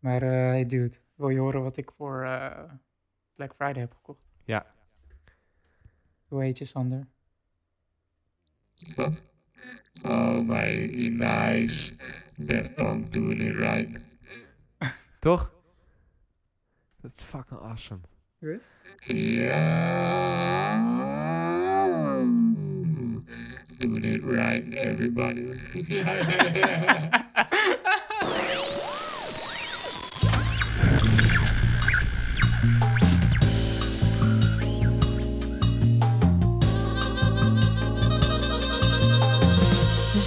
[0.00, 2.72] Maar eh hey dude, wil je horen wat ik voor eh,
[3.34, 4.20] Black Friday heb gekocht?
[4.44, 4.66] Ja.
[6.28, 7.06] Hoe heet je, Sander?
[10.02, 11.92] Oh my nice.
[12.36, 14.00] Deftones doing it right.
[15.18, 15.52] Toch?
[17.00, 18.00] Dat is fucking awesome.
[18.38, 18.74] Chris?
[19.06, 19.60] Yeah.
[23.76, 25.58] Doing it right, everybody.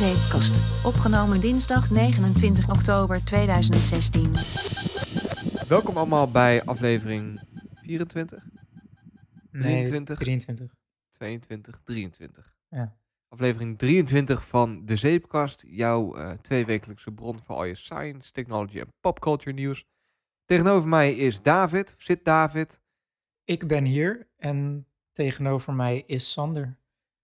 [0.04, 0.86] Zeepkast.
[0.86, 4.34] Opgenomen dinsdag 29 oktober 2016.
[5.68, 7.42] Welkom allemaal bij aflevering
[7.82, 8.44] 24,
[9.52, 10.18] Nee, 23.
[10.18, 10.76] 23.
[11.10, 12.56] 22, 23.
[12.70, 12.98] Ja.
[13.28, 15.64] Aflevering 23 van De Zeepkast.
[15.68, 19.86] Jouw eh tweewekelijkse bron voor al je science, technology en popculture nieuws.
[20.46, 21.96] Tegenover mij is David.
[21.98, 22.80] Zit David.
[23.44, 26.78] Ik ben hier en tegenover mij is Sander.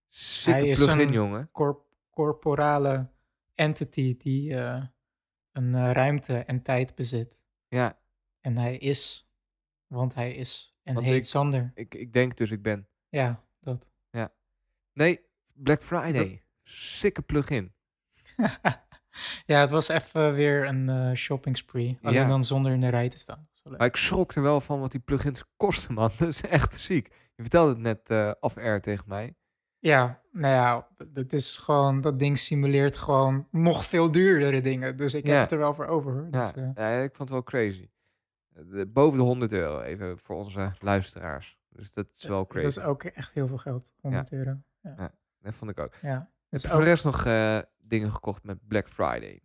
[0.09, 1.49] Sikke is plug-in, een- jongen.
[1.51, 1.87] Corp
[2.23, 3.07] corporale
[3.55, 4.83] entity die eh,
[5.51, 7.39] een eh, ruimte en tijd bezit.
[7.67, 7.99] Ja,
[8.41, 9.29] En hij is,
[9.87, 11.71] want hij is en Want heet ik- Sander.
[11.75, 12.87] ik, ik denk dus ik ben.
[13.09, 13.87] Ja, dat.
[14.93, 15.19] Nee,
[15.53, 16.43] Black Friday.
[16.63, 17.73] Sikke plug-in.
[19.45, 21.97] ja, het was even weer een eh, shopping spree.
[22.01, 22.27] Alleen Ja.
[22.27, 23.49] dan zonder in de rij te staan.
[23.77, 26.11] Maar ik schrok er wel van wat die plugins kosten, man.
[26.17, 27.07] Dat is echt ziek.
[27.35, 29.35] Je vertelde het net eh off-air tegen mij.
[29.79, 34.95] Ja, nou ja, het is gewoon, dat ding simuleert gewoon nog veel duurdere dingen.
[34.97, 35.31] Dus ik Ja.
[35.31, 36.11] heb het er wel voor over.
[36.13, 36.27] hoor.
[36.31, 37.89] Ja, Dus, eh, ja, ik vond het wel crazy.
[38.55, 41.57] Eh, De, boven de 100 euro, even voor onze luisteraars.
[41.69, 42.65] Dus dat is wel crazy.
[42.67, 44.57] dat is ook echt heel veel geld, 100 euro.
[45.41, 45.93] Dat vond ik ook.
[46.01, 49.41] Ja, Heb je voor de rest nog eh, dingen gekocht met Black Friday?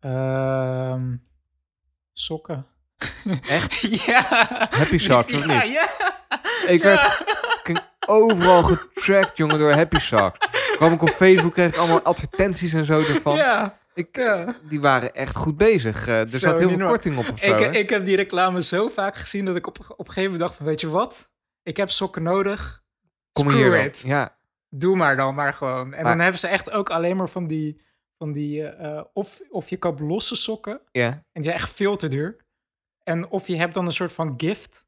[0.00, 1.16] ehm,
[2.12, 2.66] sokken.
[3.42, 3.80] Echt?
[4.06, 4.20] ja.
[4.70, 5.72] Happy Socks, of ja, niet?
[5.72, 5.88] Ja,
[6.68, 6.88] Ik ja.
[6.88, 7.45] werd fucking
[8.06, 10.50] overal getracked, jongen, door Happy Socks.
[10.76, 13.36] Kwam ik op Facebook, kreeg ik allemaal advertenties en zo ervan.
[13.36, 14.56] Ja, Ik, ja.
[14.68, 16.06] Die waren echt goed bezig.
[16.08, 18.62] Eh, er Zo, zat heel veel korting op of zo, ik, ik heb die reclame
[18.62, 21.30] zo vaak gezien dat ik op, op een gegeven moment dacht van, weet je wat?
[21.62, 22.82] Ik heb sokken nodig.
[23.32, 23.98] Kom Screw hier it.
[24.04, 24.36] Ja,
[24.70, 25.94] Doe maar dan maar gewoon.
[25.94, 27.80] En Maar- dan hebben ze echt ook alleen maar van die,
[28.18, 31.06] van die eh, of, of je koopt losse sokken ja.
[31.08, 32.36] en die zijn echt veel te duur.
[33.02, 34.86] En of je hebt dan een soort van gift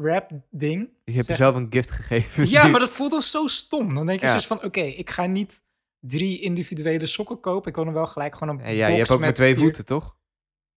[0.00, 0.88] wrap ding.
[1.04, 2.48] Je hebt jezelf een gift gegeven.
[2.48, 3.94] Ja, maar dat voelt dan zo stom.
[3.94, 4.32] Dan denk je Ja.
[4.32, 5.62] dus van, oké, ik ga niet
[6.00, 7.68] drie individuele sokken kopen.
[7.68, 9.54] Ik wil dan wel gelijk gewoon een Ja, ja, je hebt ook met maar twee
[9.54, 10.16] vier- voeten, toch?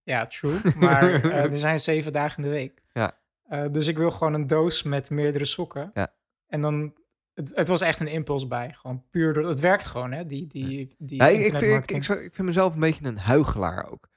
[0.04, 0.60] Ja, true.
[0.78, 2.82] Maar eh, er zijn zeven dagen in de week.
[2.94, 3.18] Ja.
[3.44, 5.92] Eh, dus ik wil gewoon een doos met meerdere sokken.
[5.94, 6.14] Ja.
[6.48, 6.94] En dan...
[7.34, 8.74] Het, het was echt een impuls bij.
[8.74, 9.48] Gewoon puur door...
[9.48, 10.26] Het werkt gewoon, hè?
[10.26, 13.92] Die, die, die Ja, ik, vind, ik, ik, ik vind mezelf een beetje een huigelaar
[13.92, 14.10] ook.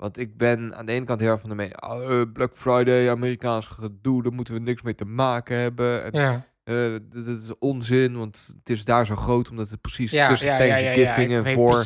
[0.00, 1.82] Want ik ben aan de ene kant heel erg van de mening...
[1.82, 6.04] oh, eh, Black Friday, Amerikaans gedoe, daar moeten we niks mee te maken hebben.
[6.04, 9.50] En, Ja, d- dat is onzin, want het is daar zo groot...
[9.50, 11.84] omdat het precies ja, tussen ja, Thanksgiving en voor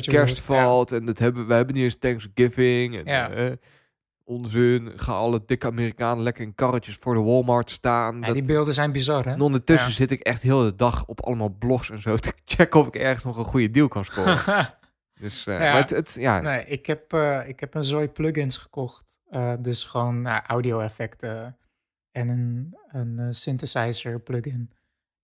[0.00, 0.92] kerst valt.
[0.92, 2.96] En dat hebben, we hebben niet eens Thanksgiving.
[2.96, 3.30] En, Ja.
[3.30, 3.52] eh,
[4.24, 8.14] onzin, gaan alle dikke Amerikanen lekker in karretjes voor de Walmart staan.
[8.20, 9.30] Ja, Dat- die beelden zijn bizar, hè?
[9.32, 9.94] En ondertussen Ja.
[9.94, 12.94] zit ik echt heel de dag op allemaal blogs en zo te checken of ik
[12.96, 14.38] ergens nog een goede deal kan scoren.
[15.20, 15.72] dus, eh, Ja.
[15.72, 19.18] maar het, het, ja, nee, ik heb, eh, ik heb een zooi plugins gekocht.
[19.28, 21.58] Eh, dus gewoon nou, audio-effecten
[22.10, 24.72] en een, een eh, synthesizer plugin.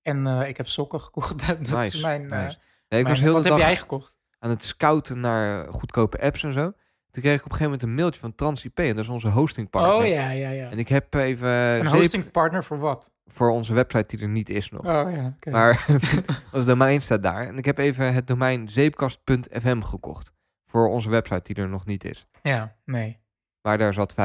[0.02, 1.46] En ik heb sokken gekocht.
[1.70, 2.22] dat is mijn...
[2.22, 2.32] nice.
[2.34, 2.58] nee, ik
[2.90, 4.14] mijn- was heel wat de heb jij gekocht?
[4.38, 6.72] aan het scouten naar goedkope apps en zo.
[7.12, 9.28] Toen kreeg ik op een gegeven moment een mailtje van TransIP en dat is onze
[9.28, 9.94] hostingpartner.
[9.94, 10.70] Oh ja, ja, ja.
[10.70, 13.10] En ik heb even Een zeep hostingpartner voor wat?
[13.26, 14.80] voor onze website die er niet is nog.
[14.80, 15.50] Oh ja, oké.
[15.50, 15.86] Maar
[16.52, 17.46] ons domein staat daar.
[17.46, 20.32] En ik heb even het domein zeepkast.fm gekocht.
[20.66, 22.26] Voor onze website die er nog niet is.
[22.42, 23.20] Ja, nee.
[23.62, 24.16] Maar daar zat 50%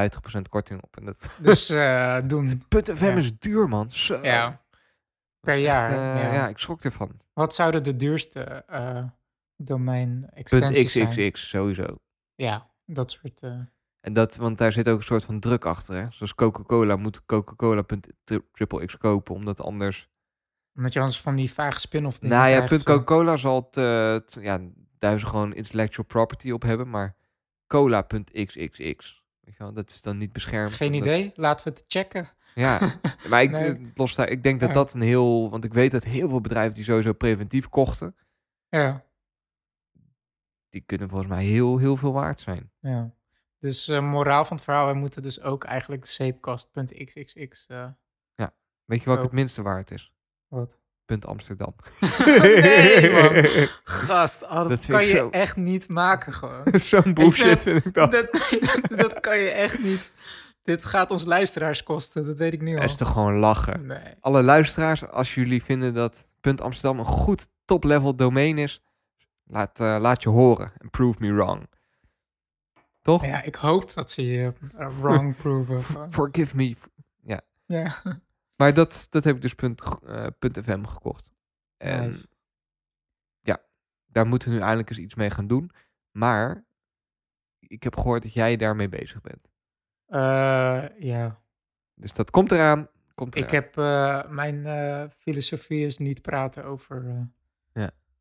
[0.50, 0.96] korting op.
[0.96, 2.48] En dat Dus eh, doen.
[2.68, 3.16] .fm Ja.
[3.16, 3.90] is duur, man.
[3.90, 4.18] Zo.
[4.22, 4.60] Ja.
[5.40, 6.32] Per jaar, echt, eh, ja.
[6.34, 6.48] ja.
[6.48, 7.20] ik schrok ervan.
[7.32, 9.02] Wat zouden de duurste eh
[9.56, 11.08] domein extensies zijn?
[11.30, 11.98] .xxx, sowieso.
[12.34, 13.42] Ja, dat soort...
[13.42, 13.58] eh,
[14.00, 15.94] En dat, want daar zit ook een soort van druk achter.
[15.94, 16.06] Hè?
[16.10, 20.08] Zoals Coca-Cola moet Coca-Cola.triple-x kopen, omdat anders...
[20.74, 22.82] omdat je anders van die vage spin-off Nou ja, punt.
[22.82, 24.60] Coca-Cola zal het, eh, ja,
[24.98, 27.16] daar ze gewoon intellectual property op hebben, maar
[27.66, 29.16] cola.xxx.
[29.58, 30.72] Dat is dan niet beschermd.
[30.72, 32.30] Geen idee, laten we het checken.
[32.54, 32.80] Ja,
[33.30, 33.74] maar ik, Nee.
[33.76, 34.74] eh, los daar, ik denk dat Ja.
[34.74, 35.50] dat een heel...
[35.50, 38.16] Want ik weet dat heel veel bedrijven die sowieso preventief kochten,
[38.68, 39.04] Ja,
[40.68, 42.70] die kunnen volgens mij heel, heel veel waard zijn.
[42.80, 43.16] ja.
[43.60, 47.66] Dus eh, moraal van het verhaal, we moeten dus ook eigenlijk zeepkast.xxx...
[47.66, 47.84] eh
[48.84, 49.26] Weet je welke Oh.
[49.26, 50.12] het minste waard is?
[50.48, 50.78] wat?
[51.04, 51.74] Punt Amsterdam.
[52.26, 53.68] Nee, man.
[53.84, 56.78] Gast, oh, dat, kan je zo- echt niet maken gewoon.
[56.80, 58.10] Zo'n bullshit vind ik dat.
[58.12, 58.28] Dat,
[58.96, 60.12] dat kan je echt niet.
[60.62, 62.80] Dit gaat ons luisteraars kosten, dat weet ik nu al.
[62.80, 63.86] Dat is toch gewoon lachen.
[63.86, 64.14] Nee.
[64.20, 68.82] Alle luisteraars, als jullie vinden dat Punt Amsterdam een goed top-level domein is,
[69.48, 70.72] laat, eh, laat je horen.
[70.78, 71.66] En prove me wrong.
[73.02, 73.24] Toch?
[73.24, 76.12] Ja, ik hoop dat ze je eh, wrong proven.
[76.12, 76.76] Forgive me.
[77.22, 77.40] Ja.
[78.56, 81.30] Maar dat, dat heb ik dus punt, eh, punt FM gekocht.
[81.76, 82.26] En Nice.
[84.06, 85.70] daar moeten we nu eindelijk eens iets mee gaan doen.
[86.10, 86.64] Maar
[87.58, 89.48] ik heb gehoord dat jij daarmee bezig bent.
[90.06, 91.40] Eh, ja.
[91.94, 92.88] Dus dat komt eraan.
[93.14, 93.46] Komt eraan.
[93.46, 97.28] Ik heb eh, mijn eh, filosofie is niet praten over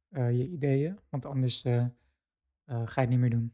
[0.10, 1.88] eh, je ideeën, want anders eh, eh,
[2.66, 3.54] ga je het niet meer doen.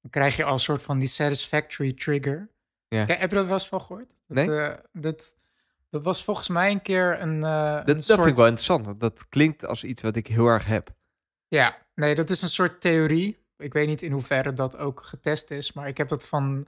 [0.00, 2.48] Dan krijg je al een soort van die satisfactory trigger.
[2.88, 3.04] Ja.
[3.04, 4.14] Kijk, heb je dat wel eens van gehoord?
[4.26, 4.76] Dat, Nee.
[4.92, 5.34] dat,
[5.90, 8.18] dat was volgens mij een keer een, dat een dat soort...
[8.18, 8.86] vind ik wel interessant.
[8.86, 10.96] want Dat klinkt als iets wat ik heel erg heb.
[11.48, 13.38] Ja, nee, dat is een soort theorie.
[13.56, 16.66] Ik weet niet in hoeverre dat ook getest is, maar ik heb dat van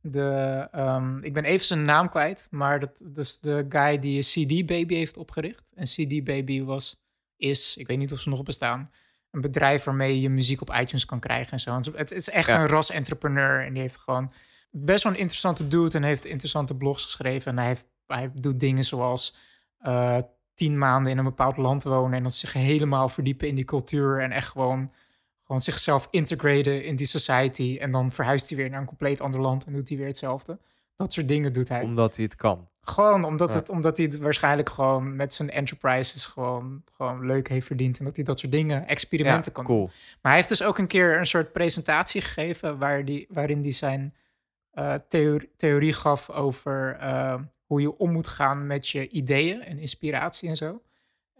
[0.00, 0.68] de.
[0.72, 4.66] ehm, ik ben even zijn naam kwijt, maar dat, dat is de guy die CD
[4.66, 5.72] Baby heeft opgericht.
[5.74, 7.01] En CD Baby was,
[7.36, 8.90] is, ik weet niet of ze nog bestaan,
[9.30, 11.74] een bedrijf waarmee je muziek op iTunes kan krijgen en zo.
[11.76, 12.60] En Het is echt Ja.
[12.60, 14.32] een ras entrepreneur en die heeft gewoon
[14.70, 17.50] best wel een interessante dude en heeft interessante blogs geschreven.
[17.50, 19.36] En hij, heeft, hij doet dingen zoals
[19.78, 20.18] eh,
[20.54, 24.20] tien maanden in een bepaald land wonen en dan zich helemaal verdiepen in die cultuur
[24.20, 24.92] en echt gewoon,
[25.44, 27.76] gewoon zichzelf integraten in die society.
[27.80, 30.58] En dan verhuist hij weer naar een compleet ander land en doet hij weer hetzelfde.
[30.96, 31.82] Dat soort dingen doet hij.
[31.82, 32.68] Omdat hij het kan.
[32.84, 33.54] Gewoon omdat, Ja.
[33.54, 37.98] het, omdat hij het waarschijnlijk gewoon met zijn enterprises gewoon, gewoon leuk heeft verdiend.
[37.98, 39.84] En dat hij dat soort dingen, experimenten kan doen.
[39.84, 43.72] Maar hij heeft dus ook een keer een soort presentatie gegeven waar die, waarin hij
[43.72, 44.14] zijn
[44.72, 47.34] eh, theorie, theorie gaf over eh,
[47.66, 50.82] hoe je om moet gaan met je ideeën en inspiratie en zo.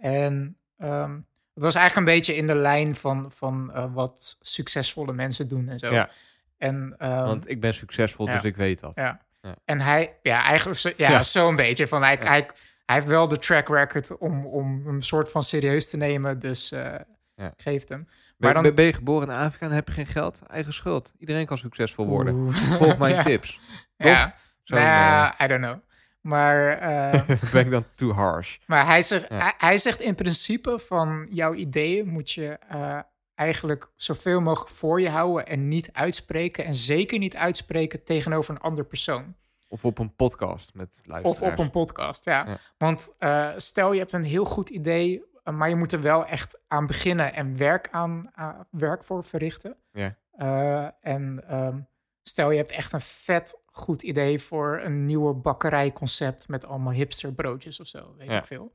[0.01, 1.15] En ehm,
[1.55, 5.69] het was eigenlijk een beetje in de lijn van, van eh, wat succesvolle mensen doen
[5.69, 5.93] en zo.
[5.93, 6.11] Ja.
[6.59, 8.33] En, ehm, Want ik ben succesvol, ja.
[8.33, 8.95] dus ik weet dat.
[8.95, 9.21] ja.
[9.43, 9.55] Ja.
[9.65, 11.23] En hij, ja, eigenlijk ja, Ja.
[11.23, 11.89] zo'n beetje.
[11.89, 12.27] Van hij, Ja.
[12.29, 12.49] hij,
[12.87, 16.73] hij heeft wel de track record om, om hem soort van serieus te nemen, dus
[16.73, 16.95] eh
[17.35, 17.53] Ja.
[17.57, 18.05] geeft hem.
[18.05, 20.43] Ben, Maar dan- ben je geboren in Afrika en heb je geen geld?
[20.47, 21.15] Eigen schuld.
[21.19, 22.35] Iedereen kan succesvol worden.
[22.35, 22.57] Oeh.
[22.57, 23.61] Volg mijn tips.
[23.97, 25.79] Ja, Zo nou, I don't know.
[26.21, 28.57] Maar, eh, ben ik dan too harsh.
[28.67, 32.99] maar hij, zegt, hij, hij zegt in principe van jouw ideeën moet je eh,
[33.43, 36.65] eigenlijk zoveel mogelijk voor je houden en niet uitspreken.
[36.65, 39.35] En zeker niet uitspreken tegenover een ander persoon.
[39.69, 41.53] Of op een podcast met Of luisteraars.
[41.53, 42.47] op een podcast, ja.
[42.47, 42.59] Ja.
[42.79, 46.27] Want eh, stel je hebt een heel goed idee, eh, maar je moet er wel
[46.27, 49.77] echt aan beginnen en werk, aan, aan- werk voor verrichten.
[49.93, 50.17] Ja.
[50.33, 51.79] Eh, en ehm,
[52.23, 57.33] stel je hebt echt een vet goed idee voor een nieuwe bakkerijconcept met allemaal hipster
[57.33, 58.39] broodjes of zo, weet Ja.
[58.39, 58.73] ik veel.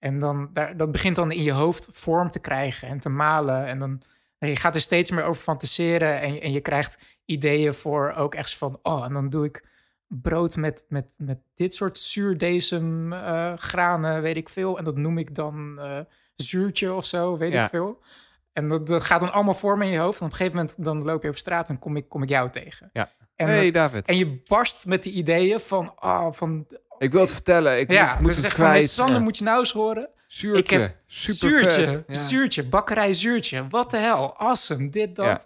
[0.00, 3.66] En dan, daar, dat begint dan in je hoofd vorm te krijgen en te malen.
[3.66, 4.02] En dan
[4.38, 8.34] je gaat er steeds meer over fantaseren en, je- en je krijgt ideeën voor ook
[8.34, 9.68] echt van, oh, en dan doe ik
[10.08, 14.78] brood met, met, met dit soort zuurdesem eh, granen, weet ik veel.
[14.78, 15.98] En dat noem ik dan eh,
[16.34, 17.64] zuurtje of zo, weet Ja.
[17.64, 18.02] ik veel.
[18.52, 20.20] En dat, dat gaat dan allemaal vormen in je hoofd.
[20.20, 22.28] En op een gegeven moment dan loop je over straat en kom ik, kom ik
[22.28, 22.90] jou tegen.
[22.92, 23.10] Ja.
[23.36, 26.66] En, hey David, en je barst met die ideeën van, ah, van
[27.00, 27.78] ik wil het vertellen.
[27.78, 28.80] Ik ja, moet, dus het van.
[28.80, 29.22] Sander, Ja.
[29.22, 30.08] moet je nou eens horen.
[30.26, 30.62] Zuurtje.
[30.62, 32.04] ik heb Super zuurtje, vet.
[32.06, 32.14] Ja.
[32.14, 33.66] zuurtje, bakkerij zuurtje.
[33.68, 35.26] Wat de hel, awesome, dit, dat.
[35.26, 35.44] Ja.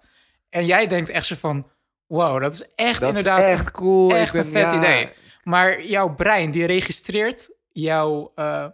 [0.51, 1.71] En jij denkt echt zo van,
[2.07, 4.15] wow, dat is echt Dat inderdaad is echt cool.
[4.15, 5.13] echt ik een ben, vet ja, idee.
[5.43, 8.33] Maar jouw brein, die registreert jouw...
[8.35, 8.65] eh,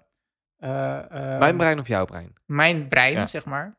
[0.59, 2.35] eh, eh, Mijn brein of jouw brein?
[2.47, 3.79] mijn brein, zeg maar,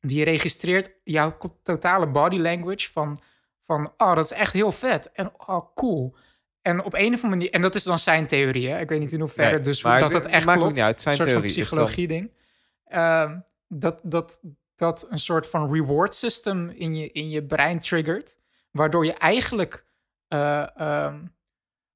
[0.00, 3.20] die registreert jouw totale body language van,
[3.60, 5.12] van, oh, dat is echt heel vet.
[5.12, 6.16] En oh, cool.
[6.68, 8.80] En op een of andere manier, en dat is dan zijn theorie, hè?
[8.80, 10.74] ik weet niet in hoeverre, Nee, dus maar dat dat echt maakt klopt.
[10.74, 11.00] niet uit.
[11.00, 12.30] Zijn een soort theorie van psychologie-ding.
[12.84, 14.40] Ehm, dat, dat,
[14.76, 18.38] dat een soort van reward system in je, in je brein triggert,
[18.70, 19.84] waardoor je eigenlijk
[20.28, 21.18] eh, ehm,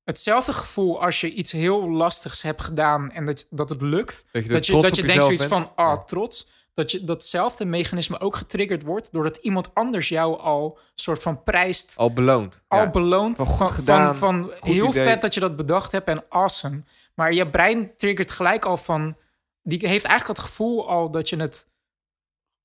[0.05, 4.43] hetzelfde gevoel als je iets heel lastigs hebt gedaan en dat, dat het lukt, Dat
[4.43, 5.53] je, dat je, dat denkt zoiets bent.
[5.53, 6.05] van, ah, Ja.
[6.05, 6.62] trots.
[6.75, 11.97] Dat je datzelfde mechanisme ook getriggerd wordt doordat iemand anders jou al soort van prijst,
[11.97, 12.65] Al beloond.
[12.69, 12.91] al Ja.
[12.91, 13.37] beloont.
[13.37, 15.03] Van Van, gedaan, van, heel idee.
[15.03, 16.83] vet dat je dat bedacht hebt en awesome.
[17.15, 19.17] Maar je brein triggert gelijk al van,
[19.63, 21.71] die heeft eigenlijk het gevoel al dat je het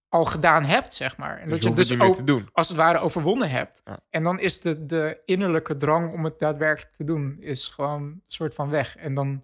[0.10, 1.38] al gedaan hebt, zeg maar.
[1.40, 2.50] En Dus dat je dus ook te doen.
[2.54, 3.82] als het ware overwonnen hebt.
[3.86, 4.00] Ja.
[4.10, 8.24] En dan is de, de innerlijke drang om het daadwerkelijk te doen, is gewoon een
[8.28, 8.96] soort van weg.
[8.98, 9.44] En dan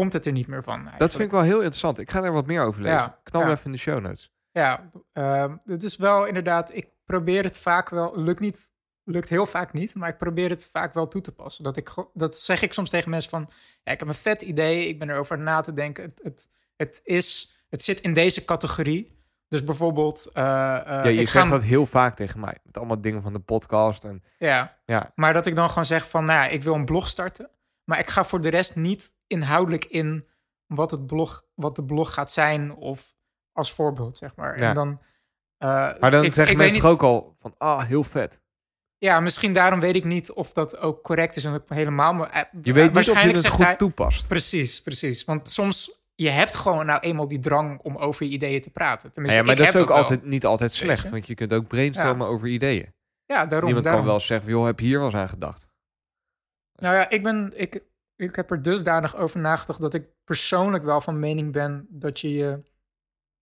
[0.00, 0.90] komt het er niet meer van.
[0.98, 1.98] Dat vind ik wel heel interessant.
[1.98, 2.96] Ik ga er wat meer over lezen.
[2.96, 3.50] Ja, Knal ja.
[3.50, 4.32] even in de show notes.
[4.50, 8.70] Ja, ehm, het is wel inderdaad, ik probeer het vaak wel, lukt niet,
[9.04, 11.64] lukt heel vaak niet, maar ik probeer het vaak wel toe te passen.
[11.64, 13.48] Dat, ik, dat zeg ik soms tegen mensen van,
[13.82, 17.00] ja, ik heb een vet idee, ik ben erover na te denken, het, het, het,
[17.04, 19.18] is, het zit in deze categorie.
[19.48, 20.30] Dus bijvoorbeeld...
[20.32, 22.58] eh, eh, ja, je ik zegt ga, dat heel vaak tegen mij.
[22.64, 24.04] Met allemaal dingen van de podcast.
[24.04, 26.24] En Ja, ja, maar dat ik dan gewoon zeg van...
[26.24, 27.50] Nou ja, ik wil een blog starten.
[27.90, 30.26] Maar ik ga voor de rest niet inhoudelijk in...
[30.66, 33.14] wat, het blog, wat de blog gaat zijn of
[33.52, 34.60] als voorbeeld, zeg maar.
[34.60, 34.68] Ja.
[34.68, 35.00] En dan...
[35.58, 35.68] eh,
[36.00, 38.42] maar dan ik- zeggen ik mensen niet- ook al van, ah, heel vet.
[38.98, 42.12] Ja, misschien daarom weet ik niet of dat ook correct is en ook helemaal.
[42.14, 44.28] Maar, eh, Je weet niet of je het goed hij- toepast.
[44.28, 45.24] Precies, precies.
[45.24, 49.12] Want soms, je hebt gewoon nou eenmaal die drang om over je ideeën te praten.
[49.12, 51.10] Tenminste, Ja, maar ik dat is ook altijd, niet altijd slecht.
[51.10, 52.94] Want je kunt ook brainstormen over ideeën.
[53.26, 53.64] Ja, daarom.
[53.64, 54.02] Niemand daarom.
[54.02, 55.68] kan wel zeggen, joh, heb je hier wel eens aan gedacht?
[56.80, 57.84] Nou ja, ik, ben, ik,
[58.16, 62.32] ik heb er dusdanig over nagedacht dat ik persoonlijk wel van mening ben dat je
[62.32, 62.62] je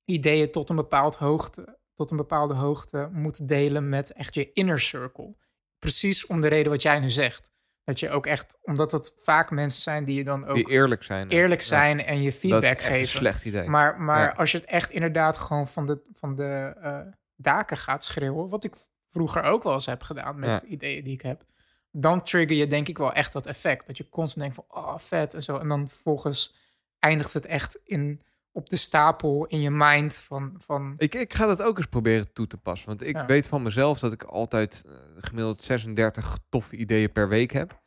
[0.05, 4.81] ideeën tot een, bepaald hoogte, tot een bepaalde hoogte moet delen met echt je inner
[4.81, 5.37] circle.
[5.79, 7.51] Precies om de reden wat jij nu zegt.
[7.85, 11.03] Dat je ook echt, omdat het vaak mensen zijn die je dan ook Die eerlijk
[11.03, 11.29] zijn.
[11.29, 13.09] eerlijk Ja, zijn en je dat is feedback echt een geven.
[13.09, 13.69] slecht idee.
[13.69, 14.35] Maar, maar Ja.
[14.37, 17.01] als je het echt inderdaad gewoon van de, van de eh,
[17.37, 18.75] daken gaat schreeuwen, wat ik
[19.09, 20.63] vroeger ook wel eens heb gedaan met Ja.
[20.65, 21.45] ideeën die ik heb,
[21.91, 23.87] dan trigger je denk ik wel echt dat effect.
[23.87, 25.59] Dat je constant denkt van, oh vet en zo.
[25.59, 26.55] En dan vervolgens
[26.99, 31.47] eindigt het echt in, op de stapel in je mind van, van Ik, ik ga
[31.47, 32.89] dat ook eens proberen toe te passen.
[32.89, 33.27] Want ik Ja.
[33.27, 37.81] weet van mezelf dat ik altijd eh, gemiddeld 36 toffe ideeën per week heb.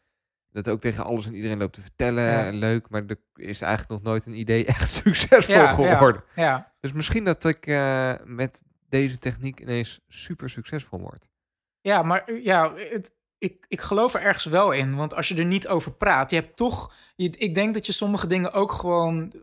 [0.52, 2.24] Dat ook tegen alles en iedereen loopt te vertellen.
[2.24, 2.46] Ja.
[2.46, 6.24] En leuk, maar er is eigenlijk nog nooit een idee echt succesvol Ja, geworden.
[6.36, 11.30] ja, Dus misschien dat ik eh, met deze techniek ineens super succesvol word.
[11.82, 14.96] Ja, maar eh, ja, het, ik, ik geloof er ergens wel in.
[14.96, 16.94] Want als je er niet over praat, je hebt toch.
[17.16, 19.34] Je, ik denk dat je sommige dingen ook gewoon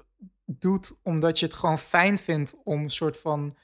[0.47, 3.57] doet omdat je het gewoon fijn vindt om een soort van.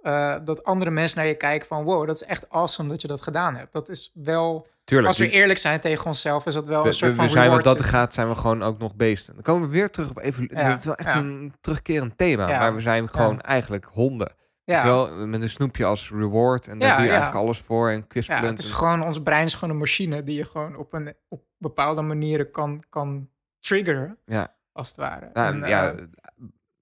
[0.00, 3.08] eh, dat andere mensen naar je kijken van wow, dat is echt awesome dat je
[3.08, 3.72] dat gedaan hebt.
[3.72, 6.94] Dat is wel, Tuurlijk, als we eerlijk zijn tegen onszelf, is dat wel we, een
[6.94, 9.34] soort van we zijn wat dat gaat, zijn we gewoon ook nog beesten.
[9.34, 10.48] Dan komen we weer terug op even.
[10.52, 11.18] Ja, Dat is wel echt ja.
[11.18, 12.48] een terugkerend thema.
[12.48, 14.32] Ja, Maar we zijn gewoon eigenlijk honden.
[14.64, 16.68] Ja, Wel, met een snoepje als reward.
[16.68, 17.16] En daar Ja, doe je ja.
[17.16, 17.88] eigenlijk alles voor.
[17.90, 18.46] En ja, kwispelend.
[18.46, 21.44] het is gewoon, ons brein is gewoon een machine die je gewoon op, een, op
[21.58, 24.56] bepaalde manieren kan, kan triggeren, Ja.
[24.72, 25.30] als het ware.
[25.32, 26.04] Nou, En, ja, eh,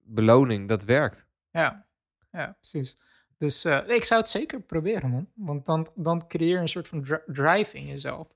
[0.03, 1.27] beloning, dat werkt.
[1.51, 1.85] Ja,
[2.31, 2.97] ja precies.
[3.37, 5.29] Dus eh, ik zou het zeker proberen, man.
[5.35, 8.27] Want dan, dan creëer je een soort van dri- drive in jezelf.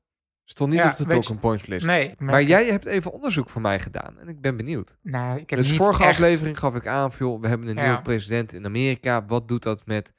[0.45, 1.85] Stond niet Ja, op de talking points list.
[1.85, 4.19] Nee, Maar jij hebt even onderzoek voor mij gedaan.
[4.19, 4.97] En ik ben benieuwd.
[5.01, 7.75] Nou, ik heb Dus niet vorige echt- aflevering gaf ik aan, joh, we hebben een
[7.75, 7.83] Ja.
[7.85, 9.25] nieuwe president in Amerika.
[9.25, 10.13] Wat doet dat met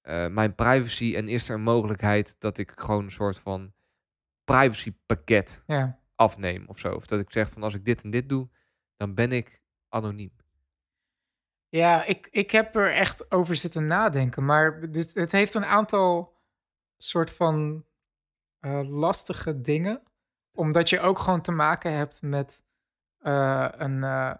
[0.00, 1.14] eh, mijn privacy?
[1.16, 3.72] En is er een mogelijkheid dat ik gewoon een soort van
[4.44, 5.98] privacypakket Ja.
[6.14, 6.92] afneem of zo?
[6.92, 8.48] Of dat ik zeg van als ik dit en dit doe,
[8.96, 10.32] dan ben ik anoniem.
[11.68, 14.44] Ja, ik, ik heb er echt over zitten nadenken.
[14.44, 16.36] Maar dit, het heeft een aantal
[16.96, 17.84] soort van
[18.72, 20.02] lastige dingen.
[20.52, 22.62] Omdat je ook gewoon te maken hebt met
[23.18, 24.30] eh, een, eh,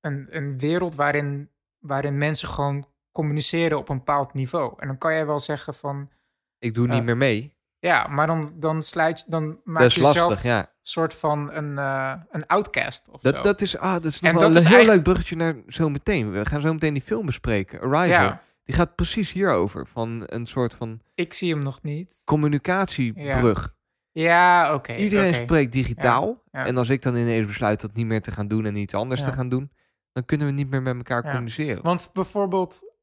[0.00, 4.74] een, een wereld waarin, waarin mensen gewoon communiceren op een bepaald niveau.
[4.76, 6.10] En dan kan jij wel zeggen van...
[6.58, 7.56] Ik doe niet meer mee.
[7.78, 9.24] Ja, maar dan, dan sluit je...
[9.28, 10.72] Dan maak Dat is je lastig, ja.
[10.82, 13.30] soort van een, eh, een outcast of zo.
[13.30, 15.36] Dat, dat is, ah, dat is nog En wel dat een heel eigenlijk- leuk bruggetje
[15.36, 16.32] naar zo meteen.
[16.32, 18.06] We gaan zo meteen die film bespreken, Arrival.
[18.06, 19.86] ja, Die gaat precies hierover.
[19.86, 22.22] Van een soort van ik zie hem nog niet.
[22.24, 23.74] communicatiebrug.
[24.12, 24.94] Ja, oké.
[24.94, 26.42] Iedereen spreekt digitaal.
[26.52, 26.66] ja.
[26.66, 29.24] En als ik dan ineens besluit dat niet meer te gaan doen en iets anders
[29.24, 29.70] te gaan doen,
[30.12, 31.82] dan kunnen we niet meer met elkaar communiceren.
[31.82, 32.93] Want bijvoorbeeld,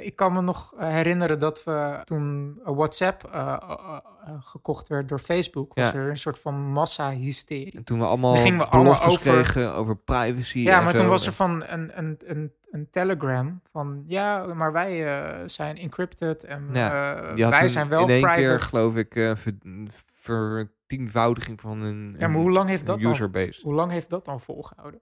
[0.00, 5.08] ik kan me nog eh, herinneren dat we toen WhatsApp eh, eh, eh, gekocht werd
[5.08, 5.94] door Facebook, was Ja.
[5.94, 7.72] er een soort van massa-hysterie.
[7.76, 10.58] En toen we allemaal Dan gingen we allemaal beloftes over- kregen over privacy.
[10.58, 10.98] Ja, en maar zo.
[11.00, 15.02] toen was er van een, een, een, een telegram van ja, maar wij
[15.48, 18.40] zijn encrypted en Ja, wij toen zijn wel in één private.
[18.42, 23.10] keer, geloof ik, ver- vertienvoudiging van een, ja, maar hoe lang heeft dat dan?
[23.10, 23.60] userbase.
[23.62, 25.00] Hoe lang heeft dat dan volgehouden?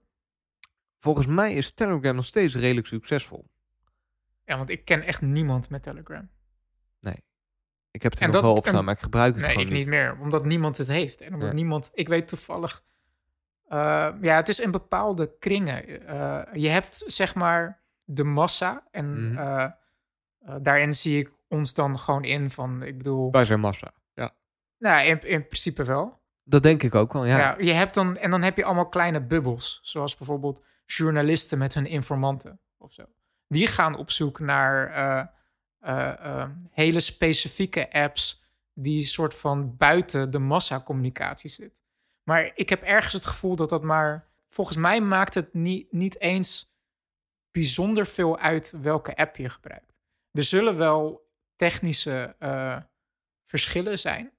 [0.99, 3.45] Volgens mij is Telegram nog steeds redelijk succesvol.
[4.47, 6.29] Ja, want ik ken echt niemand met Telegram.
[7.91, 9.67] Ik heb het er nog dat- wel op staan, maar ik gebruik het Nee, gewoon
[9.67, 10.17] ik niet meer.
[10.21, 11.21] Omdat niemand het heeft.
[11.21, 11.53] En omdat Ja.
[11.55, 11.89] niemand...
[11.93, 12.83] Ik weet toevallig...
[13.67, 16.07] eh, ja, het is in bepaalde kringen.
[16.07, 18.83] Eh, je hebt zeg maar de massa.
[18.91, 19.37] En Mhm.
[19.37, 19.63] eh,
[20.39, 22.83] eh, daarin zie ik ons dan gewoon in van...
[22.83, 23.31] Ik bedoel...
[23.31, 23.91] Wij zijn massa.
[24.13, 24.31] Ja.
[24.77, 26.21] Nou, in, in principe wel.
[26.43, 27.37] Dat denk ik ook wel, ja.
[27.37, 27.55] Ja.
[27.59, 29.79] je hebt dan, en dan heb je allemaal kleine bubbels.
[29.83, 33.03] Zoals bijvoorbeeld journalisten met hun informanten of zo.
[33.47, 35.25] Die gaan op zoek naar eh,
[35.79, 41.81] eh, eh, hele specifieke apps die soort van buiten de massacommunicatie zit.
[42.23, 44.25] Maar ik heb ergens het gevoel dat dat maar...
[44.49, 46.75] Volgens mij maakt het niet, niet eens
[47.51, 49.93] bijzonder veel uit welke app je gebruikt.
[50.31, 52.35] Er zullen wel technische
[53.45, 54.31] verschillen zijn.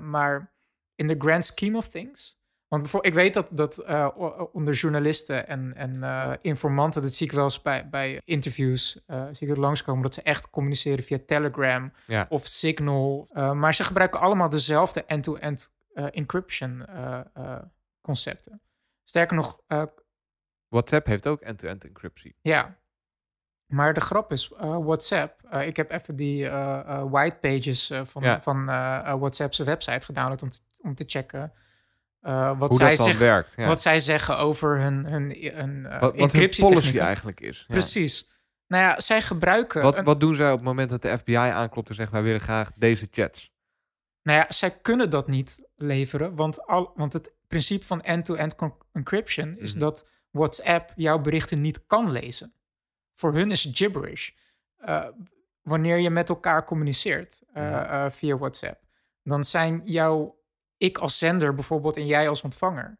[0.00, 0.52] maar
[0.94, 2.39] in the grand scheme of things
[2.70, 4.08] Want ik weet dat, dat eh,
[4.52, 9.24] onder journalisten en, en eh, informanten, dat zie ik wel eens bij, bij interviews, eh,
[9.24, 12.26] zie ik het langskomen, dat ze echt communiceren via Telegram Ja.
[12.28, 13.28] of Signal.
[13.32, 16.86] Maar ze gebruiken allemaal dezelfde end-to-end encryption
[18.00, 18.60] concepten.
[19.04, 19.60] Sterker nog,
[20.68, 22.36] WhatsApp heeft ook end-to-end encryptie.
[22.40, 22.78] ja.
[23.66, 26.48] Maar de grap is, WhatsApp, ik heb even die
[27.10, 28.42] whitepages eh, van, Ja.
[28.42, 28.64] van
[29.18, 31.52] WhatsApp's website gedownload om te, om te checken
[32.20, 33.52] eh, wat, Hoe zij dat zeggen, werkt.
[33.56, 33.66] Ja.
[33.66, 36.66] wat zij zeggen over hun, hun, hun eh, wat, wat hun encryptietechnieken.
[36.80, 37.58] policy eigenlijk is.
[37.68, 37.74] Ja.
[37.74, 38.28] Precies.
[38.66, 39.82] Nou ja, zij gebruiken...
[39.82, 42.22] Wat, een- wat doen zij op het moment dat de FBI aanklopt en zegt wij
[42.22, 43.52] willen graag deze chats?
[44.22, 48.56] Nou ja, zij kunnen dat niet leveren, want, al, want het principe van end-to-end
[48.92, 49.80] encryption is Mhm.
[49.80, 52.52] dat WhatsApp jouw berichten niet kan lezen.
[53.14, 54.30] Voor hun is het gibberish.
[54.76, 55.04] Eh,
[55.62, 57.40] wanneer je met elkaar communiceert
[58.08, 58.82] via WhatsApp,
[59.22, 60.39] dan zijn jouw
[60.80, 62.98] ik als zender bijvoorbeeld en jij als ontvanger,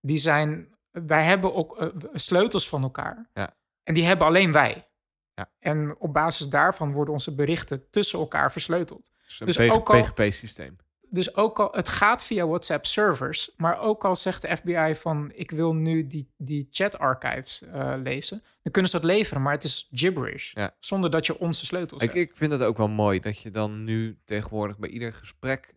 [0.00, 3.30] die zijn, wij hebben ook eh, sleutels van elkaar.
[3.34, 3.56] Ja.
[3.82, 4.88] En die hebben alleen wij.
[5.34, 5.50] Ja.
[5.58, 9.10] En op basis daarvan worden onze berichten tussen elkaar versleuteld.
[9.24, 10.76] Dus een Dus PG ook al- PGP-systeem.
[11.10, 15.32] Dus ook al, het gaat via WhatsApp servers, maar ook al zegt de FBI van
[15.34, 19.52] ik wil nu die, die chat archives eh, lezen, dan kunnen ze dat leveren, maar
[19.52, 20.74] het is gibberish, Ja.
[20.78, 22.30] zonder dat je onze sleutels Ik, hebt.
[22.30, 25.74] ik vind het ook wel mooi dat je dan nu tegenwoordig bij ieder gesprek,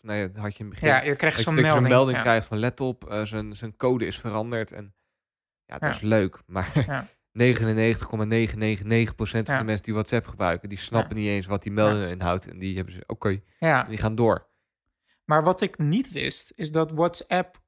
[0.00, 1.74] nee, dat had je in het begin, ja, je krijgt zo'n melding.
[1.74, 2.22] zo'n melding ja.
[2.22, 4.72] krijgt van let op, eh, zijn, zijn code is veranderd.
[4.72, 4.94] En
[5.64, 5.94] ja, dat Ja.
[5.96, 7.06] is leuk, maar Ja.
[7.32, 9.58] 99,999% van Ja.
[9.58, 12.48] de mensen die WhatsApp gebruiken, die snappen niet eens wat die melding inhoudt.
[12.50, 14.48] En die hebben ze, oké, Ja, die gaan door.
[15.24, 17.62] maar wat ik niet wist, is dat WhatsApp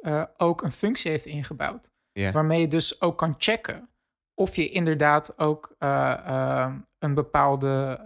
[0.00, 2.32] eh, ook een functie heeft ingebouwd, Ja.
[2.32, 3.88] waarmee je dus ook kan checken
[4.34, 8.00] of je inderdaad ook eh, eh, een bepaalde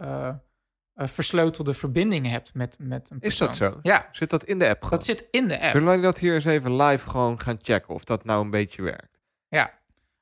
[0.95, 3.47] eh, versleutelde verbinding hebt met, met een Is persoon.
[3.47, 3.79] dat zo?
[3.83, 4.99] Ja, Zit dat in de app gewoon?
[4.99, 5.71] dat zit in de app.
[5.71, 8.83] Zullen wij dat hier eens even live gewoon gaan checken of dat nou een beetje
[8.83, 9.21] werkt?
[9.49, 9.73] Ja,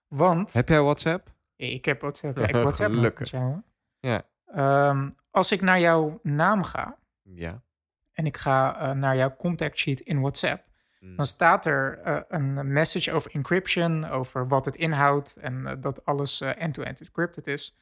[0.09, 1.29] want Heb jij WhatsApp?
[1.57, 2.37] ik heb WhatsApp.
[2.39, 3.31] Ja, ik heb WhatsApp Gelukkig.
[3.31, 3.61] jou.
[4.01, 4.23] Ja.
[5.31, 7.63] Als ik naar jouw naam ga Ja.
[8.13, 11.17] en ik ga eh, naar jouw contact sheet in WhatsApp, Mm.
[11.17, 16.41] dan staat er eh, een message over encryption, over wat het inhoudt en dat alles
[16.41, 17.77] end-to-end encrypted is.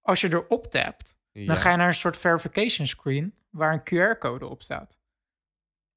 [0.00, 1.46] Als je erop tapt, Ja.
[1.46, 3.80] dan ga je naar een soort verification screen waar een
[4.16, 4.98] QR-code op staat.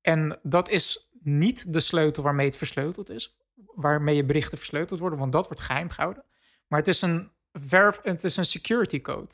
[0.01, 5.19] En dat is niet de sleutel waarmee het versleuteld is, waarmee je berichten versleuteld worden,
[5.19, 6.23] want dat wordt geheim gehouden.
[6.67, 9.33] Maar het is een, verif het is een security code.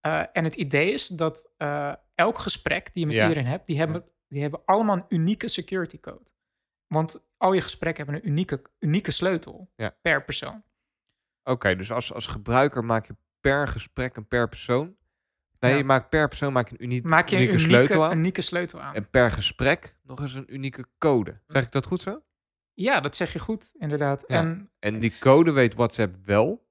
[0.00, 3.22] Eh, en het idee is dat eh, elk gesprek die je met Ja.
[3.28, 6.30] iedereen hebt, die hebben, die hebben allemaal een unieke security code.
[6.86, 9.96] Want al je gesprekken hebben een unieke, unieke sleutel Ja.
[10.02, 10.62] per persoon.
[11.42, 14.96] Oké, dus als, als gebruiker maak je per gesprek en per persoon.
[15.64, 15.78] Nee, Ja.
[15.78, 18.16] je maakt per persoon maak een uniek, Maak je een unieke, unieke, sleutel aan.
[18.18, 18.94] unieke sleutel aan.
[18.94, 21.40] En per gesprek nog eens een unieke code.
[21.46, 22.22] Zeg ik dat goed zo?
[22.72, 24.24] Ja, dat zeg je goed, inderdaad.
[24.26, 24.38] Ja.
[24.40, 26.66] En En die code weet WhatsApp wel.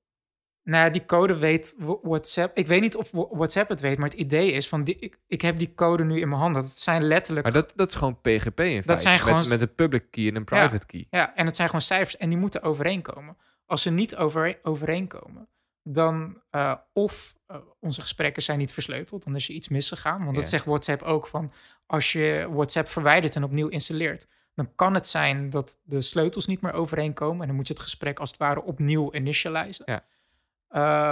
[0.63, 2.57] nou, ja, die code weet WhatsApp.
[2.57, 5.41] Ik weet niet of WhatsApp het weet, maar het idee is van die, ik, ik
[5.41, 6.55] heb die code nu in mijn hand.
[6.55, 7.43] Dat zijn letterlijk.
[7.45, 8.99] Maar dat, dat is gewoon PGP in feite.
[8.99, 11.07] zijn met, gewoon- met een public key en een private key.
[11.09, 13.37] Ja, en het zijn gewoon cijfers en die moeten overeenkomen.
[13.65, 15.49] Als ze niet overeen, overeenkomen,
[15.83, 20.23] dan eh, of eh, onze gesprekken zijn niet versleuteld, dan is er iets misgegaan.
[20.23, 21.51] Want dat zegt WhatsApp ook van
[21.85, 26.61] als je WhatsApp verwijdert en opnieuw installeert, dan kan het zijn dat de sleutels niet
[26.61, 29.85] meer overeenkomen en dan moet je het gesprek als het ware opnieuw initializen.
[29.85, 30.01] Eh,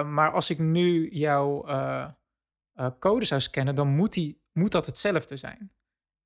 [0.08, 1.66] maar als ik nu jouw
[3.00, 5.72] code zou scannen, dan moet, die, moet dat hetzelfde zijn.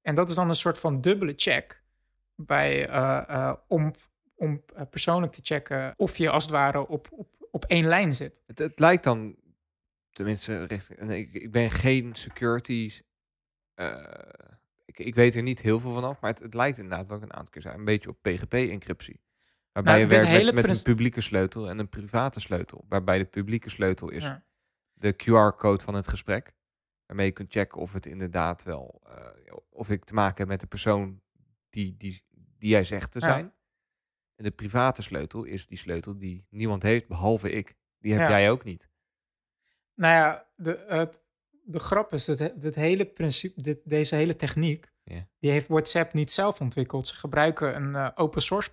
[0.01, 1.83] En dat is dan een soort van dubbele check
[2.35, 2.89] bij,
[3.67, 3.93] om,
[4.35, 8.41] om persoonlijk te checken of je als het ware op, op, op één lijn zit.
[8.45, 9.35] Het, het lijkt dan,
[10.11, 12.91] tenminste, richting, en ik, ik ben geen security.
[13.73, 14.03] eh,
[14.85, 17.33] ik, ik weet er niet heel veel vanaf, maar het, het lijkt inderdaad wel een
[17.33, 17.77] aantal keer zijn.
[17.79, 19.21] Een beetje op PGP-encryptie.
[19.71, 22.85] Waarbij Nou, je werkt met, met een publieke sleutel en een private sleutel.
[22.89, 24.43] Waarbij de publieke sleutel is Ja.
[24.93, 26.53] de QR-code van het gesprek.
[27.05, 30.59] Waarmee je kunt checken of het inderdaad wel, eh, of ik te maken heb met
[30.59, 31.21] de persoon
[31.69, 32.23] die, die,
[32.57, 33.53] die jij zegt te Ja.
[34.35, 37.75] En de private sleutel is die sleutel die niemand heeft, behalve ik.
[37.99, 38.29] Die heb Ja.
[38.29, 38.89] jij ook niet.
[39.93, 41.23] Nou ja, de, het,
[41.63, 44.93] de grap is dat het, hele principe, dit, deze hele techniek,
[45.39, 47.07] die heeft WhatsApp niet zelf ontwikkeld.
[47.07, 48.69] Ze gebruiken een eh, open source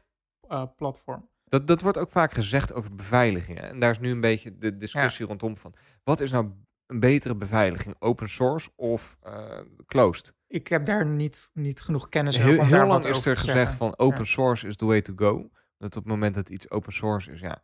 [0.48, 1.30] eh, platform.
[1.44, 3.58] Dat, dat wordt ook vaak gezegd over beveiliging.
[3.58, 3.66] hè.
[3.66, 5.74] En daar is nu een beetje de discussie rondom van.
[6.04, 6.50] Wat is nou
[6.86, 7.94] een betere beveiliging?
[7.98, 10.34] Open source of eh, closed?
[10.52, 13.98] Ik heb daar niet, niet genoeg kennis heel over heel lang is er gezegd van
[13.98, 15.50] open source is the way to go.
[15.78, 17.62] Dat op het moment dat iets open source is, ja,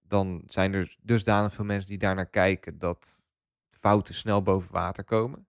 [0.00, 3.24] dan zijn er dusdanig veel mensen die daarnaar kijken dat
[3.68, 5.46] fouten snel boven water komen.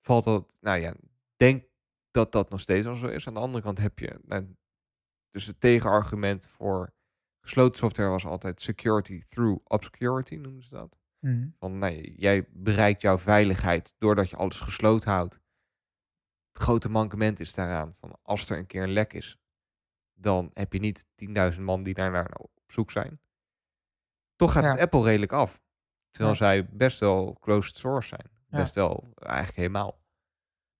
[0.00, 0.94] Valt dat, nou ja,
[1.36, 1.64] denk
[2.10, 3.26] dat dat nog steeds al zo is.
[3.26, 4.54] Aan de andere kant heb je, nou,
[5.30, 6.92] dus het tegenargument voor
[7.40, 10.98] gesloten software was altijd security through obscurity, noemen ze dat.
[11.58, 15.34] Van nee, jij bereikt jouw veiligheid doordat je alles gesloten houdt.
[16.52, 19.38] Het grote mankement is daaraan van als er een keer een lek is,
[20.14, 21.04] dan heb je niet
[21.54, 23.20] 10.000 man die daar naar op zoek zijn.
[24.36, 24.70] Toch gaat Ja.
[24.70, 25.60] het Apple redelijk af.
[26.10, 26.38] Terwijl Ja.
[26.38, 28.30] zij best wel closed source zijn.
[28.50, 28.58] Ja.
[28.58, 30.00] Best wel eigenlijk helemaal.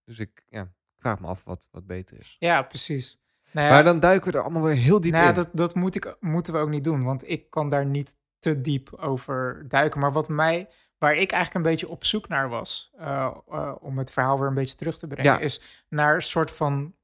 [0.04, 2.36] Dus ik, ja, ik vraag me af wat, wat beter is.
[2.38, 3.20] Ja, precies.
[3.52, 5.34] Nou ja, Maar dan duiken we er allemaal weer heel diep nou ja, in.
[5.34, 8.60] dat, dat moet ik, moeten we ook niet doen, want ik kan daar niet te
[8.60, 10.00] diep over duiken.
[10.00, 13.98] Maar wat mij, waar ik eigenlijk een beetje op zoek naar was, eh, eh, om
[13.98, 15.38] het verhaal weer een beetje terug te brengen, Ja.
[15.38, 16.94] is naar een soort van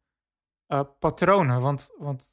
[0.66, 1.60] eh, patronen.
[1.60, 2.24] Want, want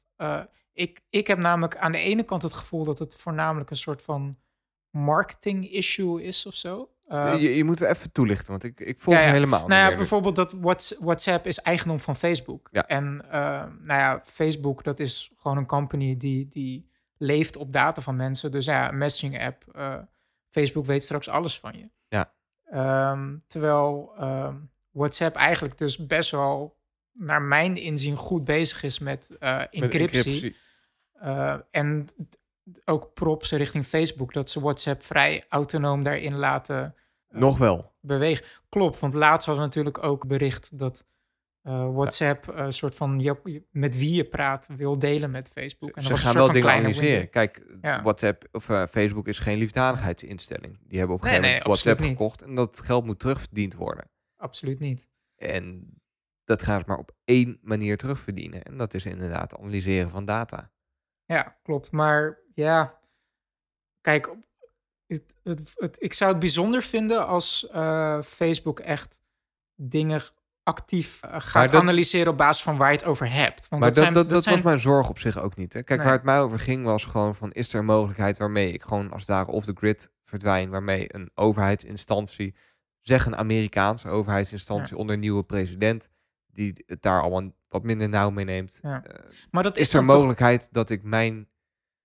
[0.72, 4.02] ik, ik heb namelijk aan de ene kant het gevoel dat het voornamelijk een soort
[4.02, 4.38] van
[4.90, 6.90] marketing issue is of zo.
[7.38, 9.26] Je, je moet het even toelichten, want ik, ik volg Ja, ja.
[9.28, 12.68] hem helemaal nou ja, bijvoorbeeld dat Whats- WhatsApp is eigendom van Facebook.
[12.70, 13.16] En
[13.80, 16.90] nou ja, Facebook dat is gewoon een company die, die
[17.22, 18.50] leeft op data van mensen.
[18.50, 19.64] Dus ja, een messaging app.
[19.74, 19.98] eh,
[20.48, 21.90] Facebook weet straks alles van je.
[22.08, 22.32] Ja.
[22.64, 24.56] Ehm, terwijl ehm,
[24.90, 26.80] WhatsApp eigenlijk dus best wel,
[27.12, 30.56] naar mijn inzien, goed bezig is met eh, Met encryptie.
[31.12, 32.06] Eh, en
[32.84, 36.94] ook props richting Facebook, dat ze WhatsApp vrij autonoom daarin laten
[37.28, 37.92] Nog wel.
[38.00, 38.46] bewegen.
[38.68, 41.06] Klopt, want laatst was natuurlijk ook bericht dat
[41.62, 45.96] eh, WhatsApp eh, een soort van je, met wie je praat wil delen met Facebook.
[45.96, 47.08] En Ze gaan wel dingen analyseren.
[47.10, 47.30] window.
[47.30, 48.02] Kijk, Ja.
[48.02, 50.78] WhatsApp of eh, Facebook is geen liefdadigheidsinstelling.
[50.88, 52.18] Die hebben op een Nee, gegeven nee, moment WhatsApp niet.
[52.18, 54.10] gekocht en dat geld moet terugverdiend worden.
[54.36, 55.08] Absoluut niet.
[55.36, 55.94] En
[56.44, 58.62] dat gaat maar op één manier terugverdienen.
[58.62, 60.70] En dat is inderdaad analyseren van data.
[61.24, 61.90] Ja, klopt.
[61.90, 63.00] Maar ja,
[64.00, 64.36] kijk,
[65.06, 69.20] het, het, het- ik zou het bijzonder vinden als eh, Facebook echt
[69.74, 70.22] dingen
[70.62, 73.68] actief eh, gaat dat- analyseren op basis van waar je het over hebt.
[73.68, 75.72] Want maar dat, zijn- dat, dat, zijn- was mijn zorg op zich ook niet.
[75.72, 75.82] Hè.
[75.82, 76.08] Kijk, Nee.
[76.08, 77.52] waar het mij over ging was gewoon van...
[77.52, 80.70] is er een mogelijkheid waarmee ik gewoon als daar off the grid verdwijn...
[80.70, 82.54] waarmee een overheidsinstantie,
[83.00, 84.96] zeg een Amerikaanse overheidsinstantie...
[84.96, 86.08] onder een nieuwe president,
[86.46, 88.78] die het daar allemaal wat minder nauw mee neemt...
[88.82, 89.04] Ja.
[89.04, 91.48] eh, maar dat is, is er toch- mogelijkheid dat ik mijn,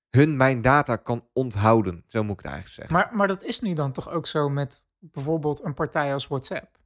[0.09, 2.03] hun mijn data kan onthouden.
[2.07, 2.95] Zo moet ik het eigenlijk zeggen.
[2.95, 6.77] Maar, maar dat is nu dan toch ook zo met bijvoorbeeld een partij als WhatsApp.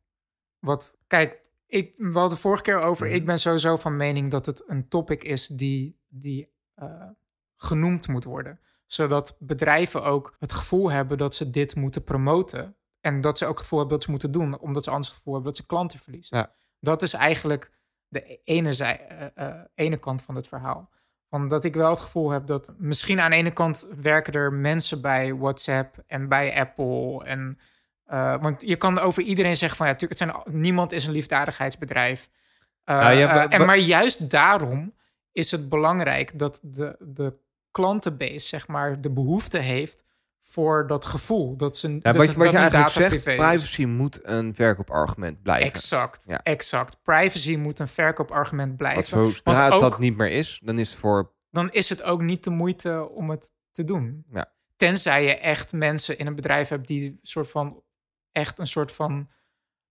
[0.59, 1.40] Wat, kijk,
[1.71, 3.05] ik, we hadden het vorige keer over.
[3.05, 3.15] Mhm.
[3.15, 7.09] Ik ben sowieso van mening dat het een topic is die, die eh,
[7.57, 8.59] genoemd moet worden.
[8.85, 12.75] Zodat bedrijven ook het gevoel hebben dat ze dit moeten promoten.
[13.01, 15.17] En dat ze ook het gevoel hebben dat ze moeten doen, omdat ze anders het
[15.17, 16.37] gevoel hebben dat ze klanten verliezen.
[16.37, 16.53] Ja.
[16.79, 17.71] Dat is eigenlijk
[18.07, 20.89] de ene, zij, eh, eh, ene kant van het verhaal.
[21.29, 25.01] Omdat ik wel het gevoel heb dat misschien aan de ene kant werken er mensen
[25.01, 27.23] bij WhatsApp en bij Apple.
[27.23, 27.59] En,
[28.11, 31.11] eh, want je kan over iedereen zeggen van ja, natuurlijk, het zijn, niemand is een
[31.11, 32.29] liefdadigheidsbedrijf.
[32.83, 34.93] Eh, Nou ja, eh, en maar juist daarom
[35.31, 37.37] is het belangrijk dat de, de
[37.71, 40.03] klantenbase, zeg maar, de behoefte heeft
[40.41, 41.55] voor dat gevoel.
[41.57, 45.41] Dat ze Ja, dat, wat je, wat dat je eigenlijk zegt, privacy moet een verkoopargument
[45.41, 45.67] blijven.
[45.67, 46.43] Exact, Ja.
[46.43, 47.01] exact.
[47.03, 49.17] Privacy moet een verkoopargument blijven.
[49.17, 51.33] Want zodra Want dat niet meer is, dan is het voor...
[51.51, 54.25] dan is het ook niet de moeite om het te doen.
[54.31, 54.51] Ja.
[54.75, 57.83] Tenzij je echt mensen in een bedrijf hebt die soort van
[58.31, 59.29] echt een soort van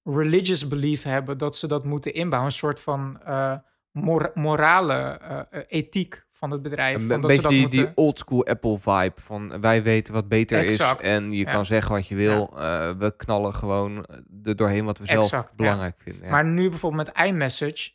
[0.04, 3.56] religious belief hebben dat ze dat moeten inbouwen, een soort van eh,
[3.92, 6.94] mor- morale eh, eh, ethiek van het bedrijf.
[7.00, 7.80] Een, van dat ze beetje dat die, moeten...
[7.80, 11.02] die old school Apple vibe van wij weten wat beter Exact.
[11.02, 11.52] is en je Ja.
[11.52, 12.52] kan zeggen wat je wil.
[12.58, 14.06] Eh, we knallen gewoon
[14.42, 15.56] er doorheen wat we zelf Exact, ja.
[15.56, 16.24] belangrijk vinden.
[16.24, 16.30] Ja.
[16.30, 17.90] Maar nu bijvoorbeeld met iMessage.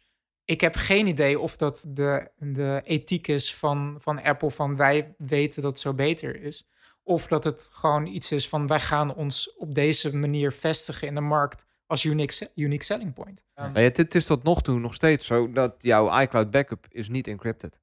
[0.46, 5.16] Ik heb geen idee of dat de, de ethiek is van, van Apple, van wij
[5.18, 6.68] weten dat het zo beter is.
[7.08, 11.14] Of dat het gewoon iets is van wij gaan ons op deze manier vestigen in
[11.14, 13.44] de markt als unique, unique selling point.
[13.56, 17.08] Nou ja, het, is tot nog toe nog steeds zo dat jouw iCloud backup is
[17.10, 17.80] niet encrypted.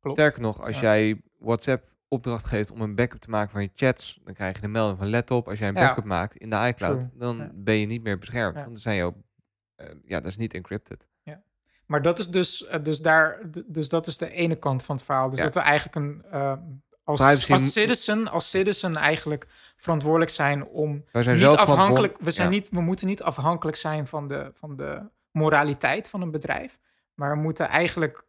[0.00, 0.16] Klopt.
[0.18, 0.80] Sterker nog, als Ja.
[0.82, 4.60] jij WhatsApp opdracht geeft om een backup te maken van je chats, dan krijg je
[4.60, 5.48] de melding van let op.
[5.48, 5.86] Als jij een Ja.
[5.86, 7.18] backup maakt in de iCloud, True.
[7.18, 7.50] dan Ja.
[7.54, 8.54] ben je niet meer beschermd.
[8.56, 8.60] Ja.
[8.60, 9.22] Want dan zijn jouw,
[9.74, 11.08] eh, ja, dat is niet encrypted.
[11.86, 15.04] Maar dat is dus, eh, dus daar, dus dat is de ene kant van het
[15.04, 15.30] verhaal.
[15.30, 15.44] Dus Ja.
[15.44, 16.56] dat we eigenlijk een, eh,
[17.04, 22.16] als, Privacy als moet- citizen, als citizen eigenlijk verantwoordelijk zijn om Wij zijn niet afhankelijk,
[22.20, 22.54] we, zijn Ja.
[22.54, 26.78] niet, we moeten niet afhankelijk zijn van de, van de moraliteit van een bedrijf.
[27.14, 28.26] Maar we moeten eigenlijk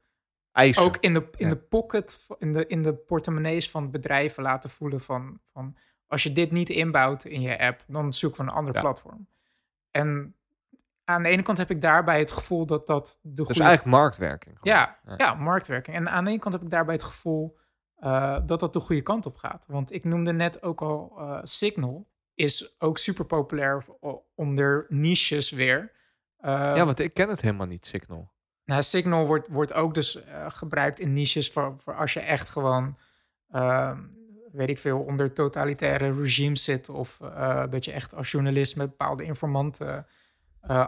[0.51, 0.83] eisen.
[0.83, 1.53] ook in de, in Ja.
[1.53, 5.75] de pocket, in de, in de portemonnees van bedrijven laten voelen van, van
[6.07, 8.81] als je dit niet inbouwt in je app, dan zoeken we een ander Ja.
[8.81, 9.27] platform.
[9.91, 10.35] En
[11.03, 13.97] aan de ene kant heb ik daarbij het gevoel dat dat de dus goede eigenlijk
[13.97, 14.57] marktwerking.
[14.61, 14.75] gewoon.
[14.77, 14.97] Ja.
[15.17, 15.33] ja.
[15.33, 15.95] marktwerking.
[15.95, 17.57] En aan de ene kant heb ik daarbij het gevoel
[18.01, 19.65] eh, dat dat de goede kant op gaat.
[19.67, 23.85] Want ik noemde net ook al eh, Signal is ook super populair
[24.35, 25.91] onder niches weer.
[26.37, 28.31] Eh, ja, want ik ken het helemaal niet, Signal.
[28.65, 32.97] Nou, Signal wordt, wordt ook dus gebruikt in niches voor, voor als je echt gewoon,
[33.49, 33.99] ehm,
[34.51, 36.89] weet ik veel, onder totalitaire regimes zit.
[36.89, 37.17] Of
[37.69, 40.07] dat je echt als journalist met bepaalde informanten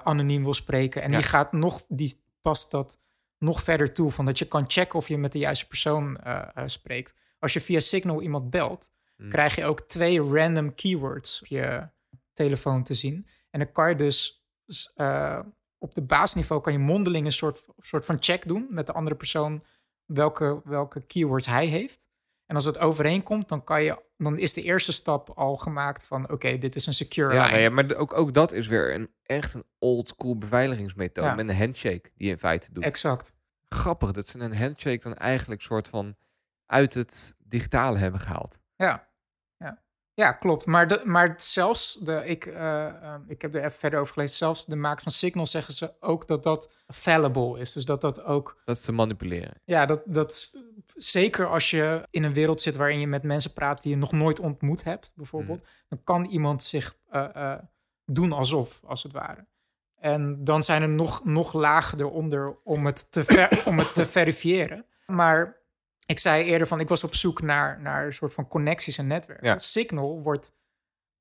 [0.04, 1.02] anoniem wil spreken.
[1.02, 1.18] En Ja.
[1.18, 3.00] die gaat nog, die past dat
[3.44, 4.12] nog verder toe.
[4.12, 7.14] Van dat je kan checken of je met de juiste persoon eh, eh, spreekt.
[7.40, 9.30] Als je via Signal iemand belt, Hmm.
[9.30, 11.90] krijg je ook twee random keywords op je
[12.34, 13.28] telefoon te zien.
[13.50, 14.44] En dan kan je dus
[14.96, 15.40] eh,
[15.78, 19.16] op de basisniveau kan je mondeling een soort, soort van check doen met de andere
[19.16, 19.64] persoon
[20.06, 22.08] welke, welke keywords hij heeft.
[22.46, 26.32] En als het overeenkomt, dan, kan je, dan is de eerste stap al gemaakt van
[26.32, 27.52] oké, dit is een secure Ja, line.
[27.52, 31.28] nou ja, maar ook, ook dat is weer een echt een old school beveiligingsmethode.
[31.28, 31.36] Ja.
[31.36, 32.84] Met een handshake die je in feite doet.
[32.84, 33.33] Exact.
[33.74, 36.16] Grappig dat ze een handshake dan eigenlijk soort van
[36.66, 38.60] uit het digitale hebben gehaald.
[38.76, 39.08] Ja,
[39.58, 39.84] ja.
[40.14, 40.66] ja klopt.
[40.66, 44.38] Maar, de, maar zelfs, de, ik, eh, eh, ik heb er even verder over gelezen,
[44.38, 47.74] zelfs de makers van Signal zeggen ze ook dat dat fallible is.
[47.74, 49.62] Dus dat dat ook, Dat te manipuleren.
[49.66, 50.54] ja, dat, dat
[50.96, 54.12] zeker als je in een wereld zit waarin je met mensen praat die je nog
[54.12, 57.60] nooit ontmoet hebt, bijvoorbeeld, dan kan iemand zich eh, eh,
[58.06, 59.46] doen alsof, als het ware.
[60.04, 64.06] En dan zijn er nog, nog lagen eronder om het te, ver, om het te
[64.06, 64.86] verifiëren.
[65.06, 65.62] Maar
[66.06, 69.08] ik zei eerder van, ik was op zoek naar, naar een soort van connecties en
[69.08, 69.48] netwerken.
[69.48, 69.58] Ja.
[69.58, 70.54] Signal wordt,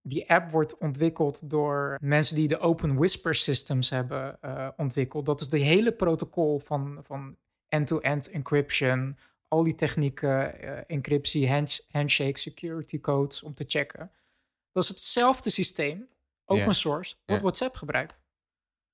[0.01, 5.27] die app wordt ontwikkeld door mensen die de Open Whisper Systems hebben eh, ontwikkeld.
[5.27, 7.37] Dat is de hele protocol van, van
[7.69, 9.19] end-to-end encryption,
[9.49, 14.11] al die technieken, eh, encryptie, hands- handshake, security codes om te checken.
[14.73, 16.09] Dat is hetzelfde systeem,
[16.45, 17.43] open source, wordt.
[17.43, 18.22] WhatsApp gebruikt.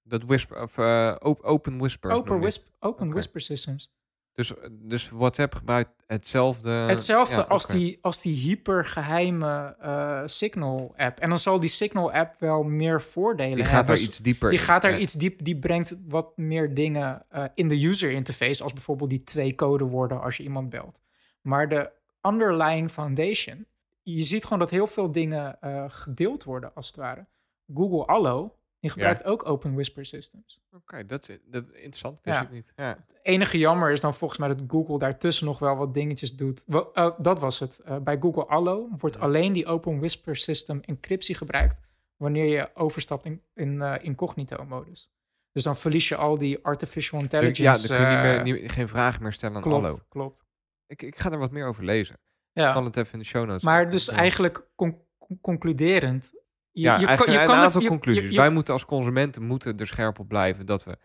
[0.09, 2.15] Dat whisper, of, eh, op- open whispers.
[2.15, 2.43] Open, noem je.
[2.43, 3.11] whisp, open.
[3.11, 3.93] Whisper Systems.
[4.33, 6.71] Dus, dus WhatsApp gebruikt hetzelfde.
[6.71, 11.19] Hetzelfde ja, als, die, als die hypergeheime eh, Signal-app.
[11.19, 13.77] En dan zal die Signal-app wel meer voordelen Die hebben.
[13.79, 14.65] gaat daar Dus iets dieper Die in.
[14.65, 14.99] gaat daar Ja.
[14.99, 19.25] iets diep, die brengt wat meer dingen eh, in de user interface, als bijvoorbeeld die
[19.25, 21.01] twee codewoorden als je iemand belt.
[21.43, 21.91] Maar de
[22.23, 23.67] underlying foundation,
[24.03, 27.27] je ziet gewoon dat heel veel dingen gedeeld worden, als het ware.
[27.75, 30.61] Google Allo, die gebruikt ook Open Whisper Systems.
[30.73, 32.19] Oké, dat is dat, interessant.
[32.23, 32.43] Wist Ja.
[32.43, 32.73] ik niet.
[32.77, 32.89] Ja.
[33.07, 36.65] Het enige jammer is dan volgens mij dat Google daartussen nog wel wat dingetjes doet.
[36.67, 37.79] Wel, eh, dat was het.
[37.79, 41.81] Eh, bij Google Allo wordt alleen die Open Whisper System encryptie gebruikt
[42.17, 45.11] wanneer je overstapt in, in eh, incognito-modus.
[45.53, 47.63] Dus dan verlies je al die artificial intelligence.
[47.63, 49.99] ja, dan kun je niet meer, niet, geen vragen meer stellen aan klopt, Allo.
[50.09, 50.45] klopt.
[50.87, 52.15] Ik, ik ga er wat meer over lezen.
[52.15, 53.63] Ik Ja, kan het even in de show notes.
[53.63, 56.33] maar dus eigenlijk con- con- concluderend.
[56.79, 58.23] Je, ja, je eigenlijk kan, je een kan aantal er- je- conclusies.
[58.23, 60.99] je- je- Wij moeten als consumenten moeten er scherp op blijven dat we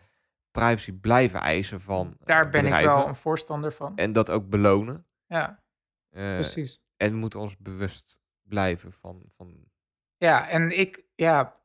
[0.50, 2.90] privacy blijven eisen van eh, daar ben bedrijven.
[2.90, 3.96] ik wel een voorstander van.
[3.96, 5.06] En dat ook belonen.
[5.26, 5.62] Ja,
[6.10, 6.82] Eh, precies.
[6.96, 9.22] en we moeten ons bewust blijven van...
[9.28, 9.68] van
[10.16, 11.56] Ja, en ik, ja.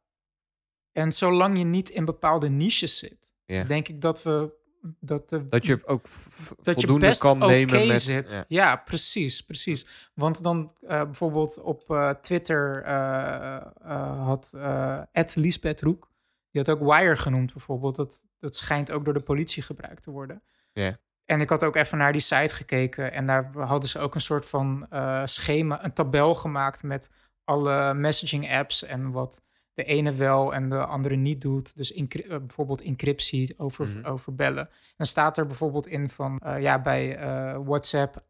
[0.92, 3.64] En zolang je niet in bepaalde niches zit, ja.
[3.64, 4.58] denk ik dat we.
[5.00, 8.02] Dat, de, dat je ook je voldoende best kan nemen met...
[8.02, 8.32] zit.
[8.32, 8.46] Ja.
[8.48, 8.76] Ja.
[8.76, 10.10] precies, precies.
[10.14, 16.12] Want dan eh, bijvoorbeeld op eh, Twitter eh, eh, had eh Ed Lisbeth Roek,
[16.52, 17.96] die had ook Wire genoemd bijvoorbeeld.
[17.96, 20.44] Dat, dat schijnt ook door de politie gebruikt te worden.
[20.74, 20.98] Ja.
[21.26, 24.22] En ik had ook even naar die site gekeken en daar hadden ze ook een
[24.22, 27.10] soort van eh, schema, een tabel gemaakt met
[27.44, 29.42] alle messaging apps en wat
[29.80, 31.76] de ene wel en de andere niet doet.
[31.78, 34.06] Dus eh, bijvoorbeeld encryptie over, Mhm.
[34.06, 34.70] over bellen.
[34.98, 38.26] Dan staat er bijvoorbeeld in van, eh, ja, bij eh, WhatsApp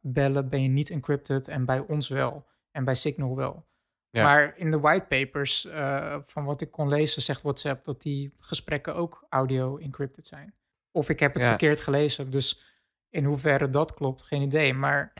[0.00, 2.46] bellen ben je niet encrypted en bij ons wel.
[2.70, 3.66] En bij Signal wel.
[4.10, 4.22] Ja.
[4.22, 5.68] Maar in de whitepapers,
[6.26, 10.54] van wat ik kon lezen, zegt WhatsApp dat die gesprekken ook audio encrypted zijn.
[10.90, 11.48] Of ik heb het Ja.
[11.48, 12.30] verkeerd gelezen.
[12.30, 14.74] Dus in hoeverre dat klopt, geen idee.
[14.74, 15.12] Maar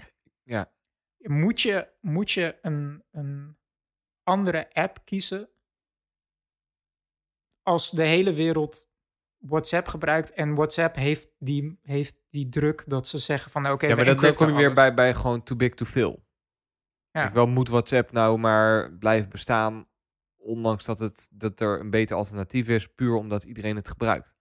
[0.42, 0.72] Ja.
[1.18, 3.56] moet je, moet je een, een
[4.22, 5.48] andere app kiezen
[7.64, 8.86] als de hele wereld
[9.38, 13.94] WhatsApp gebruikt en WhatsApp heeft die, heeft die druk dat ze zeggen van oké, ja,
[13.96, 14.74] maar dat, dan kom je weer alles.
[14.74, 16.24] bij, bij gewoon too big to fail.
[17.10, 17.26] Ja.
[17.26, 19.86] Ik wel moet WhatsApp nou maar blijven bestaan,
[20.36, 24.36] ondanks dat, het, dat er een beter alternatief is, puur omdat iedereen het gebruikt.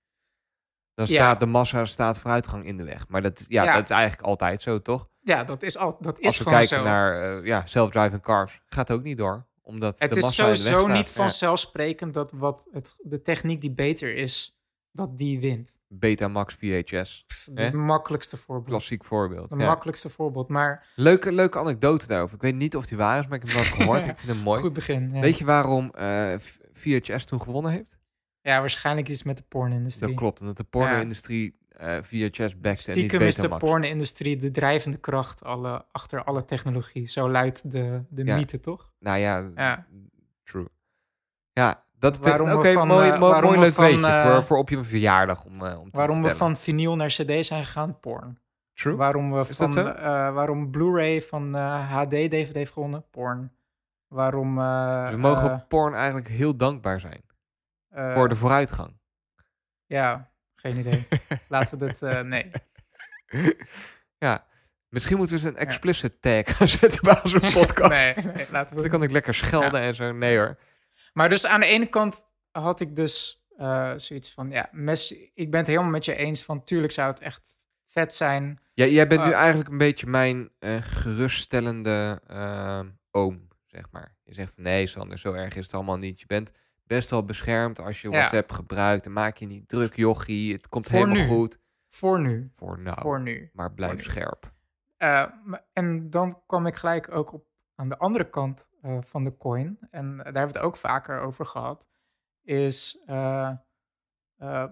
[0.94, 1.12] Dan Ja.
[1.14, 3.08] staat de massa staat vooruitgang in de weg.
[3.08, 3.74] Maar dat, ja, Ja.
[3.74, 5.10] dat is eigenlijk altijd zo, toch?
[5.22, 6.84] Ja, dat is, al, dat is Als we gewoon kijken zo.
[6.84, 9.48] naar eh, ja, self-driving cars, gaat ook niet door.
[9.66, 14.58] Omdat het de is sowieso niet vanzelfsprekend dat wat het, de techniek die beter is,
[14.92, 15.80] dat die wint.
[15.88, 18.68] Betamax VHS, Pff, het makkelijkste voorbeeld.
[18.70, 19.50] klassiek voorbeeld.
[19.52, 19.66] Het Ja.
[19.66, 20.48] makkelijkste voorbeeld.
[20.50, 22.36] Maar Leuke, leuke anekdote daarover.
[22.36, 24.00] Ik weet niet of die waar is, maar ik heb hem wel gehoord.
[24.10, 24.60] ik vind hem mooi.
[24.62, 25.12] goed begin.
[25.14, 25.20] Ja.
[25.22, 27.98] Weet je waarom eh, V- VHS toen gewonnen heeft?
[28.42, 30.08] ja, waarschijnlijk iets met de porn-industrie.
[30.10, 33.64] Dat klopt, omdat de porno-industrie eh, VHS backte en niet Stiekem is de Betamax.
[33.66, 37.08] porn-industrie de drijvende kracht alle, achter alle technologie.
[37.10, 38.36] Zo luidt de, de Ja.
[38.36, 38.92] mythe, toch?
[39.00, 39.86] Nou ja, Ja.
[40.44, 40.68] true.
[41.52, 42.48] Ja, Dat vind- Waarom
[42.88, 45.98] mooi, eh, mooi, leuk van, weetje eh, voor, voor op je verjaardag om, om te
[45.98, 48.00] Waarom we van vinyl naar cd zijn gegaan?
[48.00, 48.38] Porn.
[48.74, 48.96] True.
[48.96, 49.72] Waarom we Is van
[50.34, 53.06] waarom Blu-ray van eh, HD DVD heeft gewonnen?
[53.10, 53.52] Porn.
[54.08, 57.22] Waarom Dus we mogen porn eigenlijk heel dankbaar zijn
[58.14, 59.00] voor de vooruitgang.
[59.86, 60.32] Ja,
[60.64, 61.08] geen idee.
[61.50, 62.52] Laten we dit eh, nee.
[64.18, 64.46] ja,
[64.90, 68.16] misschien moeten we eens een explicit tag gaan zetten bij onze podcast.
[68.16, 70.12] nee, nee, laten we Dan kan ik lekker schelden en zo.
[70.12, 70.60] Nee hoor.
[71.14, 75.52] Maar dus aan de ene kant had ik dus eh, zoiets van, ja, mes- ik
[75.52, 77.50] ben het helemaal met je eens van, tuurlijk zou het echt
[77.86, 78.60] vet zijn.
[78.74, 79.40] Ja, jij bent nu Ah.
[79.40, 82.22] eigenlijk een beetje mijn eh, geruststellende
[83.12, 84.16] oom, zeg maar.
[84.24, 86.20] Je zegt van nee, Sander, zo erg is het allemaal niet.
[86.20, 86.52] Je bent
[86.84, 88.18] best wel beschermd als je Ja.
[88.18, 89.04] WhatsApp gebruikt.
[89.04, 90.54] Dan maak je niet druk, jochie.
[90.54, 91.28] Het komt Voor helemaal nu.
[91.28, 91.60] goed.
[91.90, 92.52] Voor nu.
[92.56, 93.50] Voor nou, Voor nu.
[93.54, 94.02] maar blijf nu.
[94.02, 94.52] scherp.
[94.98, 95.26] Eh,
[95.74, 99.78] en dan kwam ik gelijk ook op aan de andere kant eh, van de coin.
[99.92, 101.88] En daar hebben we het ook vaker over gehad.
[102.44, 103.52] Is eh,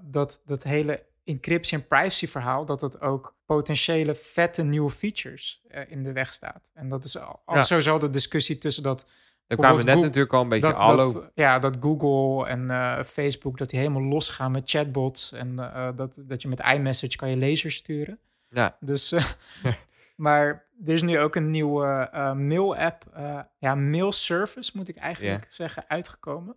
[0.01, 6.03] dat dat hele encryptie en privacy verhaal, dat het ook potentiële vette nieuwe features in
[6.03, 6.69] de weg staat.
[6.73, 7.63] En dat is al, al Ja.
[7.63, 9.09] sowieso de discussie tussen dat
[9.57, 12.69] Daar kwamen we net Google- natuurlijk al een beetje dat, dat, ja, dat Google en
[12.71, 15.31] eh, Facebook, dat die helemaal losgaan met chatbots.
[15.31, 18.19] En eh, dat, dat je met iMessage kan je lasers sturen.
[18.49, 19.25] Ja, Dus, eh,
[20.15, 24.95] maar er is nu ook een nieuwe eh, mail-app, eh, ja, mail service moet ik
[24.95, 26.55] eigenlijk zeggen, uitgekomen.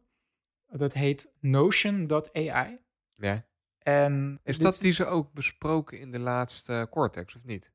[0.70, 2.78] Dat heet Notion.ai.
[3.16, 3.44] ja.
[3.78, 7.72] En Is dit- dat die ze ook besproken in de laatste Cortex, of niet?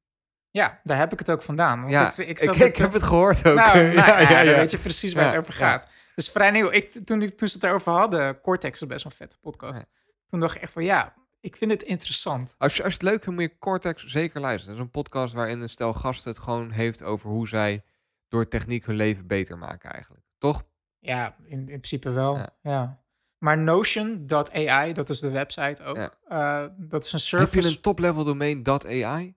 [0.51, 1.79] Ja, daar heb ik het ook vandaan.
[1.79, 3.55] Want ja, ik, ik, ik, heb het gehoord ook.
[3.55, 5.87] Nou, nou, ja, ja, weet je precies waar het over gaat.
[6.15, 6.71] Dus vrij nieuw.
[6.71, 9.85] Ik, toen, toen ze het erover hadden, Cortex is best wel een vette podcast.
[10.25, 12.55] Toen dacht ik echt van, ja, ik vind het interessant.
[12.57, 14.75] Als je, als je het leuk vindt, moet je Cortex zeker luisteren.
[14.75, 17.83] Dat is een podcast waarin een stel gasten het gewoon heeft over hoe zij
[18.27, 20.23] door techniek hun leven beter maken eigenlijk.
[20.37, 20.63] Toch?
[20.99, 22.45] Ja, in, in principe wel.
[22.61, 23.03] Ja.
[23.37, 26.17] Maar Notion.ai, dat is de website ook.
[26.27, 27.69] Eh, dat is een Heb service.
[27.69, 29.35] je een top-level domain .ai?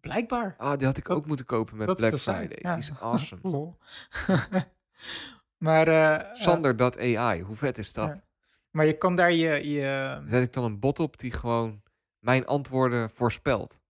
[0.00, 0.54] Blijkbaar.
[0.58, 2.58] Ah, die had ik Dat- ook moeten kopen met dat Black Friday.
[2.60, 2.74] ja.
[2.74, 3.74] Die is awesome.
[5.58, 8.08] Maar, eh, eh, Sander.ai, hoe vet is dat?
[8.08, 8.22] Ja.
[8.70, 9.68] maar je kan daar je...
[9.70, 11.82] je Daar zet ik dan een bot op die gewoon
[12.18, 13.80] mijn antwoorden voorspelt.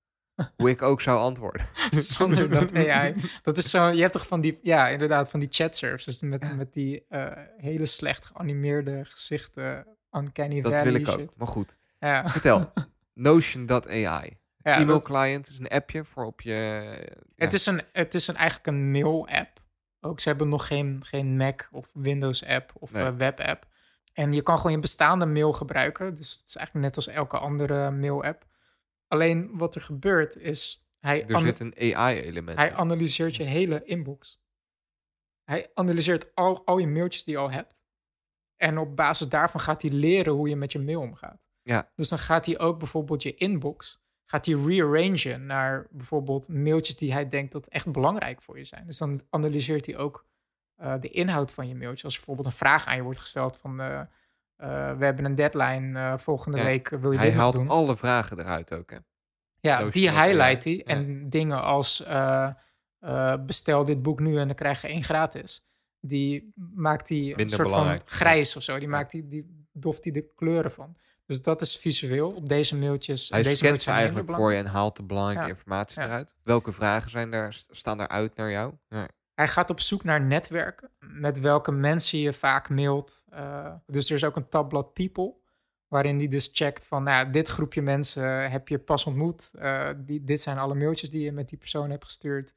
[0.56, 1.66] hoe ik ook zou antwoorden.
[1.90, 3.14] Sander.ai.
[3.42, 6.56] Dat is zo, je hebt toch van die, ja, inderdaad, van die chat services met,
[6.56, 11.36] met die eh, hele slecht geanimeerde gezichten, uncanny Dat wil ik ook.
[11.36, 12.72] Maar goed, Ja, vertel.
[13.14, 14.38] Notion.ai.
[14.62, 16.52] ja E-mail client is een appje voor op je...
[17.36, 19.60] het, is een, het is een, eigenlijk een mail-app.
[20.00, 23.04] Ook ze hebben nog geen, geen Mac of Windows-app of Nee.
[23.04, 23.68] eh, web-app.
[24.12, 26.14] En je kan gewoon je bestaande mail gebruiken.
[26.14, 28.46] Dus het is eigenlijk net als elke andere mail-app.
[29.06, 32.74] Alleen wat er gebeurt is, hij, Er zit een AI-element hij in.
[32.74, 34.40] analyseert je hele inbox.
[35.44, 37.74] Hij analyseert al, al je mailtjes die je al hebt.
[38.56, 41.48] En op basis daarvan gaat hij leren hoe je met je mail omgaat.
[41.62, 41.90] Ja.
[41.94, 47.12] Dus dan gaat hij ook bijvoorbeeld je inbox, gaat hij rearrangen naar bijvoorbeeld mailtjes die
[47.12, 48.86] hij denkt dat echt belangrijk voor je zijn.
[48.86, 50.26] Dus dan analyseert hij ook
[50.76, 52.04] eh, de inhoud van je mailtjes.
[52.04, 54.06] Als bijvoorbeeld een vraag aan je wordt gesteld van, eh, eh,
[54.98, 56.64] we hebben een deadline volgende Ja.
[56.64, 57.68] week, wil je Hij dit haalt doen?
[57.68, 58.96] alle vragen eruit ook, hè?
[59.60, 60.76] Ja, die highlight hij.
[60.76, 60.84] Ja.
[60.84, 62.04] En dingen als
[63.46, 65.66] bestel dit boek nu en dan krijg je één gratis.
[66.00, 68.78] Die maakt hij een soort belangrijk, van grijs of zo.
[68.78, 70.96] Die maakt die, die doft hij de kleuren van.
[71.30, 72.30] Dus dat is visueel.
[72.30, 73.28] Op deze mailtjes.
[73.28, 75.48] Hij deze mailtjes ze zijn eigenlijk voor je en haalt de belangrijke Ja.
[75.48, 76.06] informatie Ja.
[76.06, 76.34] eruit.
[76.42, 78.74] Welke vragen zijn daar, st- staan daaruit naar jou?
[78.88, 79.08] Ja.
[79.34, 80.90] Hij gaat op zoek naar netwerken.
[80.98, 83.24] Met welke mensen je vaak mailt.
[83.28, 85.34] Eh, dus er is ook een tabblad People.
[85.88, 89.50] Waarin hij dus checkt van, nou, dit groepje mensen heb je pas ontmoet.
[89.58, 92.54] Eh, die, dit zijn alle mailtjes die je met die persoon hebt gestuurd.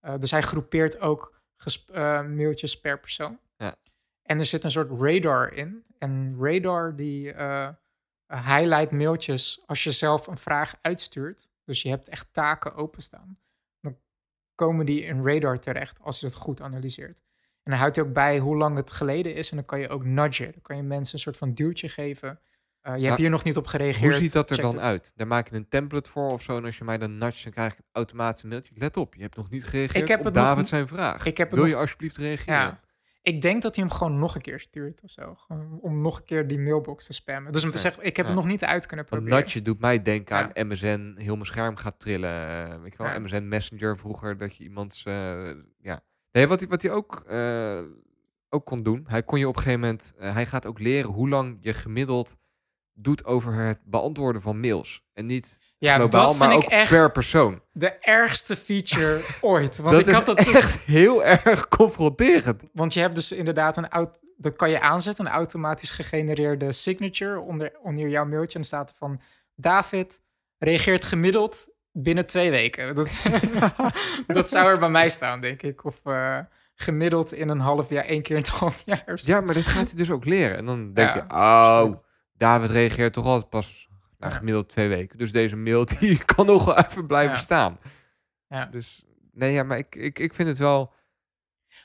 [0.00, 1.40] Eh, dus hij groepeert ook
[2.28, 3.38] mailtjes per persoon.
[3.56, 3.74] Ja.
[4.22, 5.84] En er zit een soort radar in.
[5.98, 7.34] En radar die
[8.30, 11.48] highlight mailtjes als je zelf een vraag uitstuurt.
[11.64, 13.38] Dus je hebt echt taken openstaan.
[13.80, 13.96] Dan
[14.54, 17.22] komen die in radar terecht als je dat goed analyseert.
[17.62, 19.50] En dan houdt hij ook bij hoe lang het geleden is.
[19.50, 20.52] En dan kan je ook nudgen.
[20.52, 22.40] Dan kan je mensen een soort van duwtje geven.
[22.80, 24.12] Eh, je hebt hier nog niet op gereageerd.
[24.12, 24.82] Hoe ziet dat er Check dan het.
[24.84, 25.12] uit?
[25.16, 26.56] Daar maak je een template voor of zo.
[26.56, 28.72] En als je mij dan nudge, dan krijg ik automatisch een mailtje.
[28.76, 31.26] Let op, je hebt nog niet gereageerd Ik heb op nog David zijn vraag.
[31.26, 32.54] ik heb het Wil nog- je alsjeblieft reageren?
[32.54, 32.80] Ja.
[33.22, 35.34] Ik denk dat hij hem gewoon nog een keer stuurt of zo.
[35.34, 37.52] Gewoon om nog een keer die mailbox te spammen.
[37.52, 37.76] Dus Ja.
[37.76, 38.32] zeg, ik heb Ja.
[38.32, 39.38] het nog niet uit kunnen proberen.
[39.38, 40.54] nudge doet mij denken Ja.
[40.54, 42.30] aan MSN, heel mijn scherm gaat trillen.
[42.48, 43.18] eh, weet je wel, Ja.
[43.18, 45.04] MSN Messenger vroeger, dat je iemands...
[45.04, 46.00] eh, ja.
[46.32, 47.80] Nee, wat hij, wat hij ook, eh,
[48.48, 50.12] ook kon doen, hij kon je op een gegeven moment...
[50.18, 52.36] eh, hij gaat ook leren hoe lang je gemiddeld
[52.92, 55.02] doet over het beantwoorden van mails.
[55.12, 57.62] En niet Ja, globaal, dat maar vind ook ik echt per persoon.
[57.72, 59.76] de ergste feature ooit.
[59.78, 62.62] Want dat ik had dat dus- echt heel erg confronterend.
[62.72, 67.40] Want je hebt dus inderdaad een, aut- dat kan je aanzetten, een automatisch gegenereerde signature
[67.40, 68.58] onder, onder jouw mailtje.
[68.58, 69.20] En staat er van,
[69.54, 70.20] David
[70.58, 72.94] reageert gemiddeld binnen twee weken.
[72.94, 73.22] Dat,
[74.26, 75.84] dat zou er bij mij staan, denk ik.
[75.84, 76.38] Of eh,
[76.74, 79.20] gemiddeld in een half jaar, één keer in het half jaar.
[79.22, 80.56] Ja, maar dit gaat hij dus ook leren.
[80.56, 81.14] En dan denk Ja.
[81.14, 81.34] je,
[81.90, 81.96] oh,
[82.36, 83.88] David reageert toch altijd pas
[84.20, 85.18] gemiddeld twee weken.
[85.18, 87.78] Dus deze mail die kan nog wel even blijven staan.
[88.46, 88.64] Ja.
[88.64, 90.92] Dus nee, ja, maar ik, ik, ik vind het wel...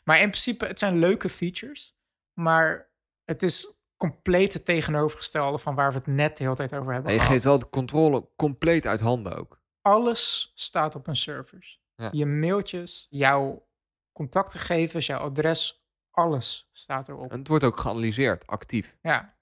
[0.03, 1.97] Maar in principe, het zijn leuke features.
[2.33, 2.89] Maar
[3.23, 7.11] het is compleet het tegenovergestelde van waar we het net de hele tijd over hebben
[7.11, 9.61] Nee, je geeft wel de controle compleet uit handen ook.
[9.81, 11.81] Alles staat op een servers.
[11.95, 12.09] Ja.
[12.11, 13.67] Je mailtjes, jouw
[14.11, 17.31] contactgegevens, jouw adres, alles staat erop.
[17.31, 18.97] En het wordt ook geanalyseerd, actief.
[19.01, 19.34] Ja.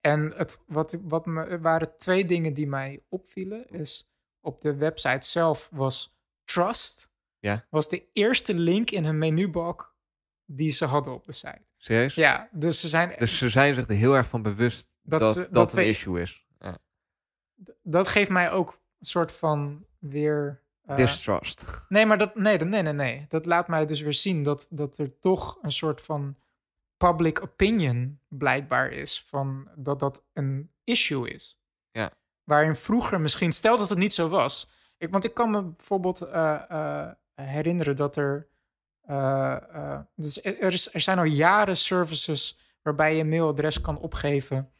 [0.00, 3.68] En het, wat, wat me, er waren twee dingen die mij opvielen.
[3.68, 7.10] Is op de website zelf was Trust.
[7.38, 7.66] Ja.
[7.70, 9.94] Was de eerste link in hun menubalk
[10.44, 11.62] die ze hadden op de site.
[11.76, 12.14] Serieus?
[12.14, 13.14] Ja, dus ze zijn.
[13.18, 15.78] Dus ze zijn zich er heel erg van bewust Dat dat ze- dat, dat een
[15.78, 16.46] we- issue is.
[16.60, 16.78] Ja.
[17.82, 20.62] dat geeft mij ook een soort van weer.
[20.84, 21.82] eh, Distrust.
[21.88, 23.26] nee, maar dat, nee, nee, nee, nee.
[23.28, 26.36] Dat laat mij dus weer zien dat, dat er toch een soort van
[27.06, 29.22] public opinion blijkbaar is.
[29.26, 31.60] Van dat dat een issue is.
[31.90, 32.10] Ja.
[32.44, 34.70] Waarin vroeger misschien, stel dat het niet zo was.
[34.98, 38.48] Ik, want ik kan me bijvoorbeeld eh, eh, herinneren dat er.
[39.00, 44.72] eh, dus er, is, er zijn al jaren services waarbij je een mailadres kan opgeven.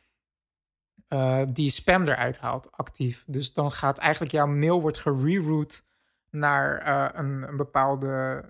[1.49, 3.25] die spam eruit haalt, actief.
[3.27, 5.83] Dus dan gaat eigenlijk jouw mail wordt gereroute
[6.31, 8.45] naar een, een bepaalde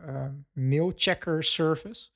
[0.52, 2.10] mailchecker service.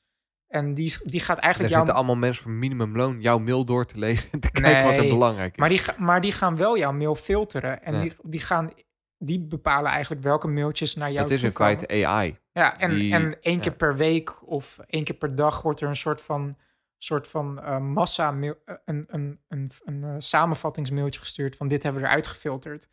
[0.49, 1.97] En die, die gaat Er eigenlijk zitten jouw...
[1.97, 5.53] allemaal mensen voor minimumloon jouw mail door te lezen en te kijken wat er belangrijk
[5.53, 5.59] is.
[5.59, 7.83] Maar die, maar die gaan wel jouw mail filteren.
[7.83, 8.71] En die, die, gaan,
[9.19, 12.39] die bepalen eigenlijk welke mailtjes naar jou het is in feite AI.
[12.53, 15.89] Ja, en, die- en één keer per week of één keer per dag wordt er
[15.89, 16.57] een soort van,
[16.99, 21.83] soort van eh, massa, mail, eh, een, een, een, een eh, samenvattingsmailtje gestuurd van dit
[21.83, 22.89] hebben we eruit gefilterd.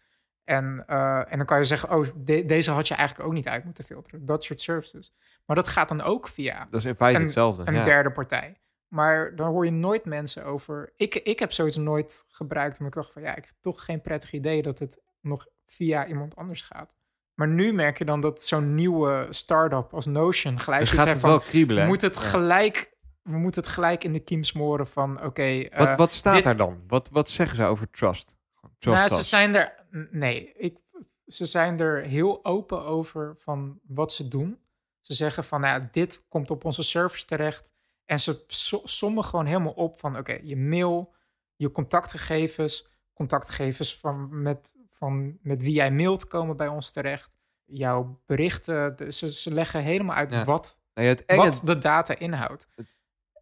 [0.51, 3.47] En, eh, en dan kan je zeggen, oh, de- deze had je eigenlijk ook niet
[3.47, 4.25] uit moeten filteren.
[4.25, 5.13] Dat soort services.
[5.45, 7.63] Maar dat gaat dan ook via Dat is in feite Een- hetzelfde.
[7.65, 7.83] een ja.
[7.83, 8.55] derde partij.
[8.87, 10.93] Maar dan hoor je nooit mensen over.
[10.95, 12.77] Ik, ik heb zoiets nooit gebruikt.
[12.79, 16.05] Omdat ik dacht van ja, ik heb toch geen prettig idee dat het nog via
[16.07, 16.95] iemand anders gaat.
[17.33, 21.19] Maar nu merk je dan dat zo'n nieuwe start-up als Notion gelijk Dus gaat het
[21.19, 21.87] van, wel kriebelen.
[21.87, 22.25] moeten het Ja.
[22.27, 25.41] gelijk, we moeten het gelijk in de kiem smoren van oké.
[25.43, 26.83] eh, Wat, wat staat dit- daar dan?
[26.87, 28.35] Wat, wat zeggen ze over trust?
[28.79, 29.79] Trust nou, ze zijn er.
[30.11, 30.77] Nee, ik,
[31.27, 34.59] ze zijn er heel open over van wat ze doen.
[35.01, 37.73] Ze zeggen van, nou, ja, dit komt op onze servers terecht.
[38.05, 41.13] En ze so- sommen gewoon helemaal op van, oké, je mail,
[41.55, 47.31] je contactgegevens, contactgegevens van met, van met wie jij mailt komen bij ons terecht.
[47.65, 50.43] Jouw berichten, de- ze, ze leggen helemaal uit Ja.
[50.45, 52.67] wat, Nou ja, het, enge, wat de data inhoudt.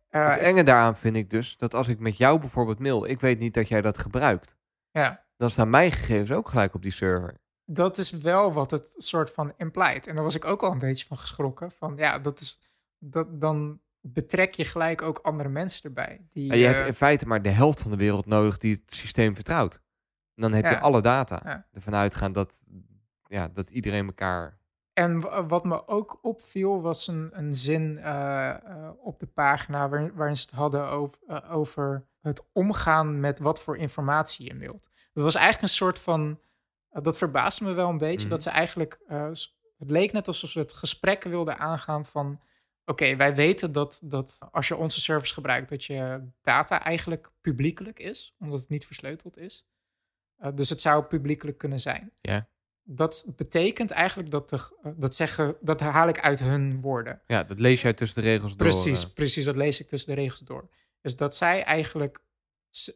[0.10, 3.20] Eh, het enge daaraan vind ik dus dat als ik met jou bijvoorbeeld mail, ik
[3.20, 4.58] weet niet dat jij dat gebruikt,
[4.91, 5.28] ja.
[5.40, 7.34] Dan staan mijn gegevens ook gelijk op die server.
[7.66, 10.08] dat is wel wat het soort van implied.
[10.08, 11.72] En daar was ik ook al een beetje van geschrokken.
[11.72, 12.60] Van ja, dat is,
[12.98, 16.28] dat, dan betrek je gelijk ook andere mensen erbij.
[16.30, 18.74] Die, En je eh, hebt in feite maar de helft van de wereld nodig die
[18.74, 19.82] het systeem vertrouwt.
[20.36, 21.42] En dan heb je alle data.
[21.44, 21.68] Ja.
[21.72, 22.64] Ervan uitgaan dat,
[23.28, 24.58] ja, dat iedereen elkaar...
[24.94, 30.12] En wat me ook opviel was een, een zin eh, eh, op de pagina waarin,
[30.16, 34.90] waarin ze het hadden over, eh, over het omgaan met wat voor informatie je mailt.
[35.20, 36.40] Dat was eigenlijk een soort van,
[36.90, 38.30] eh, dat verbaasde me wel een beetje, Mhm.
[38.30, 39.30] dat ze eigenlijk, eh,
[39.78, 42.42] het leek net alsof ze het gesprek wilden aangaan van,
[42.86, 48.00] oké, wij weten dat, dat als je onze service gebruikt, dat je data eigenlijk publiekelijk
[48.00, 49.68] is, omdat het niet versleuteld is.
[50.38, 52.48] Eh, dus het zou publiekelijk kunnen zijn Ja.
[52.84, 57.22] dat betekent eigenlijk dat de, dat zeggen, dat haal ik uit hun woorden.
[57.28, 58.68] Ja, dat lees jij tussen de regels door.
[58.68, 60.70] Precies, precies, dat lees ik tussen de regels door.
[61.02, 62.24] Dus dat zij eigenlijk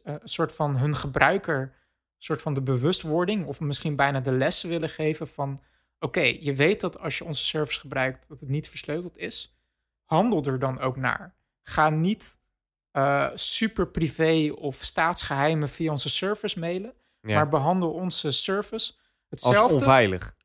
[0.02, 1.82] een soort van hun gebruiker,
[2.24, 5.62] soort van de bewustwording, of misschien bijna de les willen geven van,
[5.98, 9.58] oké, je weet dat als je onze service gebruikt, dat het niet versleuteld is.
[10.04, 11.34] Handel er dan ook naar.
[11.62, 12.38] Ga niet
[12.90, 17.34] eh, super privé of staatsgeheimen via onze service mailen, ja.
[17.34, 20.36] maar behandel onze service Als hetzelfde onveilig.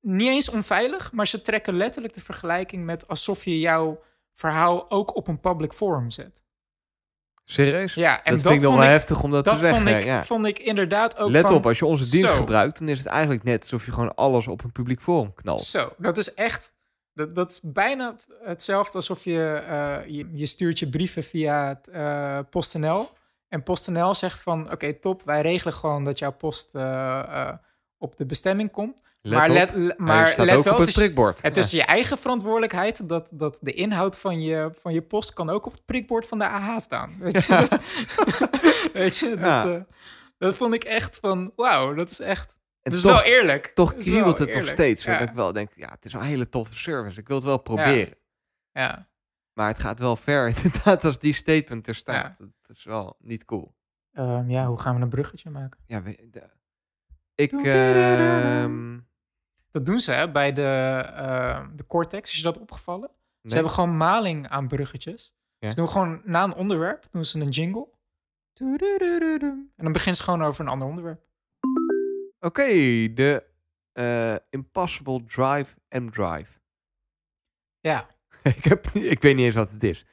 [0.00, 3.98] niet eens onveilig, maar ze trekken letterlijk de vergelijking met alsof je jouw
[4.32, 6.42] verhaal ook op een public forum zet.
[7.44, 7.94] Serieus?
[7.94, 9.78] Ja, en dat, dat, vind ik nog wel heftig om dat, dat te zeggen.
[9.78, 10.24] vond ik, ja.
[10.24, 12.36] vond ik inderdaad ook Let van, op, als je onze dienst zo.
[12.36, 15.60] gebruikt, dan is het eigenlijk net alsof je gewoon alles op een publiek forum knalt.
[15.60, 16.72] Zo, dat is echt,
[17.14, 21.88] dat, dat is bijna hetzelfde alsof je, eh, je, je stuurt je brieven via het,
[21.88, 23.08] eh, PostNL.
[23.48, 27.52] En PostNL zegt van, oké top, wij regelen gewoon dat jouw post eh,
[27.98, 28.96] op de bestemming komt.
[29.22, 31.42] Let maar let, le- hij maar staat let ook wel, op het het is, prikbord.
[31.42, 31.62] het Ja.
[31.62, 35.66] is je eigen verantwoordelijkheid dat, dat de inhoud van je, van je post kan ook
[35.66, 37.14] op het prikbord van de AH staan.
[37.18, 37.70] Weet je, dat,
[39.02, 39.80] weet je, dat, eh,
[40.38, 43.66] dat vond ik echt van, wauw, dat is echt, dat is toch, wel eerlijk.
[43.74, 45.04] toch kriebelt het nog steeds.
[45.04, 47.20] Dat ik wel denk, ja, het is een hele toffe service.
[47.20, 48.14] Ik wil het wel proberen.
[48.72, 49.10] ja.
[49.52, 52.34] Maar het gaat wel ver, inderdaad, als die statement er staat.
[52.38, 53.74] Dat is wel niet cool.
[54.12, 55.80] Ehm, ja, hoe gaan we een bruggetje maken?
[55.86, 56.50] Ja, we- de-
[57.34, 57.52] ik...
[57.52, 58.98] ehm,
[59.72, 62.30] Dat doen ze hè, bij de, eh, de Cortex.
[62.30, 63.10] Is je dat opgevallen?
[63.42, 65.34] Ze hebben gewoon maling aan bruggetjes.
[65.58, 65.70] Ja.
[65.70, 67.88] Ze doen gewoon na een onderwerp doen ze een jingle.
[69.76, 71.22] En dan begint ze gewoon over een ander onderwerp.
[72.40, 72.64] Oké,
[73.14, 73.44] de
[73.92, 76.58] eh, Impossible Drive M-Drive.
[77.80, 78.06] Ja,
[78.56, 80.06] ik, heb, ik weet niet eens wat het is.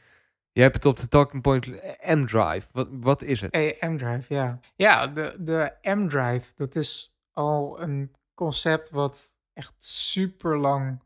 [0.52, 1.68] Je hebt het op de talking point
[2.16, 2.68] M-Drive.
[2.72, 3.54] Wat, wat is het?
[3.56, 4.60] hey, M-Drive, ja.
[4.76, 11.04] Ja, de, de M-Drive, dat is al een concept wat echt super lang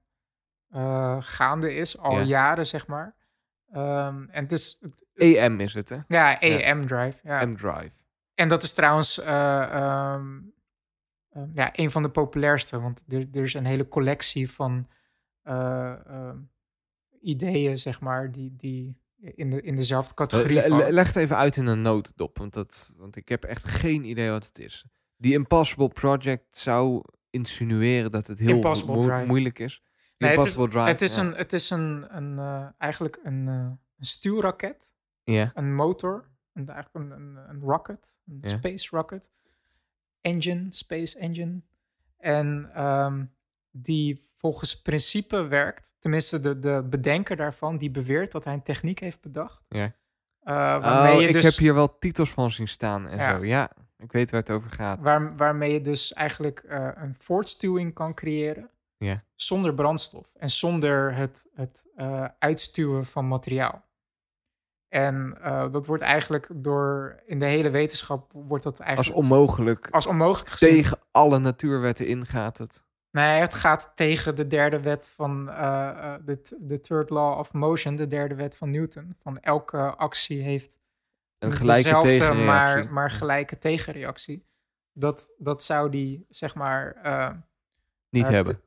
[0.69, 1.97] eh, gaande is.
[1.97, 2.23] Al Ja.
[2.23, 3.15] jaren, zeg maar.
[3.71, 5.97] Ehm, en het is, het- EM is het, hè?
[6.07, 7.19] ja, AM-Drive.
[7.23, 7.45] Ja.
[7.45, 7.91] M-Drive.
[8.35, 10.39] En dat is trouwens eh, ehm,
[11.29, 12.79] eh, ja, een van de populairste.
[12.81, 14.87] Want er, er is een hele collectie van
[15.41, 16.37] eh, ehm,
[17.21, 21.37] ideeën, zeg maar, die, die in, de, in dezelfde categorie Le- le- leg het even
[21.37, 24.85] uit in een notendop, want, dat, want ik heb echt geen idee wat het is.
[25.17, 27.03] Die Impossible Project zou
[27.34, 29.84] insinueren dat het heel moeilijk is.
[30.17, 30.79] Nee, het is- Drive.
[30.79, 31.21] Het is, ja.
[31.21, 33.53] een, het is een, een, eh, eigenlijk een, eh,
[33.97, 39.29] een stuurraket, Ja, een motor, een, eigenlijk een, een, een rocket, een space rocket,
[40.21, 41.61] engine, space engine.
[42.17, 43.25] En ehm,
[43.71, 48.99] die volgens principe werkt, tenminste de, de bedenker daarvan, die beweert dat hij een techniek
[48.99, 49.63] heeft bedacht.
[49.69, 49.86] Eh,
[50.43, 53.38] waarmee oh, je ik dus, heb hier wel titels van zien staan en Ja.
[53.38, 53.45] zo.
[53.45, 53.69] Ja,
[54.04, 55.01] ik weet waar het over gaat.
[55.01, 58.70] waar, waarmee je dus eigenlijk eh, een voortstuwing kan creëren.
[58.97, 59.24] Ja.
[59.36, 63.86] Zonder brandstof en zonder het, het eh, uitstuwen van materiaal.
[64.89, 69.88] En eh, dat wordt eigenlijk door, in de hele wetenschap wordt dat Als eigenlijk onmogelijk
[69.89, 70.70] als, onmogelijk gezien.
[70.70, 72.84] tegen alle natuurwetten ingaat het.
[73.12, 78.36] Nee, het gaat tegen de derde wet van de third law of motion, de derde
[78.36, 79.16] wet van Newton.
[79.22, 80.80] Van elke actie heeft
[81.43, 82.45] Een gelijke dezelfde, tegenreactie.
[82.45, 84.45] maar, maar gelijke tegenreactie.
[84.93, 86.95] Dat, dat zou die, zeg maar...
[87.03, 87.29] eh,
[88.09, 88.55] Niet eh, hebben.
[88.55, 88.61] t-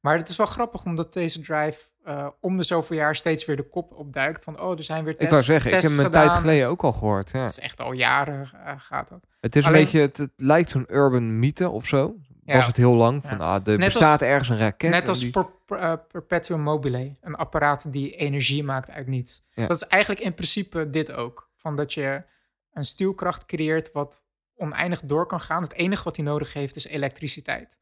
[0.00, 3.56] Maar het is wel grappig omdat deze drive eh, om de zoveel jaar steeds weer
[3.56, 4.44] de kop opduikt.
[4.44, 6.68] Van, oh, er zijn weer tests Ik wou zeggen, ik heb hem een tijd geleden
[6.68, 7.30] ook al gehoord.
[7.30, 7.40] Ja.
[7.40, 9.26] Het is echt al jaren gaat dat.
[9.40, 12.14] Het is Alleen- een beetje, het, het lijkt zo'n urban mythe of zo.
[12.44, 12.54] Ja.
[12.54, 13.22] Was het heel lang.
[13.22, 13.28] Ja.
[13.28, 14.90] Van, ah, er bestaat als- ergens een raket.
[14.90, 19.42] Net als die- per, per- perpetuum mobile, een apparaat die energie maakt uit niets.
[19.54, 19.66] Ja.
[19.66, 21.50] Dat is eigenlijk in principe dit ook.
[21.64, 22.24] Van dat je
[22.70, 25.62] een stuwkracht creëert wat oneindig door kan gaan.
[25.62, 27.78] Het enige wat hij nodig heeft is elektriciteit.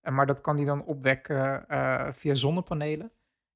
[0.00, 3.12] Maar dat kan hij dan opwekken eh, via zonnepanelen.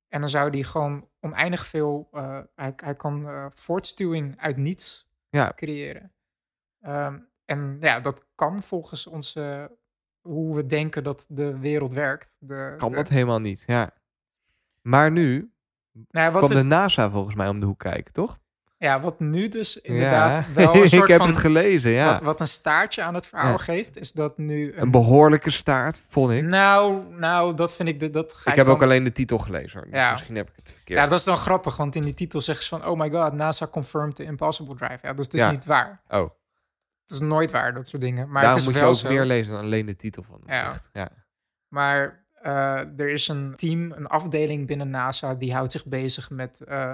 [0.09, 2.09] En dan zou hij gewoon oneindig veel...
[2.12, 5.53] eh, hij, hij kan eh, voortstuwing uit niets Ja.
[5.55, 6.12] creëren.
[6.81, 9.76] Ehm, en ja, dat kan volgens onze...
[10.20, 12.37] hoe we denken dat de wereld werkt.
[12.39, 13.62] De, kan de- dat helemaal niet.
[13.66, 13.91] Ja.
[14.83, 15.53] Maar nu
[15.93, 18.39] Nou ja, er- de NASA volgens mij om de hoek kijken, toch?
[18.81, 20.53] Ja, wat nu dus inderdaad ja.
[20.55, 21.28] wel een soort ik heb van...
[21.28, 22.12] het gelezen, ja.
[22.12, 23.57] wat, wat een staartje aan het verhaal Ja.
[23.59, 24.74] geeft, is dat nu...
[24.76, 26.43] Een behoorlijke staart, vond ik.
[26.45, 28.01] nou, nou, dat vind ik...
[28.01, 29.83] De, dat ga ik heb dan- ook alleen de titel gelezen.
[29.83, 30.11] Dus Ja.
[30.11, 30.99] misschien heb ik het verkeerd.
[30.99, 32.87] Ja, dat is dan grappig, want in die titel zeggen ze van...
[32.87, 34.99] Oh my god, NASA confirmed the impossible drive.
[35.03, 36.01] Ja, dus het is niet waar.
[36.09, 36.31] Oh,
[37.03, 38.28] Het is nooit waar, dat soort dingen.
[38.31, 39.09] Maar daarom het is moet je ook zo.
[39.09, 40.72] meer lezen dan alleen de titel van het Ja.
[40.93, 41.09] Ja.
[41.68, 45.35] Maar eh, er is een team, een afdeling binnen NASA...
[45.35, 46.93] die houdt zich bezig met, eh,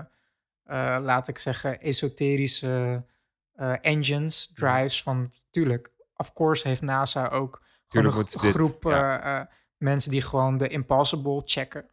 [1.03, 3.05] laat ik zeggen, esoterische
[3.53, 5.03] eh, engines, drives.
[5.03, 9.21] Van, tuurlijk, of course heeft NASA ook gewoon Tuurlijk een dit- groep ja.
[9.23, 9.47] eh, eh,
[9.77, 10.11] mensen...
[10.11, 11.91] die gewoon de impossible checken.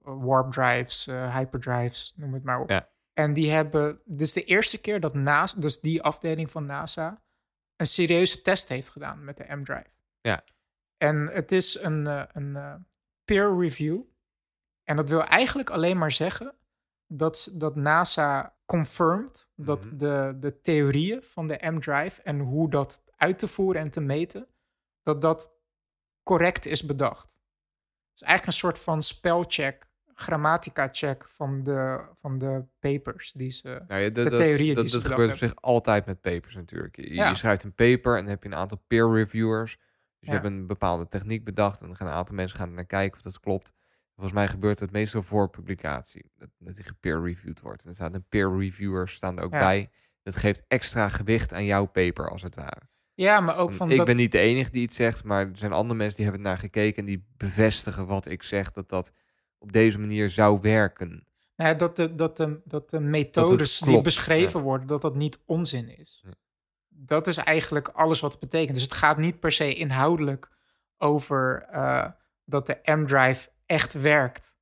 [0.00, 2.70] Warp drives, eh, hyperdrives, noem het maar op.
[2.70, 2.88] Ja.
[3.12, 4.00] En die hebben...
[4.04, 7.22] Dit is de eerste keer dat NASA, dus die afdeling van NASA...
[7.76, 9.90] een serieuze test heeft gedaan met de M-drive.
[10.20, 10.44] Ja.
[10.96, 12.74] En het is een, eh, een eh,
[13.24, 14.02] peer review.
[14.84, 16.54] En dat wil eigenlijk alleen maar zeggen
[17.12, 19.96] dat, dat NASA confirmed dat Mhm.
[19.96, 24.46] de, de theorieën van de M-drive en hoe dat uit te voeren en te meten,
[25.02, 25.54] dat dat
[26.22, 27.22] correct is bedacht.
[28.10, 33.82] Het is eigenlijk een soort van spelcheck, grammatica-check van de, van de papers die ze...
[33.88, 36.20] Nou ja, dat, De dat, theorieën dat, die ze dat gebeurt op zich altijd met
[36.20, 36.96] papers natuurlijk.
[36.96, 37.28] Je, Ja.
[37.28, 39.76] je schrijft een paper en dan heb je een aantal peer reviewers.
[40.18, 42.84] Dus je hebt een bepaalde techniek bedacht en dan gaan een aantal mensen gaan naar
[42.86, 43.72] kijken of dat klopt.
[44.20, 47.82] Volgens mij gebeurt het meestal voor publicatie, dat, dat die gepeer reviewed wordt.
[47.82, 49.58] En er staat een peer reviewer staan er ook Ja.
[49.58, 49.90] bij.
[50.22, 52.80] Dat geeft extra gewicht aan jouw paper als het ware.
[53.14, 55.56] Ja, maar ook van ik dat, ben niet de enige die het zegt, maar er
[55.56, 59.12] zijn andere mensen die hebben naar gekeken en die bevestigen wat ik zeg, dat dat
[59.58, 61.26] op deze manier zou werken.
[61.56, 65.40] nou ja, dat, de, dat, de, dat de methodes die beschreven worden, dat dat niet
[65.46, 66.22] onzin is.
[66.24, 66.30] Ja.
[66.88, 68.74] Dat is eigenlijk alles wat het betekent.
[68.74, 70.48] Dus het gaat niet per se inhoudelijk
[70.98, 72.08] over eh,
[72.44, 74.54] dat de M-drive echt werkt.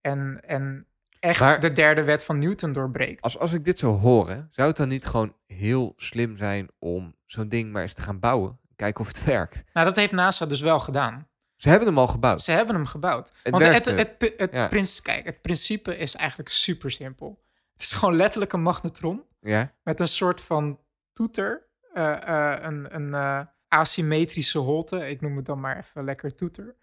[0.00, 0.86] En, en
[1.20, 3.22] echt Maar- de derde wet van Newton doorbreekt.
[3.22, 7.16] Als, als ik dit zou horen, zou het dan niet gewoon heel slim zijn om
[7.24, 8.58] zo'n ding maar eens te gaan bouwen?
[8.76, 9.62] Kijken of het werkt.
[9.72, 11.28] Nou, dat heeft NASA dus wel gedaan.
[11.56, 12.42] Ze hebben hem al gebouwd.
[12.42, 13.32] Ze hebben hem gebouwd.
[13.42, 14.68] Het Want het, het, het, het, Ja.
[14.68, 17.42] prins, kijk, het principe is eigenlijk super simpel.
[17.72, 19.72] Het is gewoon letterlijk een magnetron Ja?
[19.82, 20.80] met een soort van
[21.12, 21.66] toeter.
[21.92, 25.08] eh, eh, een een eh, asymmetrische holte.
[25.08, 26.74] Ik noem het dan maar even lekker toeter.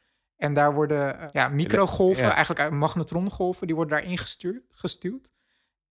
[0.42, 2.36] En daar worden eh, ja, microgolven, Ja.
[2.36, 5.32] eigenlijk magnetrongolven, die worden daarin gestuurd, gestuurd.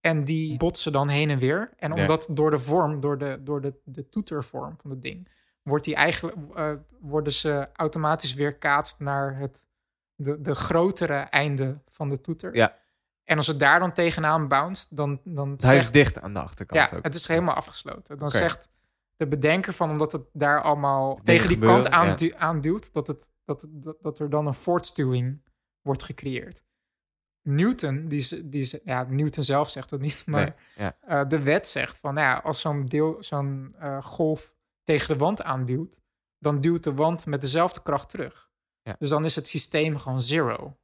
[0.01, 1.70] En die botsen dan heen en weer.
[1.76, 2.01] En Ja.
[2.01, 5.28] omdat door de vorm, door de, door de, de toetervorm van het ding,
[5.62, 9.68] wordt die eigenlijk, eh, worden ze automatisch weerkaatst naar het,
[10.14, 12.55] de, de grotere einde van de toeter.
[12.55, 12.76] Ja.
[13.24, 16.90] En als het daar dan tegenaan bounced, dan, dan Hij is dicht aan de achterkant
[16.90, 17.03] ja, ook.
[17.05, 18.18] het is helemaal afgesloten.
[18.18, 18.68] Dan zegt
[19.16, 23.07] de bedenker van, omdat het daar allemaal Dingen tegen die gebeuren, kant aandu- aanduwt, dat,
[23.07, 23.30] het,
[23.61, 25.42] dat, dat, dat er dan een voortstuwing
[25.80, 26.64] wordt gecreëerd.
[27.42, 30.44] Newton, die, die, ja, Newton zelf zegt dat niet, maar
[30.76, 30.96] Nee, ja.
[31.01, 35.24] eh, de wet zegt van, nou ja, als zo'n deel, zo'n eh, golf tegen de
[35.24, 36.03] wand aanduwt,
[36.38, 38.51] dan duwt de wand met dezelfde kracht terug.
[38.82, 38.96] Ja.
[38.98, 40.78] Dus dan is het systeem gewoon zero.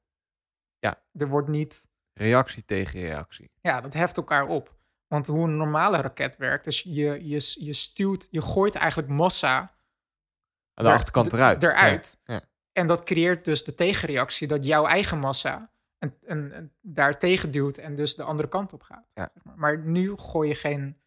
[0.79, 1.03] Ja.
[1.13, 3.51] Er wordt niet Reactie tegen reactie.
[3.61, 4.75] ja, dat heft elkaar op.
[5.07, 9.59] Want hoe een normale raket werkt, dus je, je, je stuwt, je gooit eigenlijk massa
[9.59, 11.63] Aan de er- achterkant eruit.
[11.63, 12.21] eruit.
[12.25, 12.41] Ja.
[12.77, 17.51] En dat creëert dus de tegenreactie dat jouw eigen massa en, en, en daar tegen
[17.51, 19.07] duwt en dus de andere kant op gaat.
[19.15, 19.31] Ja.
[19.35, 19.59] zeg maar.
[19.59, 21.01] maar nu gooi je geen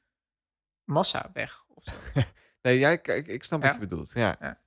[0.83, 1.63] massa weg.
[1.67, 1.91] Of zo.
[2.61, 3.75] Nee, jij, kijk, ik snap wat Ja.
[3.75, 4.11] je bedoelt.
[4.13, 4.59] Ja.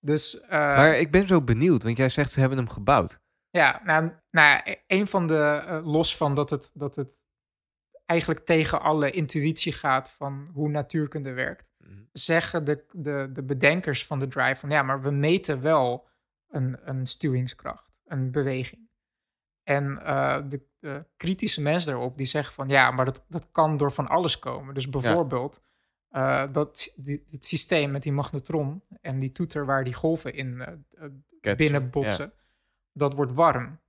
[0.00, 3.20] Dus eh, Maar ik ben zo benieuwd, want jij zegt ze hebben hem gebouwd.
[3.50, 7.24] Ja, nou, nou e- een van de, eh, los van dat het, dat het
[8.04, 12.02] eigenlijk tegen alle intuïtie gaat van hoe natuurkunde werkt, Mhm.
[12.12, 16.06] zeggen de, de, de bedenkers van de drive van ja, maar we meten wel
[16.48, 18.88] een, een stuwingskracht, een beweging.
[19.62, 23.76] En eh, de, de kritische mensen daarop die zeggen van ja, maar dat, dat kan
[23.76, 24.74] door van alles komen.
[24.74, 25.60] Dus bijvoorbeeld
[26.16, 30.60] eh, dat die, het systeem met die magnetron en die toeter waar die golven in
[30.60, 32.32] eh, eh, Ketsen, binnen botsen,
[32.92, 33.80] dat wordt warm.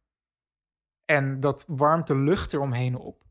[1.06, 3.26] En dat warmt de lucht eromheen op.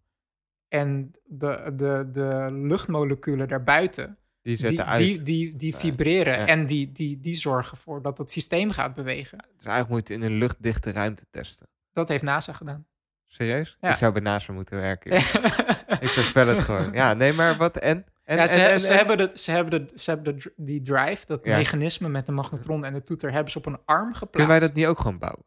[0.68, 4.98] En de, de, de luchtmoleculen daarbuiten, Die zetten die, uit.
[4.98, 5.78] die, die, die Ja.
[5.78, 6.46] vibreren Ja.
[6.46, 9.38] en die, die, die zorgen ervoor dat het systeem gaat bewegen.
[9.38, 11.68] Dus eigenlijk moet je het in een luchtdichte ruimte testen.
[11.92, 12.86] Dat heeft NASA gedaan.
[13.26, 13.76] Serieus?
[13.80, 13.90] Ja.
[13.90, 15.12] Ik zou bij NASA moeten werken.
[16.00, 16.92] Ik voorspel het gewoon.
[16.92, 18.04] Ja, nee, maar wat en?
[18.24, 20.52] en, ja, ze, en, en, ze en- hebben, de, ze hebben, de, ze hebben de,
[20.56, 24.04] die drive, dat mechanisme met de magnetron en de toeter, hebben ze op een arm
[24.04, 24.30] geplaatst.
[24.30, 25.44] Kunnen wij dat niet ook gewoon bouwen?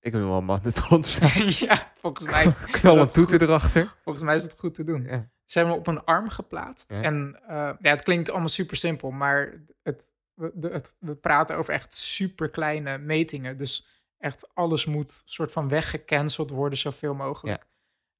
[0.00, 1.18] Ik wil wel magnetrons.
[1.66, 3.48] ja, volgens mij, Knal een toeter goed.
[3.48, 3.94] erachter.
[4.02, 5.06] volgens mij is het goed te doen.
[5.44, 6.90] Ze hebben hem op een arm geplaatst.
[6.90, 7.02] Ja.
[7.02, 11.74] En eh, ja, het klinkt allemaal super simpel, maar het, we, het, we praten over
[11.74, 13.56] echt super kleine metingen.
[13.56, 13.86] Dus
[14.18, 17.66] echt alles moet soort van weggecanceld worden, zoveel mogelijk.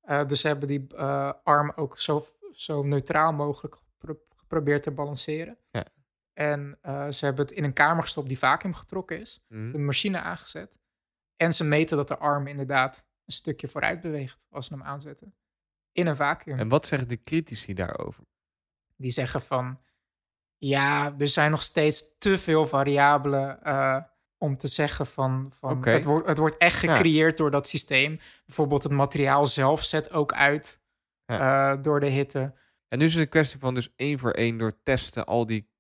[0.01, 4.91] Eh, dus ze hebben die eh, arm ook zo, zo neutraal mogelijk gepro- geprobeerd te
[4.91, 5.59] balanceren.
[5.71, 5.85] Ja.
[6.33, 6.79] En
[7.11, 9.45] ze hebben het in een kamer gestopt die vacuüm getrokken is.
[9.49, 9.75] Mhm.
[9.75, 10.79] Een machine aangezet.
[11.37, 15.35] En ze meten dat de arm inderdaad een stukje vooruit beweegt als ze hem aanzetten.
[15.95, 18.25] In een vacuüm En wat zeggen de critici daarover?
[18.97, 19.81] die zeggen van
[20.57, 24.03] ja, er zijn nog steeds te veel variabelen eh,
[24.39, 26.95] om te zeggen van, van het, wordt, het wordt echt Ja.
[26.95, 28.19] gecreëerd door dat systeem.
[28.47, 30.83] Bijvoorbeeld het materiaal zelf zet ook uit
[31.25, 32.55] eh, door de hitte.
[32.89, 35.71] En nu is het een kwestie van dus één voor één door testen al die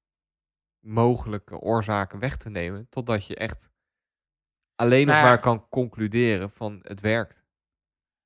[0.80, 2.88] mogelijke oorzaken weg te nemen.
[2.88, 3.70] Totdat je echt
[4.74, 5.32] alleen nog Nou ja.
[5.32, 7.44] maar kan concluderen van het werkt.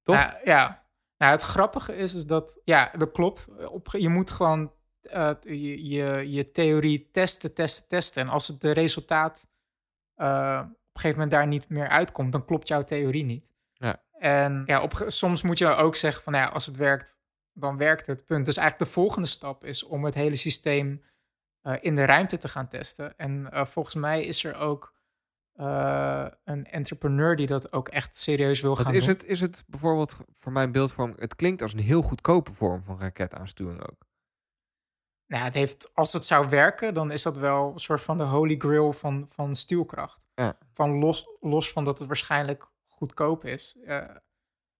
[0.03, 0.17] Toch?
[0.17, 0.88] Nou, ja,
[1.19, 3.49] nou, het grappige is, is dat, ja, dat klopt.
[3.69, 8.23] Op, je moet gewoon eh, je, je, je theorie testen, testen, testen.
[8.23, 9.49] En als het de resultaat
[10.15, 13.53] eh, op een gegeven moment daar niet meer uitkomt, dan klopt jouw theorie niet.
[13.73, 14.03] Ja.
[14.13, 17.17] En ja, op, soms moet je ook zeggen van, nou ja, als het werkt,
[17.53, 18.45] dan werkt het, punt.
[18.45, 21.05] Dus eigenlijk de volgende stap is om het hele systeem
[21.61, 23.17] eh, in de ruimte te gaan testen.
[23.17, 24.95] En volgens mij is er ook
[25.59, 29.09] eh, een entrepreneur die dat ook echt serieus wil gaan is, doen.
[29.15, 33.01] het, is het bijvoorbeeld voor mijn beeldvorm, het klinkt als een heel goedkope vorm van
[33.01, 34.07] raketaansturing ook.
[35.27, 38.23] Nou, het heeft, als het zou werken, dan is dat wel een soort van de
[38.25, 40.27] holy grail van, van stuwkracht.
[40.35, 40.59] Ja.
[40.73, 43.77] Van los, los van dat het waarschijnlijk goedkoop is.
[43.85, 44.05] eh,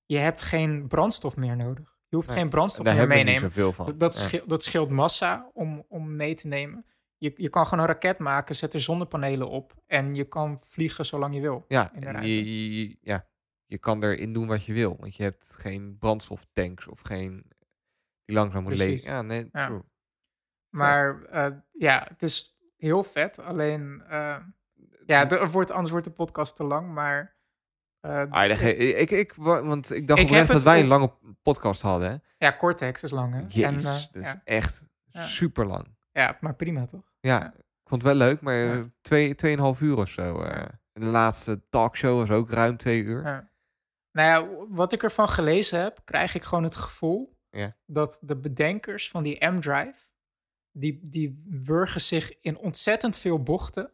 [0.07, 1.97] je hebt geen brandstof meer nodig.
[2.09, 3.41] Je hoeft Nee, geen brandstof meer meenemen.
[3.41, 3.87] zoveel van.
[3.87, 4.23] Dat, dat, Ja.
[4.25, 6.87] scheelt, dat scheelt massa om, om mee te nemen.
[7.19, 11.07] Je, je kan gewoon een raket maken, zet er zonnepanelen op en je kan vliegen
[11.07, 11.65] zolang je wil.
[11.69, 13.27] Ja, in de en je, je- ja,
[13.67, 14.97] je kan erin doen wat je wil.
[15.01, 17.45] Want je hebt geen brandstoftanks of geen...
[18.25, 19.11] Die langzaam moet lezen.
[19.13, 19.67] Ja, nee, Ja.
[19.67, 19.83] true.
[20.69, 23.39] Maar eh, ja, het is heel vet.
[23.39, 24.37] Alleen, eh,
[25.07, 27.37] ja, het wordt, anders wordt de podcast te lang, maar...
[28.01, 31.13] eh, Ah, ik, ik, wa- want ik dacht Ik oprecht dat wij een lange
[31.43, 32.11] podcast hadden.
[32.11, 32.17] Hè?
[32.47, 33.41] ja, Cortex is lang, hè?
[33.49, 35.23] Jezus, En, is echt Ja.
[35.23, 35.97] super lang.
[36.13, 37.08] ja, maar prima, toch?
[37.21, 38.91] Ja, ik vond het wel leuk, maar Ja.
[39.01, 40.41] twee, tweeënhalf uur of zo.
[40.43, 40.63] eh.
[40.93, 43.23] En de laatste talkshow was ook ruim twee uur.
[43.25, 43.51] Ja.
[44.13, 47.77] Nou ja, wat ik ervan gelezen heb, krijg ik gewoon het gevoel Ja.
[47.87, 50.07] dat de bedenkers van die M-Drive,
[50.73, 53.93] die, die wurgen zich in ontzettend veel bochten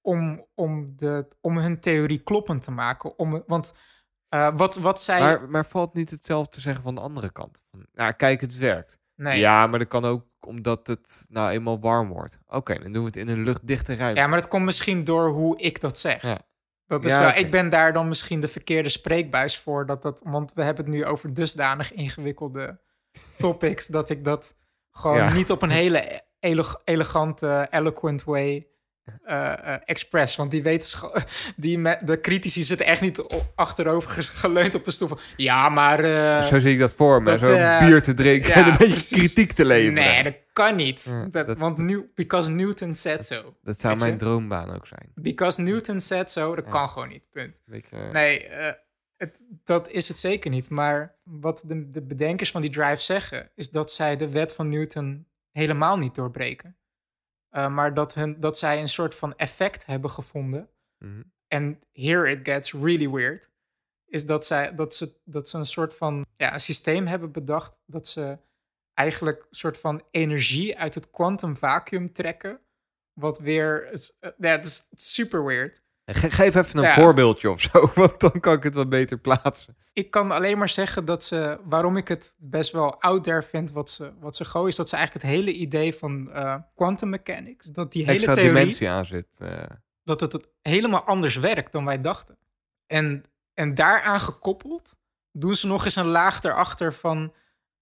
[0.00, 3.18] om, om, de, om hun theorie kloppend te maken.
[3.18, 3.80] Om, want
[4.28, 5.20] eh, wat, wat zij...
[5.20, 7.62] Maar, maar valt niet hetzelfde te zeggen van de andere kant?
[7.70, 8.98] Van, nou, kijk, het werkt.
[9.14, 9.38] nee.
[9.38, 12.38] Ja, maar dat kan ook omdat het nou eenmaal warm wordt.
[12.48, 14.20] Oké, dan doen we het in een luchtdichte ruimte.
[14.20, 16.22] Ja, maar dat komt misschien door hoe ik dat zeg.
[16.22, 16.40] Ja.
[16.86, 17.34] Dat is Ja, wel.
[17.44, 19.86] Ik ben daar dan misschien de verkeerde spreekbuis voor.
[19.86, 22.80] Dat dat, want we hebben het nu over dusdanig ingewikkelde
[23.38, 23.86] topics...
[23.86, 24.56] dat ik dat
[24.90, 25.32] gewoon Ja.
[25.34, 28.66] niet op een hele ele- elegante, eloquent way
[29.24, 30.36] eh, eh, express.
[30.36, 31.24] Want die wetenschap,
[31.56, 33.22] die me- de critici zitten echt niet
[33.54, 35.18] achterover geleund op een stoel van...
[35.36, 35.98] Ja, maar...
[36.04, 37.38] eh, Zo zie ik dat voor me.
[37.38, 39.18] Zo bier te drinken ja, en een beetje precies.
[39.18, 39.94] kritiek te leveren.
[39.94, 41.02] nee, dat kan niet.
[41.02, 43.56] Ja, dat, dat- Want nu, because Newton said so.
[43.62, 44.00] Dat zou je?
[44.00, 45.10] mijn droombaan ook zijn.
[45.14, 46.70] Because Newton said so, dat Ja.
[46.70, 47.60] kan gewoon niet, punt.
[47.66, 48.48] Beetje, Nee,
[49.16, 50.70] het, dat is het zeker niet.
[50.70, 54.68] Maar wat de, de bedenkers van die drive zeggen, is dat zij de wet van
[54.68, 56.76] Newton helemaal niet doorbreken.
[57.52, 60.68] Eh, maar dat, hun, dat zij een soort van effect hebben gevonden.
[60.98, 61.22] mhm.
[61.46, 63.50] En here it gets really weird.
[64.06, 67.82] Is dat, zij, dat, ze, dat ze een soort van ja, een systeem hebben bedacht.
[67.86, 68.38] Dat ze
[68.94, 72.60] eigenlijk een soort van energie uit het quantum vacuüm trekken.
[73.12, 73.90] Wat weer.
[74.20, 75.81] eh, ja, het is super weird.
[76.04, 76.94] Ge- geef even een Ja.
[76.94, 79.76] voorbeeldje of zo, want dan kan ik het wat beter plaatsen.
[79.92, 83.70] ik kan alleen maar zeggen dat ze, waarom ik het best wel out there vind
[83.70, 87.08] wat ze, wat ze gooien, is dat ze eigenlijk het hele idee van eh, quantum
[87.08, 89.38] mechanics, dat die hele Extra theorie, dimensie aan zit.
[89.40, 89.62] eh.
[90.04, 92.38] dat het, het helemaal anders werkt dan wij dachten.
[92.86, 93.24] En,
[93.54, 94.96] en daaraan gekoppeld
[95.32, 97.32] doen ze nog eens een laag erachter van,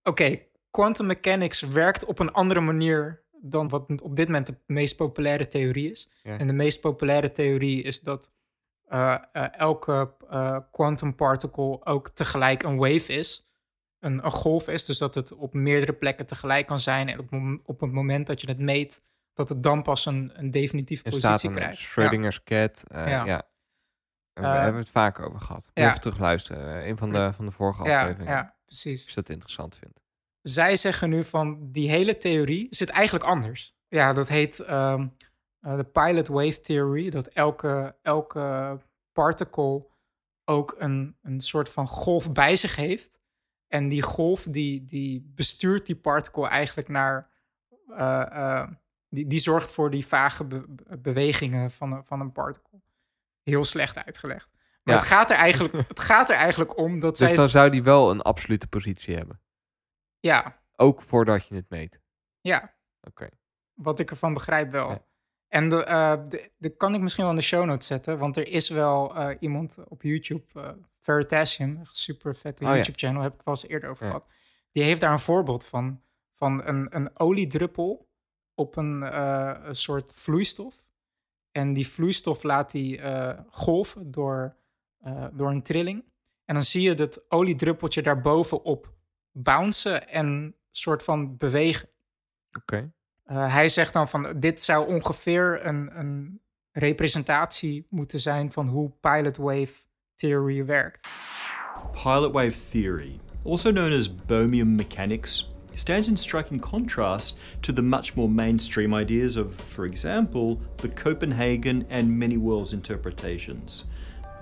[0.03, 0.39] oké,
[0.71, 5.49] quantum mechanics werkt op een andere manier dan wat op dit moment de meest populaire
[5.49, 6.11] theorie is.
[6.23, 6.39] Ja.
[6.39, 8.31] En de meest populaire theorie is dat
[8.89, 13.49] eh, eh, elke eh, quantum particle ook tegelijk een wave is.
[13.99, 17.09] Een, een golf is, dus dat het op meerdere plekken tegelijk kan zijn.
[17.09, 20.51] En op, op het moment dat je het meet, dat het dan pas een, een
[20.51, 21.79] definitieve staat positie een krijgt.
[21.79, 22.85] Schrödinger's cat.
[22.87, 23.25] eh, Ja.
[23.25, 23.49] ja.
[24.33, 25.63] We hebben het vaker over gehad.
[25.65, 25.89] Moet ja.
[25.89, 26.89] Even terugluisteren.
[26.89, 28.33] Een van de, van de vorige ja, afleveringen.
[28.35, 29.05] ja, precies.
[29.05, 30.00] Als je dat interessant vindt.
[30.43, 33.77] Zij zeggen nu van die hele theorie zit eigenlijk anders.
[33.89, 35.07] Ja, dat heet ehm,
[35.61, 37.11] eh, de pilot wave theory.
[37.11, 38.79] Dat elke, elke
[39.13, 39.87] particle
[40.45, 43.19] ook een, een soort van golf bij zich heeft.
[43.69, 47.29] En die golf die, die bestuurt die particle eigenlijk naar...
[47.97, 48.21] eh,
[48.61, 48.69] eh,
[49.09, 52.81] die, die zorgt voor die vage be- be- bewegingen van, een- van een particle.
[53.43, 54.49] Heel slecht uitgelegd.
[54.83, 55.01] Maar Ja.
[55.01, 57.37] het, gaat er eigenlijk, het gaat er eigenlijk om dat Dus zij...
[57.37, 59.41] dan zou die wel een absolute positie hebben.
[60.21, 62.01] Ja, Ook voordat je het meet.
[62.41, 62.75] ja.
[63.03, 63.29] Oké.
[63.75, 64.91] Wat ik ervan begrijp wel.
[64.91, 65.05] Ja.
[65.49, 68.19] En de, eh, de, de kan ik misschien wel in de show notes zetten.
[68.19, 72.75] Want er is wel eh, iemand op YouTube, eh Veritasium, een super vette Oh ja.
[72.75, 74.11] YouTube-channel, heb ik wel eens eerder over Ja.
[74.11, 74.29] gehad.
[74.73, 76.03] Die heeft daar een voorbeeld van.
[76.33, 78.09] Van een, een oliedruppel
[78.55, 79.03] op een,
[79.69, 80.87] een soort vloeistof.
[81.51, 83.01] En die vloeistof laat die
[83.51, 84.57] golven door,
[85.33, 86.05] door een trilling.
[86.45, 88.93] En dan zie je dat oliedruppeltje daarbovenop
[89.33, 91.89] bouncen en soort van bewegen.
[92.59, 92.93] Oké.
[93.27, 96.41] Uh, hij zegt dan van dit zou ongeveer een, een
[96.73, 99.75] representatie moeten zijn van hoe pilot wave
[100.15, 101.09] theory werkt.
[101.93, 108.15] Pilot wave theory, also known as Bohmian mechanics, stands in striking contrast to the much
[108.15, 113.85] more mainstream ideas of, for example, the Copenhagen and many worlds interpretations.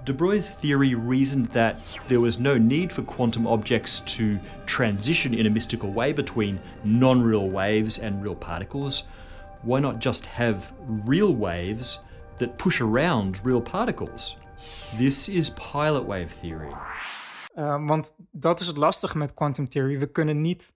[0.09, 1.77] De Broglie's theory reasoned that
[2.09, 7.21] there was no need for quantum objects to transition in a mystical way between non
[7.21, 9.03] real waves and real particles.
[9.61, 10.73] Why not just have
[11.05, 11.99] real waves
[12.39, 14.37] that push around real particles?
[14.97, 16.73] This is pilot wave theory.
[17.59, 19.99] Uh, want dat is het lastige met quantum theory.
[19.99, 20.73] We kunnen niet.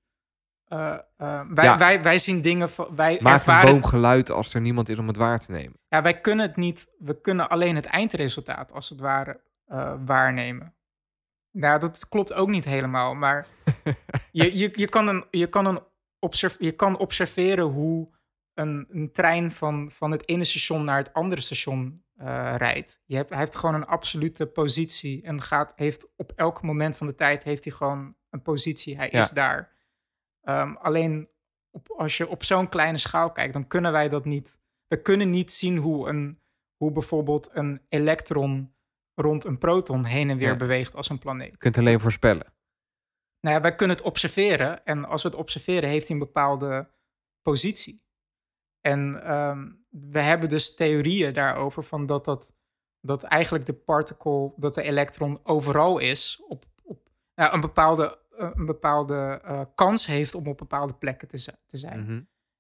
[0.72, 0.78] Uh,
[1.18, 1.78] uh, wij, Ja.
[1.78, 2.70] wij, wij zien dingen.
[2.70, 5.50] van- Wij Maak ervaren, een boom geluid als er niemand is om het waar te
[5.52, 5.80] nemen.
[5.88, 6.92] Ja, wij kunnen het niet.
[6.98, 10.74] We kunnen alleen het eindresultaat, als het ware, uh, waarnemen.
[11.50, 13.14] Nou, dat klopt ook niet helemaal.
[13.14, 13.46] Maar
[14.32, 15.80] je, je, je kan, een, je, kan, een
[16.18, 18.08] observ je kan observeren hoe
[18.54, 23.00] een, een trein van, van het ene station naar het andere station eh, rijdt.
[23.06, 27.06] Je hebt, hij heeft gewoon een absolute positie en gaat, heeft op elk moment van
[27.06, 28.96] de tijd heeft hij gewoon een positie.
[28.96, 29.20] Hij Ja.
[29.20, 29.70] is daar.
[30.42, 31.28] Ehm, alleen
[31.70, 34.60] op, als je op zo'n kleine schaal kijkt, dan kunnen wij dat niet.
[34.86, 36.40] We kunnen niet zien hoe, een,
[36.76, 38.74] hoe bijvoorbeeld een elektron
[39.14, 40.56] rond een proton heen en weer Ja.
[40.56, 41.50] beweegt als een planeet.
[41.50, 42.54] Je kunt alleen voorspellen.
[43.40, 44.84] Nou ja, wij kunnen het observeren.
[44.84, 46.90] En als we het observeren, heeft hij een bepaalde
[47.42, 48.02] positie.
[48.80, 52.54] En ehm, we hebben dus theorieën daarover van dat, dat,
[53.00, 58.66] dat eigenlijk de particle, dat de elektron overal is, op, op nou, een bepaalde, een
[58.66, 62.00] bepaalde eh, kans heeft om op bepaalde plekken te, te zijn.
[62.00, 62.12] Mhm.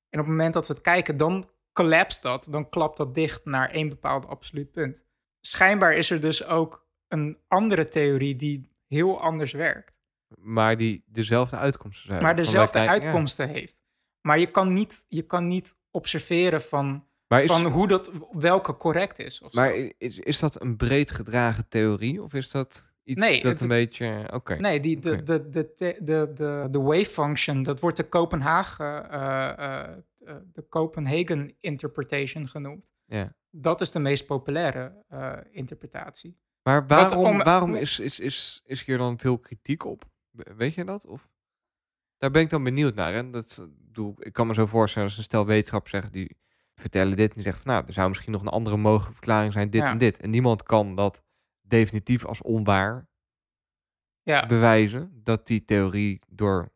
[0.08, 3.44] En op het moment dat we het kijken, dan collapst dat, dan klapt dat dicht
[3.44, 5.04] naar één bepaald absoluut punt.
[5.40, 9.92] Schijnbaar is er dus ook een andere theorie die heel anders werkt.
[10.38, 12.22] Maar die dezelfde uitkomsten zijn.
[12.22, 12.86] maar dezelfde ja.
[12.86, 13.82] uitkomsten heeft.
[14.20, 19.18] Maar je kan niet, je kan niet observeren van, is, van hoe dat, welke correct
[19.18, 19.40] is.
[19.40, 19.60] Of zo.
[19.60, 22.22] maar is, is dat een breed gedragen theorie?
[22.22, 24.28] Of is dat iets Nee, dat het- een beetje...
[24.32, 24.54] Oké.
[24.56, 29.10] Nee, die, de, de, de, de, de, de, de wave function, dat wordt de Kopenhagen,
[29.10, 32.90] eh, eh, eh, de Copenhagen interpretation genoemd.
[33.06, 33.32] Ja.
[33.50, 35.04] Dat is de meest populaire
[35.50, 36.36] interpretatie.
[36.62, 40.04] Maar waarom, om- waarom is, is, is, is hier dan veel kritiek op?
[40.30, 41.06] We- Weet je dat?
[41.06, 41.30] Of?
[42.18, 43.14] Daar ben ik dan benieuwd naar.
[43.14, 46.36] En dat, bedoel, ik kan me zo voorstellen als een stel wetenschappers zeggen die
[46.74, 49.52] vertellen dit en die zeggen van nou, er zou misschien nog een andere mogelijke verklaring
[49.52, 49.90] zijn, dit Ja.
[49.90, 50.20] en dit.
[50.20, 51.22] En niemand kan dat
[51.72, 53.08] definitief als onwaar
[54.22, 56.72] Ja, bewijzen dat die theorie door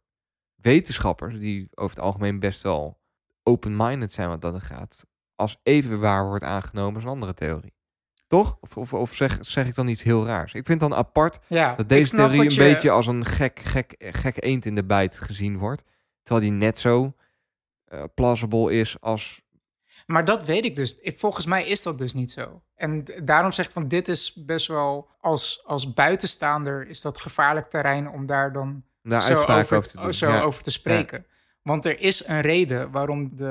[0.55, 3.01] wetenschappers, die over het algemeen best wel
[3.43, 7.75] open-minded zijn wat dat er gaat, als even waar wordt aangenomen als een andere theorie.
[8.27, 8.57] Toch?
[8.61, 10.55] Of, of, of zeg, zeg ik dan iets heel raars?
[10.55, 13.95] Ik vind dan apart ja dat deze theorie een je- beetje als een gek, gek,
[13.99, 15.85] gek eend in de bijt gezien wordt.
[16.23, 17.15] Terwijl die net zo
[17.85, 19.43] eh, plausible is als...
[20.07, 20.99] Maar dat weet ik dus.
[21.03, 22.63] Volgens mij is dat dus niet zo.
[22.75, 27.71] En daarom zeg ik van dit is best wel als, als buitenstaander is dat gevaarlijk
[27.71, 30.15] terrein om daar dan zo, over, over te doen.
[30.15, 30.41] zo Ja.
[30.41, 31.27] over te spreken.
[31.63, 33.47] Want er is een reden waarom de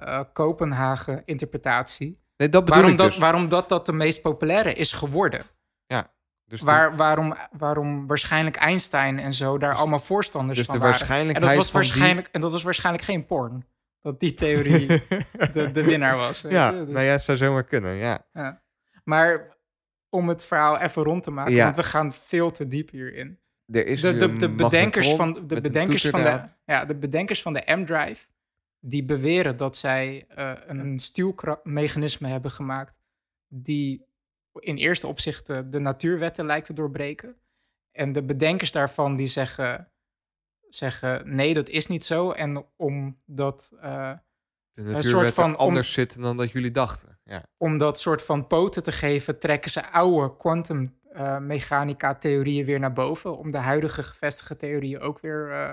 [0.00, 3.18] eh, Kopenhagen interpretatie, Nee, dat bedoel waarom ik dat, dus.
[3.18, 5.42] waarom dat, dat de meest populaire is geworden.
[6.44, 10.78] dus de- Waar, waarom, waarom waarschijnlijk Einstein en zo daar Dus- allemaal voorstanders dus van
[10.78, 10.92] waren.
[10.92, 13.64] En waarschijnlijkheid dat, was die- waarschijnlijk, en dat was waarschijnlijk geen porn.
[14.00, 14.86] Dat die theorie
[15.52, 16.42] de, de winnaar was.
[16.42, 16.84] weet ja, je?
[16.84, 18.26] Dus- nou ja, het zou zomaar kunnen, ja.
[18.32, 18.62] Ja.
[19.04, 19.56] Maar
[20.08, 21.64] om het verhaal even rond te maken, Ja.
[21.64, 23.38] want we gaan veel te diep hierin.
[23.66, 27.62] Er is De, de, bedenkers van, de, bedenkers van de, ja, de bedenkers van de
[27.66, 28.26] M-Drive,
[28.80, 32.94] die beweren dat zij eh, een, stuwmechanisme hebben gemaakt
[33.48, 34.06] die
[34.58, 37.36] in eerste opzicht de, de natuurwetten lijkt te doorbreken.
[37.92, 39.89] En de bedenkers daarvan die zeggen,
[40.74, 42.30] zeggen nee, dat is niet zo.
[42.30, 44.12] En omdat eh,
[44.72, 47.18] De soort van om- anders zitten dan dat jullie dachten.
[47.24, 47.42] Ja.
[47.56, 53.36] om dat soort van poten te geven, trekken ze oude kwantummechanica theorieën weer naar boven.
[53.38, 55.70] Om de huidige gevestigde theorieën ook weer eh,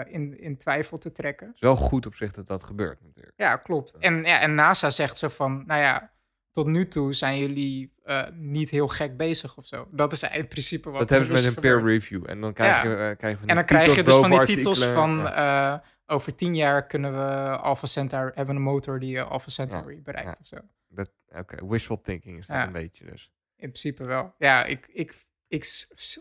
[0.00, 1.52] eh, in, in twijfel te trekken.
[1.58, 3.34] Wel goed op zich dat dat gebeurt natuurlijk.
[3.36, 3.96] Ja, klopt.
[3.98, 6.12] En, ja, en NASA zegt zo van, nou ja,
[6.50, 9.88] tot nu toe zijn jullie eh, niet heel gek bezig of zo.
[9.90, 12.24] Dat is in principe wat dat hebben ze met dus een peer review.
[12.30, 12.90] En dan krijg Ja.
[12.90, 15.18] je, eh, krijg je van En dan krijg je dus van die titels van...
[15.18, 15.74] Ja.
[15.74, 20.40] eh, over tien jaar kunnen we Alpha Centauri hebben een motor die Alpha Centauri bereikt
[20.40, 20.56] of zo.
[20.88, 23.32] Dat- Oké, wishful thinking is dat een beetje dus.
[23.56, 24.34] In principe wel.
[24.38, 25.14] Ja, ik, ik,
[25.48, 25.64] ik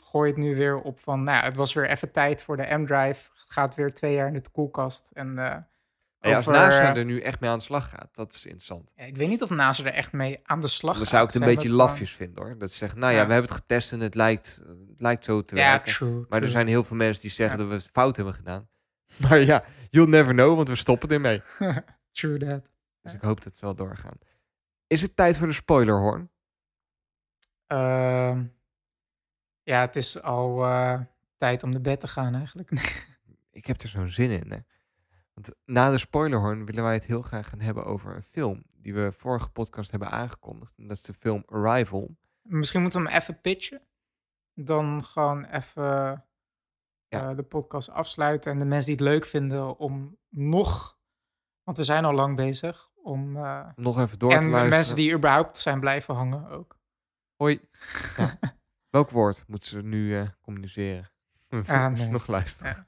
[0.02, 1.24] gooi het nu weer op van...
[1.24, 3.30] Nou, het was weer even tijd voor de M-Drive.
[3.34, 5.12] Gaat weer twee jaar in de koelkast.
[5.14, 5.70] En, En
[6.20, 8.44] ja, als over, NASA eh, er nu echt mee aan de slag gaat, dat is
[8.44, 8.92] interessant.
[8.96, 11.12] ja, ik weet niet of NASA er echt mee aan de slag Dan gaat.
[11.12, 12.58] zou ik het een beetje lafjes vinden hoor.
[12.58, 13.26] Dat ze zeggen, nou ja, Ja.
[13.28, 15.92] we hebben het getest en het lijkt, het lijkt zo te werken.
[15.92, 16.26] true.
[16.30, 18.68] Maar er zijn heel veel mensen die zeggen dat we het fout hebben gedaan.
[19.30, 21.42] Maar ja, you'll never know, want we stoppen ermee.
[22.12, 22.70] True that.
[23.02, 24.18] Dus ik hoop dat het wel doorgaan.
[24.88, 26.30] Is het tijd voor de spoilerhorn?
[27.68, 28.44] Ehm,
[29.64, 31.00] ja, het is al eh,
[31.38, 32.72] tijd om naar bed te gaan eigenlijk.
[33.52, 34.52] Ik heb er zo'n zin in.
[34.52, 34.58] Hè?
[35.42, 38.94] Want na de spoilerhorn willen wij het heel graag gaan hebben over een film die
[38.94, 40.74] we vorige podcast hebben aangekondigd.
[40.78, 42.18] En dat is de film Arrival.
[42.42, 43.82] Misschien moeten we hem even pitchen.
[44.54, 45.84] Dan gewoon even
[47.08, 47.30] Ja.
[47.30, 48.52] eh, de podcast afsluiten.
[48.52, 50.98] En de mensen die het leuk vinden om nog...
[51.64, 52.90] Want we zijn al lang bezig.
[53.04, 54.70] Om, eh, nog even door te en luisteren.
[54.78, 56.78] mensen die überhaupt zijn blijven hangen ook.
[57.36, 57.60] Hoi.
[58.18, 58.40] Ja.
[58.90, 61.12] Welk woord moeten ze nu eh, communiceren?
[61.68, 62.08] Ah, nee.
[62.08, 62.76] nog luisteren.
[62.76, 62.88] Ja.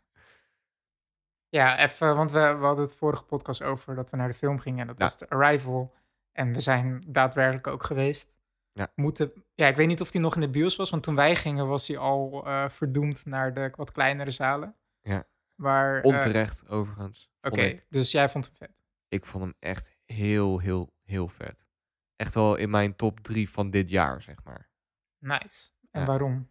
[1.51, 4.59] Ja, even, want we, we hadden het vorige podcast over dat we naar de film
[4.59, 4.79] gingen.
[4.79, 5.03] En dat Ja.
[5.03, 5.93] was de Arrival.
[6.31, 8.35] En we zijn daadwerkelijk ook geweest.
[8.73, 8.87] Ja.
[8.95, 11.35] Moeten, ja, ik weet niet of die nog in de bios was, want toen wij
[11.35, 14.75] gingen was hij al eh, verdoemd naar de wat kleinere zalen.
[15.01, 15.27] Ja.
[15.55, 17.29] Waar, eh, Onterecht, overigens.
[17.41, 18.71] Oké, dus jij vond hem vet.
[19.07, 21.67] Ik vond hem echt heel, heel, heel vet.
[22.15, 24.69] Echt wel in mijn top drie van dit jaar, zeg maar.
[25.17, 25.69] Nice.
[25.91, 26.05] En Ja.
[26.07, 26.49] waarom?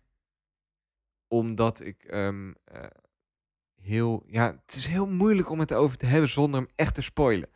[1.28, 2.84] Omdat ik ehm, eh,
[3.82, 4.22] heel...
[4.26, 7.48] Ja, het is heel moeilijk om het erover te hebben zonder hem echt te spoilen.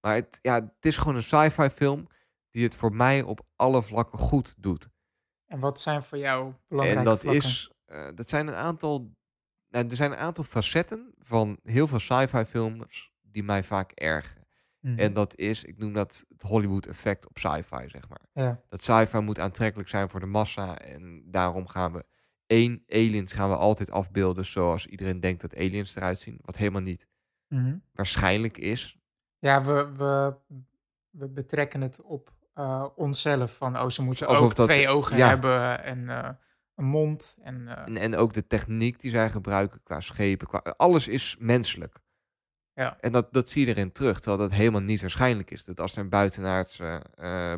[0.00, 2.06] Maar het, ja, het is gewoon een sci-fi film
[2.50, 4.88] die het voor mij op alle vlakken goed doet.
[5.46, 7.42] En wat zijn voor jou belangrijke En dat vlakken?
[7.42, 9.10] is, eh, dat zijn een aantal,
[9.68, 14.46] nou, er zijn een aantal facetten van heel veel sci-fi films die mij vaak ergeren.
[14.80, 14.98] Mhm.
[14.98, 18.20] En dat is, ik noem dat het Hollywood effect op sci-fi, zeg maar.
[18.32, 18.60] ja.
[18.68, 22.04] Dat sci-fi moet aantrekkelijk zijn voor de massa en daarom gaan we
[22.46, 26.82] één aliens gaan we altijd afbeelden zoals iedereen denkt dat aliens eruit zien, wat helemaal
[26.82, 27.08] niet
[27.48, 27.76] Mhm.
[27.92, 28.98] waarschijnlijk is.
[29.38, 30.34] Ja, we, we,
[31.10, 33.56] we betrekken het op eh, onszelf.
[33.56, 35.28] Van, oh, ze moeten Alsof ook dat- twee ogen ja.
[35.28, 36.30] hebben en eh,
[36.74, 37.36] een mond.
[37.42, 41.36] En, eh, En, en ook de techniek die zij gebruiken qua schepen, qua, alles is
[41.38, 41.98] menselijk.
[42.72, 42.96] Ja.
[43.00, 45.64] En dat, dat zie je erin terug, terwijl dat helemaal niet waarschijnlijk is.
[45.64, 47.02] Dat als er een buitenaardse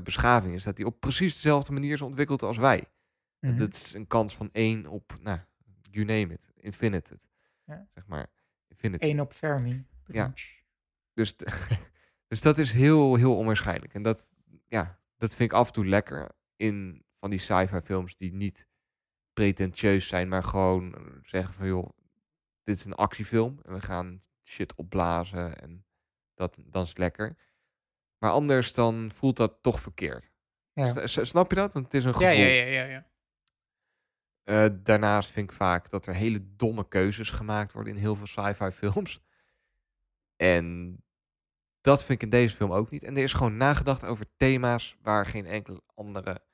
[0.02, 2.84] beschaving is, dat die op precies dezelfde manier is ontwikkeld als wij.
[3.40, 3.58] Mhm.
[3.58, 5.38] Dat is een kans van één op, nou,
[5.90, 7.16] you name it, infinite.
[7.64, 7.88] Ja.
[7.94, 8.30] Zeg maar,
[8.68, 9.08] infinity.
[9.08, 9.86] Eén op Fermi.
[10.06, 10.32] Ja.
[11.12, 11.36] Dus,
[12.28, 13.94] dus dat is heel, heel onwaarschijnlijk.
[13.94, 14.34] En dat,
[14.66, 18.68] ja, dat vind ik af en toe lekker in van die sci-fi films die niet
[19.32, 21.88] pretentieus zijn, maar gewoon zeggen van joh,
[22.62, 25.86] dit is een actiefilm en we gaan shit opblazen en
[26.34, 27.36] dat, dan is het lekker.
[28.18, 30.30] Maar anders dan voelt dat toch verkeerd.
[30.72, 31.06] Ja.
[31.06, 31.74] Snap je dat?
[31.74, 32.28] Want het is een gevoel.
[32.28, 33.06] Ja, ja, ja, ja, ja.
[34.48, 38.26] Eh, daarnaast vind ik vaak dat er hele domme keuzes gemaakt worden in heel veel
[38.26, 39.20] sci-fi films.
[40.36, 40.96] En
[41.80, 43.02] dat vind ik in deze film ook niet.
[43.02, 46.44] En er is gewoon nagedacht over thema's waar geen enkele andere,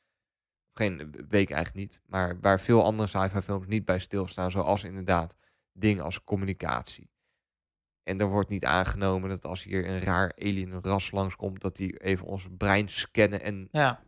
[0.72, 4.51] geen week eigenlijk niet, maar waar veel andere sci-fi films niet bij stilstaan.
[4.51, 5.36] Zoals inderdaad
[5.72, 7.11] dingen als communicatie.
[8.03, 11.97] En er wordt niet aangenomen dat als hier een raar alien ras langskomt, dat die
[12.03, 14.03] even ons brein scannen en ja.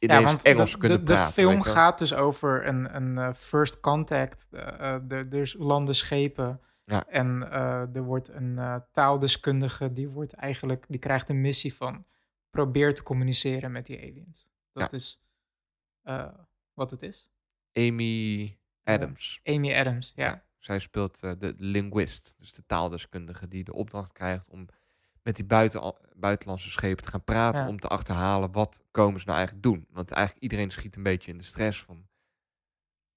[0.00, 3.80] Ineens want Engels de, kunnen de, de film gaat dus over een, een eh, first
[3.80, 4.46] contact.
[4.50, 6.60] eh, eh, de, dus landen schepen.
[6.84, 7.04] Ja.
[7.06, 7.50] En
[7.94, 12.06] er wordt een taaldeskundige, die, wordt eigenlijk, die krijgt een missie van
[12.50, 14.50] probeer te communiceren met die aliens.
[14.72, 15.22] Dat is
[16.74, 17.30] wat het is.
[17.72, 19.40] Amy Adams.
[19.44, 20.24] Amy Adams, ja.
[20.24, 24.66] Ja, zij speelt de linguist, dus de taaldeskundige die de opdracht krijgt om
[25.22, 27.68] met die buiten, buitenlandse schepen te gaan praten Ja.
[27.68, 29.86] om te achterhalen wat komen ze nou eigenlijk doen.
[29.90, 32.08] Want eigenlijk iedereen schiet een beetje in de stress van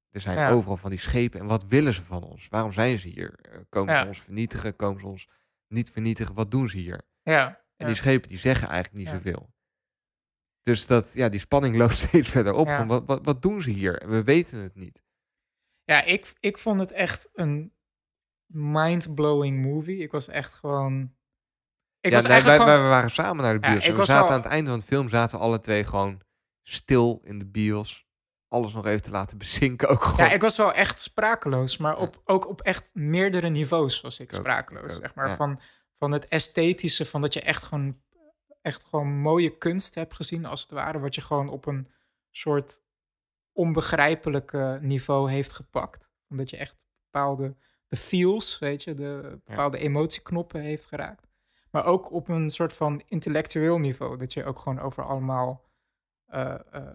[0.10, 0.50] er zijn Ja.
[0.50, 2.48] overal van die schepen en wat willen ze van ons?
[2.48, 3.40] Waarom zijn ze hier?
[3.42, 4.02] Eh, Komen Ja.
[4.02, 4.76] ze ons vernietigen?
[4.76, 5.28] Komen ze ons
[5.68, 6.36] niet vernietigen?
[6.36, 7.02] Wat doen ze hier?
[7.22, 9.54] Ja, En die schepen die zeggen eigenlijk niet zoveel.
[10.62, 12.68] Dus dat, ja, die spanning loopt steeds verder op.
[12.70, 14.02] Van wat, wat, wat doen ze hier?
[14.02, 15.04] En we weten het niet.
[15.84, 17.74] Ja, ik, ik vond het echt een
[18.46, 19.98] mind-blowing movie.
[19.98, 21.16] Ik was echt gewoon...
[22.04, 22.90] Ik ja, was nee, eigenlijk wij, gewoon...
[22.90, 23.88] wij waren samen naar de bios.
[23.88, 26.22] en we zaten wel- aan het einde van de film, zaten we alle twee gewoon
[26.62, 28.06] stil in de bios.
[28.48, 30.26] Alles nog even te laten bezinken ook gewoon.
[30.26, 34.34] Ja, ik was wel echt sprakeloos, maar op, ook op echt meerdere niveaus was ik
[34.34, 34.92] ook, sprakeloos.
[34.92, 35.36] ook, zeg maar.
[35.36, 35.60] van,
[35.98, 38.02] van het esthetische, van dat je echt gewoon,
[38.62, 41.00] echt gewoon mooie kunst hebt gezien, als het ware.
[41.00, 41.92] Wat je gewoon op een
[42.32, 42.82] soort
[43.52, 46.12] onbegrijpelijke niveau heeft gepakt.
[46.30, 47.56] Omdat je echt bepaalde
[47.88, 51.32] de feels, weet je, de bepaalde emotieknoppen heeft geraakt.
[51.74, 54.18] Maar ook op een soort van intellectueel niveau.
[54.18, 55.70] Dat je ook gewoon over allemaal
[56.26, 56.90] eh eh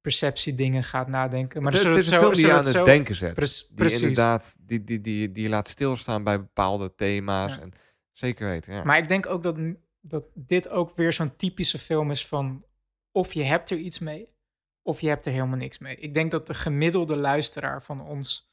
[0.00, 1.62] perceptiedingen gaat nadenken.
[1.62, 3.34] Maar het, dan het is een film die je aan het denken zet.
[3.34, 4.00] Pre- die precies.
[4.00, 7.54] inderdaad, die, die, die, die laat stilstaan bij bepaalde thema's.
[7.54, 7.60] Ja.
[7.60, 7.72] En,
[8.10, 8.84] zeker weten, ja.
[8.84, 9.56] Maar ik denk ook dat,
[10.00, 12.64] dat dit ook weer zo'n typische film is van...
[13.12, 14.34] of je hebt er iets mee,
[14.82, 15.96] of je hebt er helemaal niks mee.
[15.96, 18.52] Ik denk dat de gemiddelde luisteraar van ons...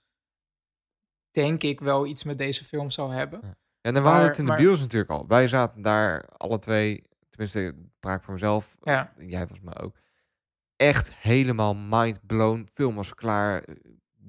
[1.32, 3.40] denk ik wel iets met deze film zal hebben.
[3.42, 3.58] Ja.
[3.86, 5.28] En dan waren Maar- het in de maar- bios natuurlijk al.
[5.28, 8.76] Wij zaten daar alle twee, tenminste, ik praat voor mezelf.
[8.82, 9.14] Ja.
[9.18, 9.96] Jij volgens mij ook.
[10.76, 12.68] Echt helemaal mind blown.
[12.74, 13.64] Film was klaar.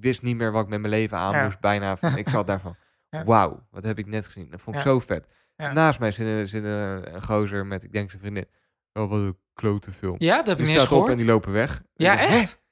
[0.00, 1.44] Wist niet meer wat ik met mijn leven aan Ja.
[1.44, 1.60] moest.
[1.60, 1.96] Bijna.
[1.96, 2.76] Van, ik zat daarvan.
[3.10, 3.24] Ja.
[3.24, 4.50] Wauw, wat heb ik net gezien.
[4.50, 5.26] Dat vond ik zo vet.
[5.56, 8.46] Naast mij zit, een- zit een, een gozer met, ik denk zijn vriendin.
[8.92, 10.14] Oh, wat een klote film.
[10.18, 11.82] Ja, dat heb ik Die staat op en die lopen weg.
[11.94, 12.62] Ja, Ik echt?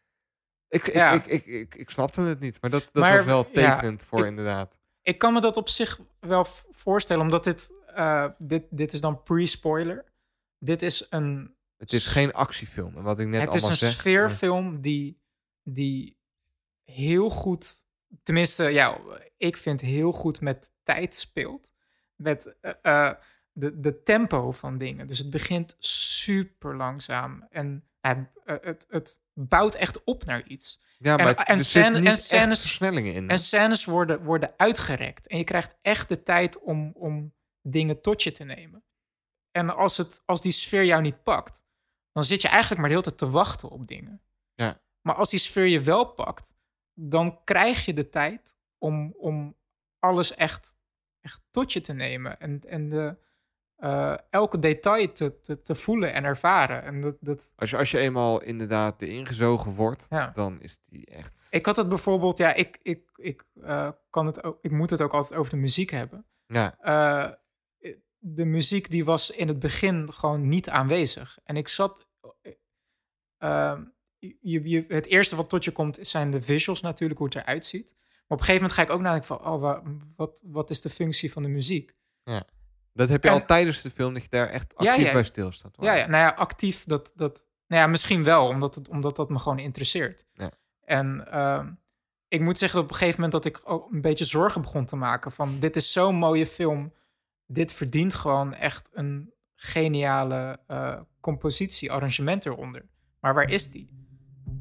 [0.69, 1.11] Ik, ik, Ja.
[1.13, 2.59] ik, ik, ik, ik snapte het niet.
[2.61, 4.79] Maar dat, dat Maar, was wel ja, tekenend voor ik- inderdaad.
[5.05, 9.23] Ik kan me dat op zich wel voorstellen, omdat dit, eh, dit, dit is dan
[9.23, 10.05] pre-spoiler.
[10.59, 12.97] Dit is een Het is geen actiefilm.
[12.97, 13.93] En wat ik net het is een zeg.
[13.93, 15.21] sfeerfilm die,
[15.63, 16.19] die
[16.85, 17.87] heel goed,
[18.23, 19.01] tenminste, ja,
[19.37, 21.73] ik vind heel goed met tijd speelt.
[22.17, 23.15] Met eh, eh,
[23.53, 25.07] de, de tempo van dingen.
[25.07, 30.81] Dus het begint super langzaam en het, het, het bouwt echt op naar iets.
[30.99, 33.29] Ja, En- maar en er zit scène- niet en echt scènes- versnellingen in.
[33.29, 35.27] En scènes worden, worden uitgerekt.
[35.27, 38.85] En je krijgt echt de tijd om, om dingen tot je te nemen.
[39.51, 41.65] En als, het, als die sfeer jou niet pakt,
[42.13, 44.23] dan zit je eigenlijk maar de hele tijd te wachten op dingen.
[44.55, 44.83] Ja.
[45.01, 46.55] Maar als die sfeer je wel pakt,
[46.95, 49.57] dan krijg je de tijd om, om
[49.99, 50.77] alles echt,
[51.21, 52.41] echt tot je te nemen.
[52.41, 53.17] En, en de,
[53.77, 56.83] eh, elke detail te, te, te voelen en ervaren.
[56.83, 60.31] En dat, dat, Als je, als je eenmaal inderdaad de ingezogen wordt, ja.
[60.35, 61.49] dan is die echt...
[61.51, 65.01] Ik had het bijvoorbeeld, ja, ik, ik, ik, eh, kan het ook, ik moet het
[65.03, 66.27] ook altijd over de muziek hebben.
[66.47, 67.31] Ja, Eh,
[68.27, 71.39] de muziek die was in het begin gewoon niet aanwezig.
[71.45, 72.07] En ik zat.
[72.43, 72.53] eh,
[73.39, 73.85] ehm,
[74.19, 77.65] je, je, het eerste wat tot je komt zijn de visuals natuurlijk, hoe het eruit
[77.65, 77.95] ziet.
[77.97, 79.83] Maar op een gegeven moment ga ik ook nadenken van, oh, wa-
[80.17, 81.95] wat, wat is de functie van de muziek?
[82.95, 85.13] Dat heb je En- al tijdens de film, dat je daar echt actief ja.
[85.13, 85.77] bij stilstaat.
[85.81, 89.29] Ja, ja, nou ja, actief, dat, dat, nou ja, misschien wel, omdat, het, omdat dat
[89.29, 90.25] me gewoon interesseert.
[90.33, 90.51] Ja.
[90.85, 91.73] En ehm,
[92.29, 94.85] ik moet zeggen dat op een gegeven moment dat ik ook een beetje zorgen begon
[94.85, 96.93] te maken van, dit is zo'n mooie film,
[97.47, 102.87] dit verdient gewoon echt een geniale eh, compositie, arrangement eronder.
[103.21, 103.89] Maar waar is die?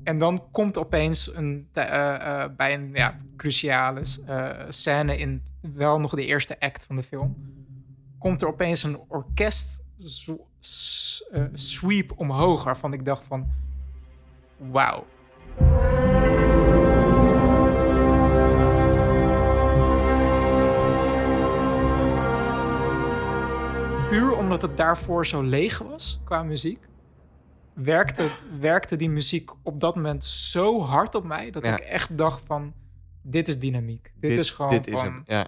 [0.04, 4.02] En dan komt opeens een, eh, eh, bij een ja, cruciale
[4.70, 7.36] scène in wel nog de eerste act van de film,
[8.24, 9.84] komt er opeens een orkest
[11.32, 13.48] eh, sweep omhoog, waarvan ik dacht van,
[14.58, 15.06] wauw.
[24.10, 26.88] Puur omdat het daarvoor zo leeg was qua muziek,
[27.74, 28.28] werkte,
[28.60, 31.74] werkte die muziek op dat moment zo hard op mij dat Ja.
[31.74, 32.74] ik echt dacht van,
[33.22, 34.14] dit is dynamiek.
[34.16, 35.24] Dit, is gewoon dit is van, hem.
[35.26, 35.48] Ja.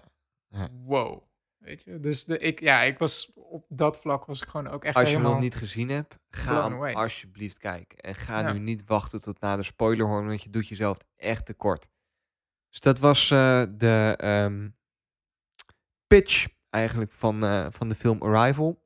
[0.86, 1.23] wow.
[1.66, 4.84] Weet je, dus de, ik, ja, ik was op dat vlak was ik gewoon ook
[4.84, 7.97] echt Als je hem nog niet gezien hebt, ga hem alsjeblieft kijken.
[7.97, 8.51] En ga Ja.
[8.51, 11.89] nu niet wachten tot na de spoiler horen, want je doet jezelf echt tekort.
[12.70, 14.70] Dus dat was eh, de ehm,
[16.07, 18.84] pitch eigenlijk van, eh, van de film Arrival.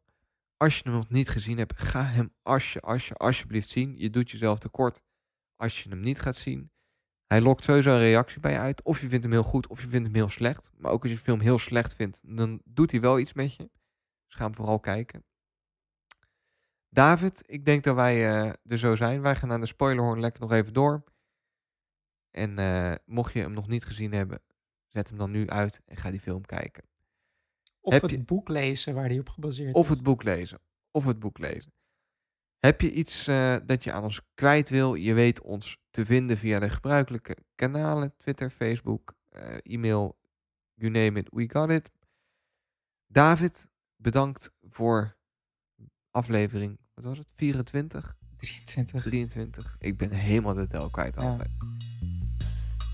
[0.58, 3.98] Als je hem nog niet gezien hebt, ga hem alsje, alsje, alsjeblieft zien.
[3.98, 5.02] Je doet jezelf tekort
[5.56, 6.72] als je hem niet gaat zien.
[7.30, 8.82] Hij lokt sowieso een reactie bij je uit.
[8.84, 10.72] Of je vindt hem heel goed, of je vindt hem heel slecht.
[10.78, 13.54] Maar ook als je de film heel slecht vindt, dan doet hij wel iets met
[13.56, 13.70] je.
[14.26, 15.24] Dus ga hem vooral kijken.
[16.90, 19.22] David, ik denk dat wij eh, er zo zijn.
[19.22, 21.04] Wij gaan naar de spoilerhorn lekker nog even door.
[22.32, 24.42] En eh, mocht je hem nog niet gezien hebben,
[24.88, 26.84] zet hem dan nu uit en ga die film kijken.
[27.82, 29.90] Of heb het je- boek lezen waar die op gebaseerd Of is.
[29.90, 30.60] het boek lezen.
[30.92, 31.74] Of het boek lezen.
[32.60, 34.94] Heb je iets eh, dat je aan ons kwijt wil?
[34.96, 38.14] Je weet ons te vinden via de gebruikelijke kanalen.
[38.18, 40.18] Twitter, Facebook, eh, e-mail,
[40.74, 41.90] you name it, we got it.
[43.08, 45.18] David, bedankt voor
[46.12, 48.16] aflevering, wat was het, 24?
[48.38, 49.02] 23.
[49.04, 49.76] 23.
[49.80, 51.22] Ik ben helemaal de tel kwijt Ja.
[51.22, 51.50] altijd.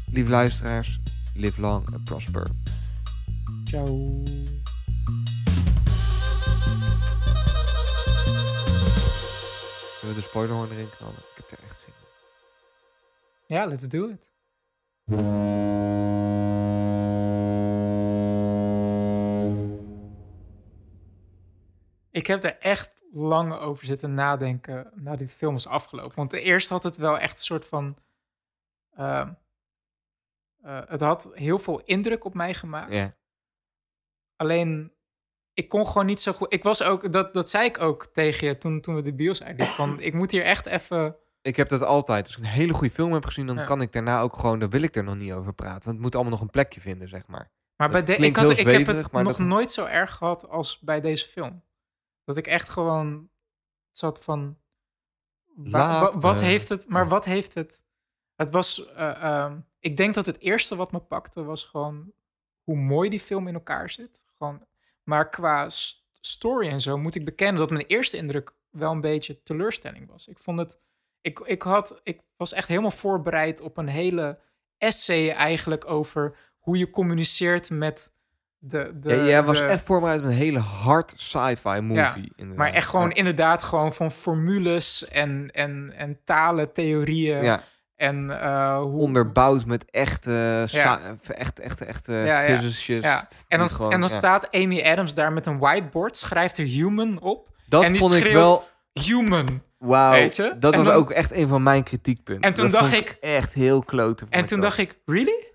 [0.05, 0.99] Lieve luisteraars,
[1.33, 2.47] live long and prosper.
[3.63, 4.23] Ciao.
[10.05, 11.17] Zullen we de spoilerhorn erin knallen?
[11.17, 13.55] Ik heb er echt zin in.
[13.55, 14.31] Ja, let's do it.
[22.11, 26.15] Ik heb er echt lang over zitten nadenken nadat die film was afgelopen.
[26.15, 27.97] Want eerst had het wel echt een soort van...
[28.91, 29.33] ehm,
[30.61, 32.93] eh, het had heel veel indruk op mij gemaakt.
[32.93, 33.13] Ja,
[34.35, 34.94] Alleen,
[35.55, 36.53] ik kon gewoon niet zo goed...
[36.53, 37.11] Ik was ook...
[37.11, 39.75] Dat, dat zei ik ook tegen je toen, toen we de bios uitliepen.
[39.75, 41.15] Van, ik moet hier echt even...
[41.41, 42.25] ik heb dat altijd.
[42.25, 43.63] Als ik een hele goede film heb gezien, dan Ja.
[43.63, 45.83] kan ik daarna ook gewoon, dan wil ik er nog niet over praten.
[45.83, 47.51] Want het moet allemaal nog een plekje vinden, zeg maar.
[47.75, 50.79] Maar bij de, ik, had, ik heb het nog dat- nooit zo erg gehad als
[50.79, 51.63] bij deze film.
[52.23, 53.29] Dat ik echt gewoon
[53.91, 54.57] zat van...
[55.55, 56.41] wa- wat me.
[56.41, 56.89] heeft het...
[56.89, 57.85] Maar wat heeft het...
[58.35, 58.93] Het was...
[58.93, 62.11] eh, ehm, ik denk dat het eerste wat me pakte was gewoon...
[62.63, 64.25] Hoe mooi die film in elkaar zit.
[64.37, 64.65] Gewoon,
[65.05, 65.69] maar qua
[66.19, 67.57] story en zo moet ik bekennen...
[67.61, 70.27] dat mijn eerste indruk wel een beetje teleurstelling was.
[70.27, 70.79] Ik vond het...
[71.21, 74.37] Ik, ik, had, ik was echt helemaal voorbereid op een hele
[74.77, 78.11] essay eigenlijk over hoe je communiceert met
[78.57, 78.99] de...
[78.99, 82.31] de ja, jij was de- echt voorbereid met een hele hard sci-fi movie.
[82.35, 82.57] inderdaad.
[82.57, 83.15] Maar echt gewoon Ja.
[83.15, 87.43] inderdaad gewoon van formules en, en, en talen, theorieën.
[87.43, 87.63] Ja,
[87.95, 88.99] En eh, hoe...
[89.01, 91.17] onderbouwd met echte, Ja.
[91.27, 93.23] echte, echte, echte Ja, ja.
[93.47, 97.19] En dan, gewoon- en dan staat Amy Adams daar met een whiteboard, schrijft er human
[97.21, 97.49] op.
[97.67, 98.67] Dat en die vond ik wel...
[98.93, 99.61] Human.
[99.77, 102.43] Wauw, dat was dan- ook echt een van mijn kritiekpunten.
[102.49, 104.25] En toen Dat dacht ik- echt heel klote.
[104.29, 105.47] En toen dacht ik, really?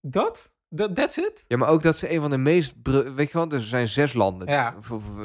[0.00, 0.50] Dat?
[0.68, 1.44] Dat that's it?
[1.48, 2.74] Ja, maar ook dat ze een van de meest...
[2.82, 4.48] Weet je wel, dus er zijn zes landen.
[4.48, 4.74] Ja.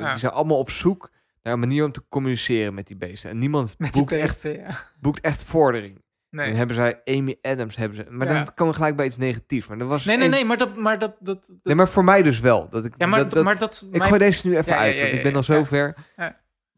[0.09, 1.11] Die, zijn allemaal op zoek
[1.43, 3.29] naar een manier om te communiceren met die beesten.
[3.29, 3.75] En niemand
[4.11, 4.77] echt, ja.
[4.99, 6.01] boekt echt vordering.
[6.31, 6.47] Nee.
[6.49, 8.05] En hebben zij Amy Adams, hebben ze.
[8.09, 8.33] Maar Ja.
[8.33, 9.67] dan komen we gelijk bij iets negatiefs.
[9.67, 10.75] Maar dat was Nee, nee, nee, maar dat...
[10.75, 12.69] Maar dat, dat, dat- Nee, maar voor mij dus wel.
[12.69, 15.01] Dat ik, ja, maar dat, maar dat ik mijn- gooi deze nu even Ja, uit,
[15.01, 15.95] want ik ben al zover.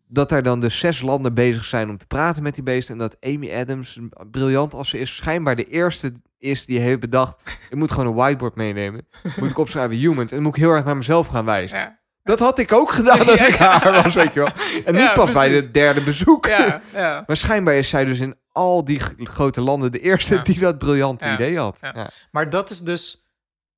[0.08, 2.94] Dat er dan dus zes landen bezig zijn om te praten met die beesten.
[2.94, 4.00] En dat Amy Adams,
[4.32, 7.42] briljant als ze is, schijnbaar de eerste is die heeft bedacht...
[7.70, 9.08] ik moet gewoon een whiteboard meenemen.
[9.40, 10.30] Moet ik opschrijven humans.
[10.30, 12.00] En dan moet ik heel erg naar mezelf gaan wijzen.
[12.24, 14.50] Dat had ik ook gedaan als ik haar was, weet je wel.
[14.86, 16.46] En niet Ja, pas bij de derde bezoek.
[16.46, 17.24] ja, ja.
[17.28, 20.42] Maar schijnbaar is zij dus in al die grote landen de eerste Ja.
[20.44, 21.34] die dat briljante Ja.
[21.34, 21.78] idee had.
[21.82, 22.12] Ja.
[22.32, 23.28] Maar dat is dus,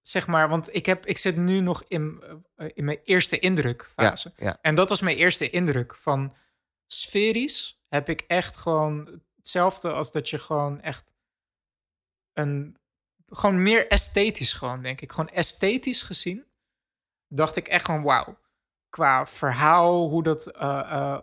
[0.02, 2.24] zeg maar, want ik, heb, ik zit nu nog in,
[2.56, 4.34] eh, in mijn eerste indrukfase.
[4.36, 4.58] ja.
[4.62, 6.36] En dat was mijn eerste indruk van
[6.88, 11.14] sferisch heb ik echt gewoon hetzelfde als dat je gewoon echt
[12.34, 12.78] een,
[13.28, 15.12] gewoon meer esthetisch gewoon, denk ik.
[15.12, 16.46] Gewoon esthetisch gezien
[17.28, 18.38] dacht ik echt gewoon wauw.
[18.90, 21.22] Qua verhaal, hoe dat, eh,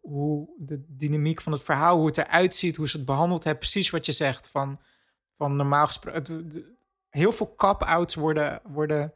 [0.00, 3.62] hoe de dynamiek van het verhaal, hoe het eruit ziet, hoe ze het behandeld hebben.
[3.62, 4.80] Precies wat je zegt van,
[5.36, 6.22] van normaal gesproken.
[6.22, 6.76] het- de-
[7.08, 9.12] Heel veel cop-outs worden, worden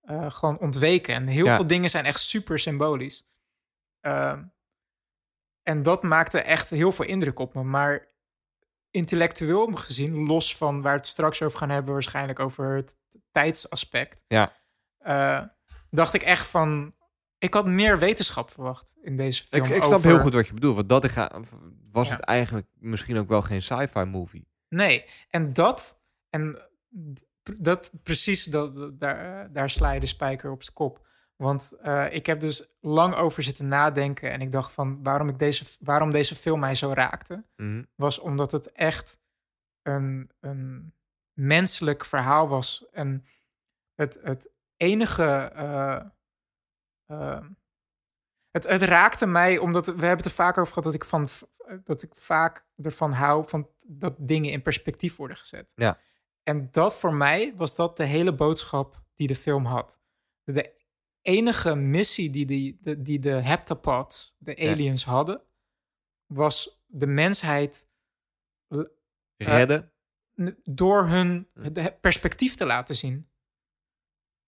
[0.00, 1.14] eh, gewoon ontweken.
[1.14, 1.54] En heel Ja.
[1.54, 3.26] veel dingen zijn echt super symbolisch.
[4.00, 4.42] Ehm,
[5.62, 7.62] en dat maakte echt heel veel indruk op me.
[7.62, 8.08] Maar
[8.90, 12.96] intellectueel gezien, los van waar we het straks over gaan hebben, waarschijnlijk over het
[13.30, 14.22] tijdsaspect.
[14.26, 14.56] Ja.
[14.98, 15.42] eh,
[15.90, 16.94] dacht ik echt van.
[17.38, 19.64] Ik had meer wetenschap verwacht in deze film.
[19.64, 20.74] Ik, ik snap over- heel goed wat je bedoelt.
[20.76, 21.02] Want dat
[21.92, 22.14] was Ja.
[22.14, 24.48] het eigenlijk misschien ook wel geen sci-fi movie.
[24.68, 26.00] Nee, en dat,
[26.30, 26.58] en
[27.58, 31.06] dat precies, dat, daar, daar sla je de spijker op zijn kop.
[31.36, 35.38] Want eh, ik heb dus lang over zitten nadenken en ik dacht van waarom, ik
[35.38, 37.82] deze, waarom deze film mij zo raakte, Mhm.
[37.94, 39.20] was omdat het echt
[39.82, 40.92] een, een
[41.32, 42.86] menselijk verhaal was.
[42.92, 43.24] En
[43.94, 45.24] het, het enige.
[45.54, 46.00] eh,
[47.08, 47.40] eh,
[48.50, 51.28] het, het raakte mij, omdat we hebben het er vaak over gehad dat ik, van,
[51.84, 55.72] dat ik vaak ervan hou van dat dingen in perspectief worden gezet.
[55.76, 55.98] Ja.
[56.42, 60.00] En dat voor mij was dat de hele boodschap die de film had.
[60.44, 60.76] De
[61.22, 64.70] enige missie die, die, de, die de heptapods, de Ja.
[64.72, 65.42] aliens hadden,
[66.26, 67.86] was de mensheid
[69.36, 69.92] Redden.
[70.42, 73.28] n- door hun de perspectief te laten zien.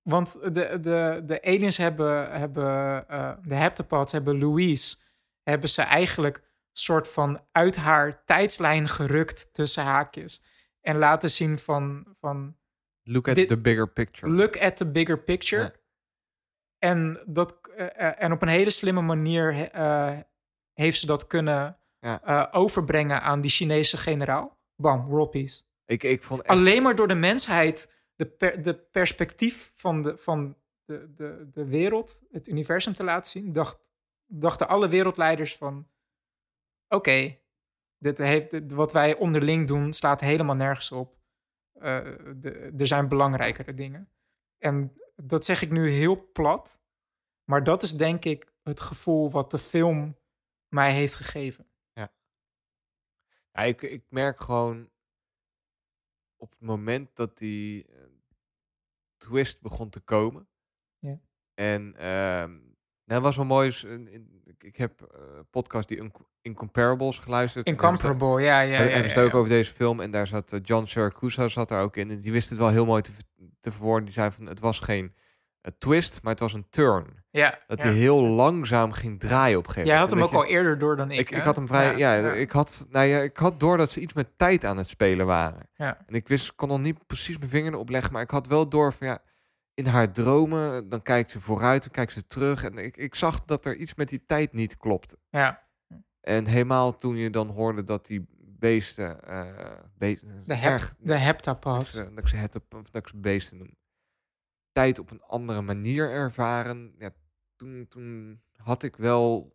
[0.02, 4.96] Want de, de, de aliens hebben, hebben eh, de heptapods hebben Louise,
[5.42, 10.42] hebben ze eigenlijk soort van uit haar tijdslijn gerukt tussen haakjes.
[10.80, 12.56] En laten zien van, van
[13.02, 14.32] Look at dit- the bigger picture.
[14.32, 15.62] look at the bigger picture.
[15.62, 15.72] Ja.
[16.78, 20.22] En, dat, eh, eh, en op een hele slimme manier he-
[20.72, 22.48] heeft ze dat kunnen Ja.
[22.52, 24.58] overbrengen aan die Chinese generaal.
[24.76, 25.62] Bam, world peace.
[25.86, 26.50] Ik, ik vond echt...
[26.50, 27.92] Alleen maar door de mensheid
[28.28, 33.52] de, de perspectief van, de, van de, de, de wereld, het universum te laten zien,
[33.52, 33.90] dacht,
[34.26, 35.88] dachten alle wereldleiders van...
[36.88, 37.38] Oké,
[37.98, 41.18] dit heeft wat wij onderling doen slaat helemaal nergens op.
[41.72, 42.06] Eh,
[42.80, 44.10] er zijn belangrijkere dingen.
[44.58, 46.82] En dat zeg ik nu heel plat,
[47.44, 50.18] maar dat is denk ik het gevoel wat de film
[50.68, 51.68] mij heeft gegeven.
[51.92, 54.90] Ja, ik, ik merk gewoon
[56.36, 57.86] op het moment dat die
[59.20, 60.48] twist begon te komen.
[60.98, 61.20] Ja.
[61.54, 62.50] En ehm
[63.04, 63.76] nou, dat was wel mooi.
[63.84, 65.20] in- ik, ik heb eh
[65.50, 67.66] podcast die Inc- Incomparables geluisterd.
[67.66, 68.76] en Incomparable, ja, ja, ja.
[68.76, 70.00] hebben ja, het ook over deze film.
[70.00, 72.10] En daar zat eh, John Siracusa zat daar ook in.
[72.10, 73.12] En die wist het wel heel mooi te,
[73.60, 74.04] te verwoorden.
[74.04, 75.14] Die zei van het was geen
[75.60, 77.18] eh, twist, maar het was een turn.
[77.30, 77.88] Ja, Dat ja.
[77.88, 80.20] hij heel langzaam ging draaien op een gegeven Jij moment.
[80.20, 81.18] had hem ook al eerder door dan ik.
[81.18, 81.96] ik, ik had hem vrij.
[81.96, 84.86] Ja, Ik, had, nou ja, ik had door dat ze iets met tijd aan het
[84.88, 85.68] spelen waren.
[85.74, 85.98] Ja.
[86.06, 88.12] En ik wist, kon nog niet precies mijn vinger erop leggen.
[88.12, 89.18] Maar ik had wel door van ja.
[89.74, 92.64] In haar dromen, dan kijkt ze vooruit, dan kijkt ze terug.
[92.64, 95.16] En ik, ik zag dat er iets met die tijd niet klopt.
[95.28, 95.62] Ja,
[96.20, 98.26] En helemaal toen je dan hoorde dat die
[98.58, 99.24] beesten.
[99.24, 99.46] eh
[99.98, 101.92] beesten de, hep, erg, de heptapods.
[101.92, 103.78] dat, ik ze- dat ik ze het op, of dat ik ze beesten noem.
[104.80, 106.94] Tijd op een andere manier ervaren.
[106.98, 107.10] Ja,
[107.56, 109.52] toen, toen had ik wel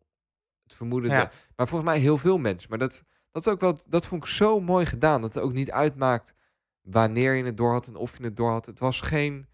[0.64, 1.12] het vermoeden.
[1.12, 1.20] Ja.
[1.20, 2.70] dat- maar volgens mij heel veel mensen.
[2.70, 5.22] Maar dat, dat, is ook wel, dat vond ik zo mooi gedaan.
[5.22, 6.34] Dat het ook niet uitmaakt
[6.82, 8.66] wanneer je het door had en of je het door had.
[8.66, 9.48] Het was geen.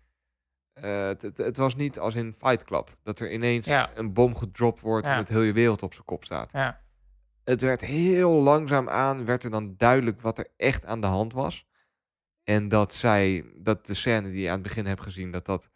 [0.73, 2.97] eh, het, het, het was niet als in Fight Club.
[3.03, 3.91] Dat er ineens Ja.
[3.97, 6.51] een bom gedropt wordt en dat heel je wereld op zijn kop staat.
[6.51, 6.81] Ja,
[7.43, 11.33] Het werd heel langzaam aan, werd er dan duidelijk wat er echt aan de hand
[11.33, 11.65] was.
[12.51, 15.69] En dat zij, dat de scène die je aan het begin hebt gezien, dat dat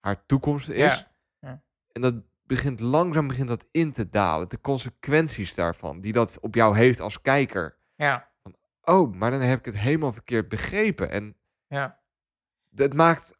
[0.00, 0.76] haar toekomst is.
[0.76, 1.62] Ja, ja.
[1.92, 4.48] En dat begint langzaam begint dat in te dalen.
[4.48, 7.78] De consequenties daarvan, die dat op jou heeft als kijker.
[7.94, 8.34] ja,
[8.82, 11.10] Oh, maar dan heb ik het helemaal verkeerd begrepen.
[11.10, 11.36] En
[11.68, 11.98] ja.
[12.74, 13.38] het maakt,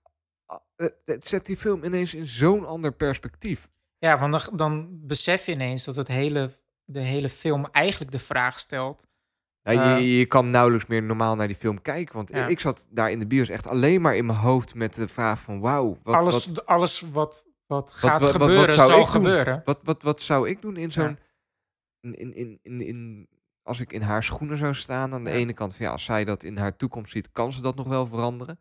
[0.77, 3.69] het, het zet die film ineens in zo'n ander perspectief.
[3.99, 8.19] Ja, want dan, dan besef je ineens dat het hele, de hele film eigenlijk de
[8.19, 9.07] vraag stelt:
[9.75, 12.15] Ja, Eh, je, je kan nauwelijks meer normaal naar die film kijken.
[12.17, 12.47] Want Ja.
[12.47, 15.41] ik zat daar in de bios echt alleen maar in mijn hoofd met de vraag
[15.41, 15.61] van...
[15.61, 19.13] Wauw, wat, alles, wat, alles wat, wat gaat wat- wat gebeuren, zou zal ik doen?
[19.13, 19.63] gebeuren.
[19.65, 21.05] wat, wat, wat zou ik doen in zo'n...
[22.01, 22.11] Ja.
[22.13, 23.29] In, in, in, in,
[23.63, 26.25] als ik in haar schoenen zou staan, aan de ene kant van ja, als zij
[26.25, 28.59] dat in haar toekomst ziet, kan ze dat nog wel veranderen?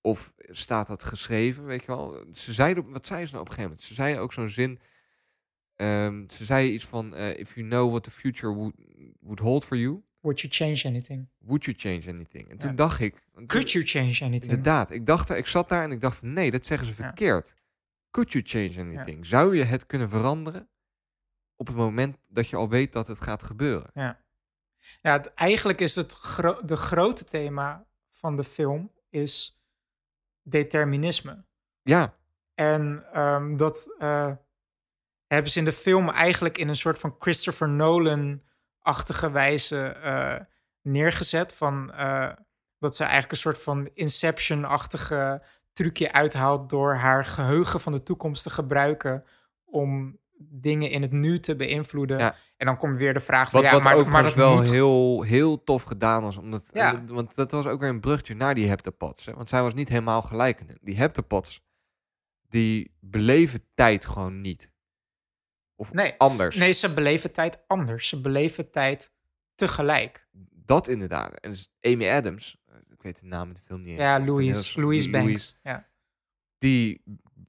[0.00, 2.24] Of staat dat geschreven, weet je wel?
[2.32, 3.82] Ze zeiden, wat zei ze nou op een gegeven moment?
[3.82, 4.80] Ze zei ook zo'n zin,
[5.74, 8.74] ehm, ze zei iets van, eh, if you know what the future would,
[9.20, 11.28] would hold for you, Would you change anything?
[11.38, 12.50] would you change anything?
[12.50, 12.74] En toen Ja.
[12.76, 14.42] dacht ik, Could you change anything?
[14.42, 16.94] inderdaad, ik dacht, er- ik zat daar en ik dacht van nee, dat zeggen ze
[16.94, 17.54] verkeerd.
[18.10, 19.26] Could you change anything?
[19.26, 20.68] Zou je het kunnen veranderen
[21.56, 23.90] op het moment dat je al weet dat het gaat gebeuren?
[23.94, 24.20] Ja,
[25.02, 29.62] ja het- eigenlijk is het gro de grote thema van de film is
[30.42, 31.44] determinisme.
[31.82, 32.14] Ja,
[32.54, 34.32] En ehm, dat eh,
[35.26, 37.68] hebben ze in de film eigenlijk in een soort van Christopher
[38.82, 40.34] Nolan-achtige wijze eh,
[40.82, 41.54] neergezet.
[41.54, 42.32] Van, eh,
[42.78, 45.40] dat ze eigenlijk een soort van Inception-achtige
[45.72, 49.24] trucje uithaalt door haar geheugen van de toekomst te gebruiken
[49.64, 52.18] om dingen in het nu te beïnvloeden.
[52.18, 52.34] Ja.
[52.56, 54.70] En dan komt weer de vraag van, Wat, ja, wat maar, maar dat wel moet
[54.70, 56.36] heel, heel tof gedaan was.
[56.36, 57.04] Omdat, Ja.
[57.06, 59.26] want dat was ook weer een brugje naar die heptapods.
[59.26, 59.34] Hè?
[59.34, 60.62] Want zij was niet helemaal gelijk.
[60.80, 61.60] Die heptapods,
[62.48, 64.71] die beleven tijd gewoon niet.
[65.82, 66.14] Of Nee.
[66.18, 66.56] anders.
[66.56, 68.08] Nee, ze beleven tijd anders.
[68.08, 69.12] Ze beleven tijd
[69.54, 70.28] tegelijk.
[70.64, 71.40] Dat inderdaad.
[71.40, 74.80] En dus Amy Adams, eh, ik weet de naam in de film niet Ja, Louise,
[74.80, 75.58] Louise Banks.
[75.62, 75.88] Ja.
[76.58, 77.02] die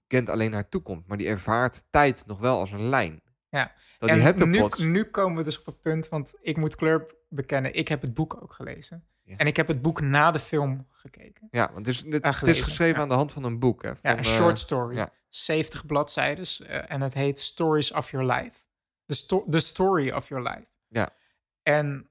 [0.07, 1.07] kent alleen haar toekomst.
[1.07, 3.21] Maar die ervaart tijd nog wel als een lijn.
[3.49, 3.71] Ja.
[3.97, 7.73] Dat en nu, nu komen we dus op het punt, want ik moet kleur bekennen,
[7.73, 9.05] ik heb het boek ook gelezen.
[9.23, 9.37] Ja.
[9.37, 11.47] En ik heb het boek na de film gekeken.
[11.51, 13.01] Ja, want het is, het, het is geschreven ja.
[13.01, 13.81] aan de hand van een boek.
[13.81, 14.95] Hè, Ja, van, een eh, short story.
[14.95, 15.11] ja.
[15.35, 16.45] 70 bladzijden.
[16.67, 18.59] eh, en het heet Stories of Your Life.
[19.05, 20.67] The, sto- the Story of Your Life.
[20.87, 21.09] Ja.
[21.61, 22.09] En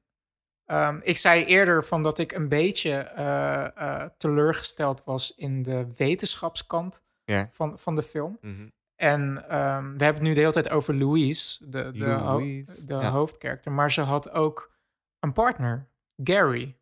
[0.65, 5.86] ehm, ik zei eerder van dat ik een beetje eh, eh, teleurgesteld was in de
[5.97, 7.49] wetenschapskant Ja.
[7.51, 8.39] van, van de film.
[8.40, 8.69] mhm.
[8.97, 12.86] En ehm, we hebben het nu de hele tijd over Louise, de, de, ho- Louise,
[12.86, 13.70] de ja.
[13.70, 14.73] Maar ze had ook
[15.20, 15.89] een partner,
[16.24, 16.77] Gary.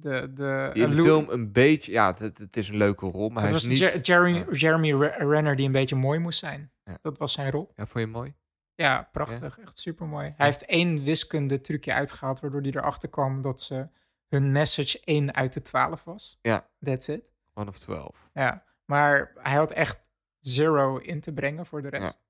[0.00, 1.92] De, de, Die in de Lou- film een beetje...
[1.92, 3.92] Ja, het, het is een leuke rol, maar Het hij was is niet...
[3.92, 4.44] Je- Jeremy, ja.
[4.52, 6.70] Jeremy Re- Renner die een beetje mooi moest zijn.
[6.84, 6.98] Ja.
[7.02, 7.72] Dat was zijn rol.
[7.76, 8.34] Ja, vond je mooi?
[8.74, 9.58] Ja, prachtig.
[9.58, 10.32] Echt super mooi.
[10.36, 13.82] Hij heeft één wiskunde trucje uitgehaald, waardoor hij erachter kwam dat ze
[14.28, 16.38] hun message 1 uit de 12 was.
[16.42, 16.68] Ja.
[16.80, 17.22] That's it.
[17.54, 18.28] One of 12.
[18.32, 18.64] Ja.
[18.84, 20.10] Maar hij had echt
[20.40, 22.20] zero in te brengen voor de rest.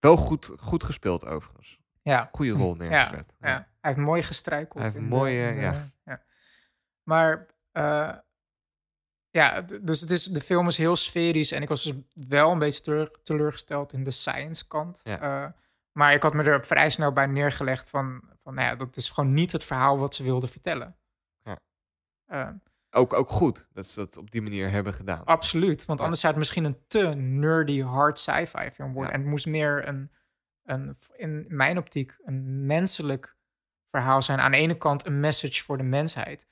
[0.00, 1.78] Wel goed, goed gespeeld overigens.
[2.02, 2.28] Ja.
[2.32, 3.34] Goede rol neergezet.
[3.40, 4.74] Ja, hij heeft mooi gestruikeld.
[4.74, 6.20] Hij heeft de- mooie, de- ja.
[7.02, 8.12] Maar eh,
[9.30, 11.94] ja, dus het is, de film is heel sferisch en ik was dus
[12.28, 15.00] wel een beetje teleur- teleurgesteld in de science kant.
[15.04, 15.20] Ja.
[15.20, 15.50] Eh,
[15.92, 19.10] maar ik had me er vrij snel bij neergelegd van, van nou ja, dat is
[19.10, 20.96] gewoon niet het verhaal wat ze wilden vertellen.
[21.42, 21.58] Ja.
[22.26, 22.48] Eh,
[22.90, 25.24] Ook, ook goed dat ze dat op die manier hebben gedaan.
[25.24, 26.04] absoluut, want Ja.
[26.04, 29.12] anders zou het misschien een te nerdy hard sci-fi film worden.
[29.12, 30.10] En het moest meer een,
[30.62, 33.36] een, in mijn optiek, een menselijk
[33.90, 34.40] verhaal zijn.
[34.40, 36.46] Aan de ene kant een message voor de mensheid.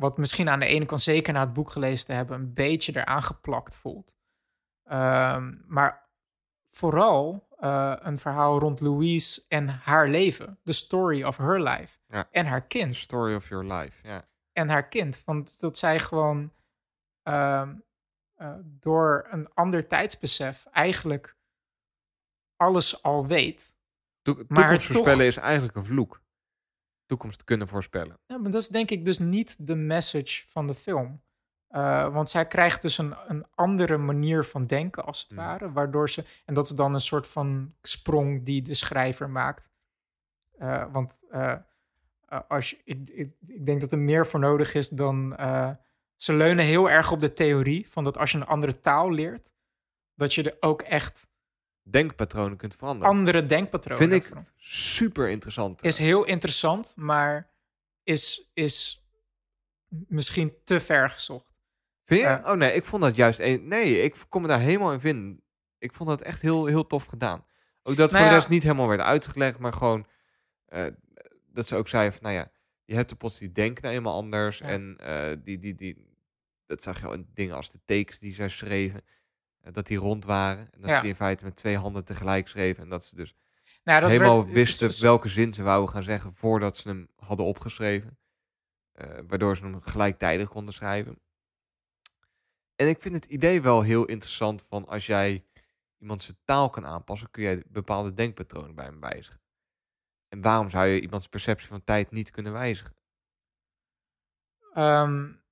[0.00, 2.96] Wat misschien aan de ene kant, zeker na het boek gelezen te hebben, een beetje
[2.96, 4.16] eraan geplakt voelt.
[4.84, 6.08] Ehm, maar
[6.68, 10.58] vooral eh, een verhaal rond Louise en haar leven.
[10.64, 11.98] The story of her life.
[12.08, 12.28] Ja.
[12.30, 12.96] En haar The kind.
[12.96, 14.08] story of your life.
[14.08, 14.28] Ja.
[14.52, 15.22] En haar kind.
[15.24, 16.52] Want dat zij gewoon
[17.22, 17.74] ehm,
[18.34, 21.36] eh, door een ander tijdsbesef eigenlijk
[22.56, 23.74] alles al weet.
[24.48, 26.22] Maar toch- voorspellen is eigenlijk een vloek.
[27.10, 28.18] Toekomst kunnen voorspellen.
[28.26, 31.22] Ja, maar dat is denk ik dus niet de message van de film.
[31.68, 35.38] Eh, want zij krijgt dus een, een andere manier van denken, als het Hmm.
[35.38, 35.72] ware.
[35.72, 36.24] Waardoor ze.
[36.44, 39.70] En dat is dan een soort van sprong die de schrijver maakt.
[40.58, 41.56] Eh, want eh,
[42.48, 45.36] als je, ik, ik, ik denk dat er meer voor nodig is dan.
[46.16, 49.52] ze leunen heel erg op de theorie van dat als je een andere taal leert,
[50.14, 51.28] dat je er ook echt
[51.90, 53.14] Denkpatronen kunt veranderen.
[53.14, 55.84] andere denkpatronen Vind ik super interessant.
[55.84, 57.50] is heel interessant, maar
[58.02, 59.04] is, is
[59.88, 61.48] misschien te ver gezocht.
[62.04, 62.40] Vind je?
[62.44, 63.38] oh nee, ik vond dat juist...
[63.38, 65.42] een- Nee, ik kon me daar helemaal in vinden.
[65.78, 67.44] Ik vond dat echt heel, heel tof gedaan.
[67.82, 70.06] Ook dat Nou voor de rest niet helemaal werd uitgelegd, maar gewoon...
[70.66, 70.86] eh,
[71.52, 72.50] dat ze ook zei van, nou ja,
[72.84, 74.58] je hebt de post die denken nou eenmaal anders.
[74.58, 74.66] Ja.
[74.66, 76.06] En eh, die, die, die,
[76.66, 79.02] dat zag je al in dingen als de tekens die zij schreven.
[79.72, 80.72] Dat die rond waren.
[80.72, 80.94] En dat Ja.
[80.96, 82.82] ze die in feite met twee handen tegelijk schreven.
[82.82, 83.34] En dat ze dus
[83.84, 87.08] Nou, dat helemaal werd- wisten dus- welke zin ze wouden gaan zeggen voordat ze hem
[87.16, 88.18] hadden opgeschreven.
[88.92, 91.18] Eh, waardoor ze hem gelijktijdig konden schrijven.
[92.76, 95.44] En ik vind het idee wel heel interessant van als jij
[95.98, 99.40] iemand zijn taal kan aanpassen, kun jij bepaalde denkpatronen bij hem wijzigen.
[100.28, 102.94] En waarom zou je iemands perceptie van tijd niet kunnen wijzigen?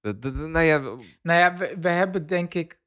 [0.01, 0.78] Dat, dat, nou ja,
[1.22, 2.77] nou ja, we, we hebben denk ik...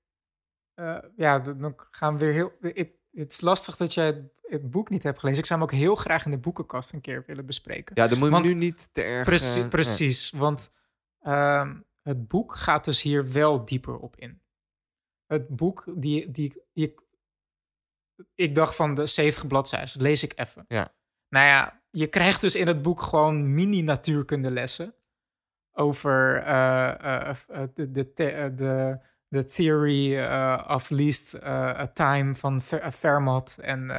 [0.74, 2.52] eh, ja, dan gaan we weer heel...
[2.62, 5.40] Ik, het is lastig dat jij het, het boek niet hebt gelezen.
[5.40, 7.96] Ik zou hem ook heel graag in de boekenkast een keer willen bespreken.
[7.96, 9.26] ja, dan moet je Want- nu niet te erg...
[9.26, 10.72] Precie- eh, precies, want
[11.22, 14.42] ehm, het boek gaat dus hier wel dieper op in.
[15.26, 16.96] Het boek, die, die, die
[18.36, 20.66] ik dacht van de 70 bladzijden, dat lees ik even.
[20.68, 20.94] Ja.
[21.30, 24.96] Nou ja, je krijgt dus in het boek gewoon mini-natuurkundelessen
[25.72, 29.00] over eh, eh, de, de,
[29.32, 33.92] the- de, theory eh, of least eh, time van Fer- Fermat en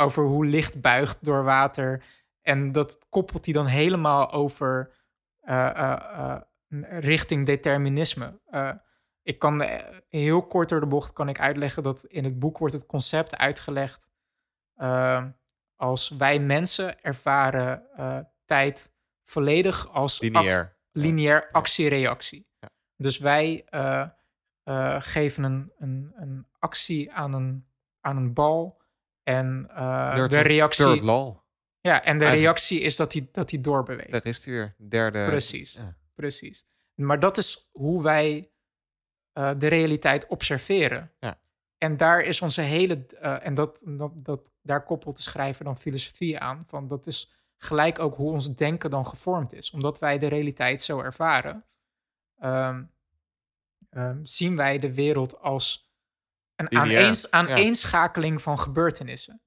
[0.00, 2.04] over hoe licht buigt door water.
[2.42, 4.94] En dat koppelt hij dan helemaal over
[7.00, 8.40] richting determinisme.
[9.22, 9.62] Ik kan
[10.08, 13.36] heel kort door de bocht kan ik uitleggen dat in het boek wordt het concept
[13.36, 14.08] uitgelegd
[15.76, 17.82] als wij mensen ervaren
[18.44, 18.92] tijd
[19.24, 20.76] volledig als act- Lineair.
[20.92, 22.48] lineair actie-reactie.
[22.60, 22.68] Ja.
[22.96, 23.64] Dus wij
[24.68, 27.66] eh, geven een, een, een actie aan een,
[28.00, 28.80] aan een bal
[29.22, 31.04] en eh, de reactie,
[31.80, 34.10] ja, en de reactie is dat hij dat hij doorbeweegt.
[34.10, 34.74] Daar is hij weer.
[34.88, 35.26] Derde...
[35.26, 35.96] Precies, ja.
[36.14, 36.66] precies.
[36.94, 38.50] Maar dat is hoe wij
[39.32, 41.12] eh, de realiteit observeren.
[41.20, 41.40] Ja.
[41.78, 46.38] En daar is onze hele, en dat, dat, dat, daar koppelt de schrijver dan filosofie
[46.38, 46.64] aan.
[46.66, 49.70] Van dat is gelijk ook hoe ons denken dan gevormd is.
[49.70, 51.64] Omdat wij de realiteit zo ervaren,
[52.38, 52.82] ehm,
[53.90, 55.92] ehm, zien wij de wereld als
[56.56, 57.28] een aaneens, ja.
[57.30, 59.42] aaneenschakeling van gebeurtenissen.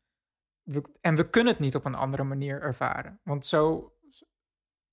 [0.63, 3.19] We, en we kunnen het niet op een andere manier ervaren.
[3.23, 3.93] Want zo,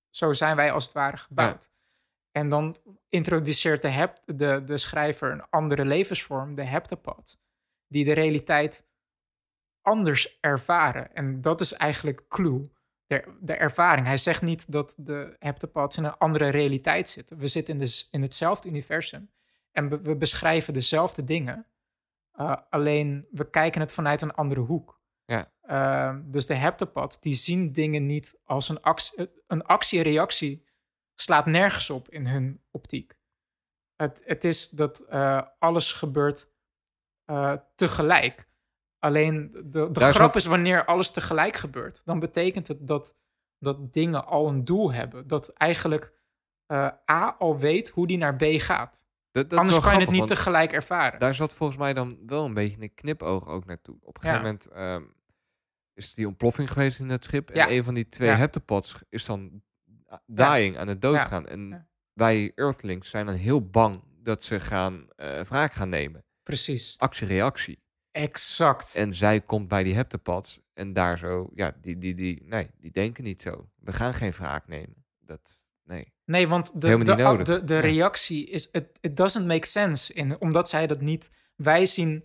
[0.09, 1.71] zo zijn wij als het ware gebouwd.
[2.31, 2.77] En dan
[3.09, 7.41] introduceert de, de, de schrijver een andere levensvorm, de heptapod,
[7.87, 8.87] die de realiteit
[9.81, 11.13] anders ervaren.
[11.15, 12.71] En dat is eigenlijk clue,
[13.05, 14.05] de, de ervaring.
[14.05, 17.37] Hij zegt niet dat de heptapods in een andere realiteit zitten.
[17.37, 19.29] We zitten in, de, in hetzelfde universum
[19.71, 21.67] en we, we beschrijven dezelfde dingen.
[22.39, 25.01] Uh, alleen we kijken het vanuit een andere hoek.
[25.25, 25.51] Ja.
[25.65, 30.65] Uh, dus de heptapods die zien dingen niet als een actie, een actie-reactie
[31.15, 33.17] slaat nergens op in hun optiek.
[33.95, 36.51] Het, het is dat uh, alles gebeurt
[37.31, 38.49] uh, tegelijk.
[38.99, 43.17] Alleen de, de grap is wanneer alles tegelijk gebeurt, dan betekent het dat,
[43.57, 45.27] dat dingen al een doel hebben.
[45.27, 46.17] Dat eigenlijk
[47.11, 49.07] A al weet hoe die naar B gaat.
[49.31, 51.19] Dat, dat Anders kan je het niet tegelijk ervaren.
[51.19, 53.97] Daar zat volgens mij dan wel een beetje een knipoog ook naartoe.
[54.01, 55.03] Op een gegeven moment ehm,
[55.93, 57.49] is die ontploffing geweest in het schip.
[57.49, 59.61] En een van die twee heptapods is dan
[60.25, 61.47] dying, aan het doodgaan.
[61.47, 66.25] En wij Earthlings zijn dan heel bang dat ze gaan eh wraak gaan nemen.
[66.43, 66.95] Precies.
[66.97, 67.83] Actie-reactie.
[68.11, 68.95] Exact.
[68.95, 72.91] En zij komt bij die heptapods en daar zo, ja, die, die, die, nee, die
[72.91, 73.69] denken niet zo.
[73.75, 75.05] We gaan geen wraak nemen.
[75.19, 75.68] Dat,
[76.29, 76.47] nee.
[76.47, 77.79] Want de, de, de, Ja.
[77.79, 78.71] reactie is...
[78.71, 80.13] It, it doesn't make sense.
[80.13, 81.31] In, omdat zij dat niet...
[81.55, 82.23] Wij zien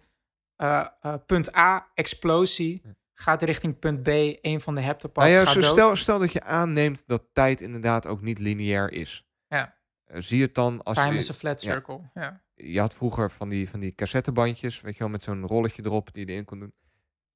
[0.57, 2.83] eh, eh, punt A, explosie,
[3.13, 4.09] gaat richting punt B,
[4.41, 5.71] een van de heptapods Nou ja, gaat zo dood.
[5.71, 9.29] stel, stel dat je aanneemt dat tijd inderdaad ook niet lineair is.
[9.49, 9.75] Ja.
[10.05, 11.73] Eh, zie het dan als Time je, is a flat ja.
[11.73, 12.01] circle.
[12.15, 12.43] Ja.
[12.55, 16.13] je had vroeger van die, van die cassettebandjes, weet je wel, met zo'n rolletje erop
[16.13, 16.75] die je erin kon doen.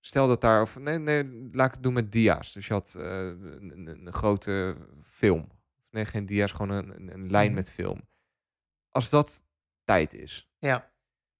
[0.01, 2.53] Stel dat daar, of nee, nee, laat ik het doen met dia's.
[2.53, 5.49] Dus je had een, een grote film.
[5.99, 7.55] Nee, geen dia's, gewoon een, een, een lijn Mhm.
[7.55, 8.09] met film.
[8.89, 9.43] Als dat
[9.85, 10.51] tijd is.
[10.59, 10.91] Ja.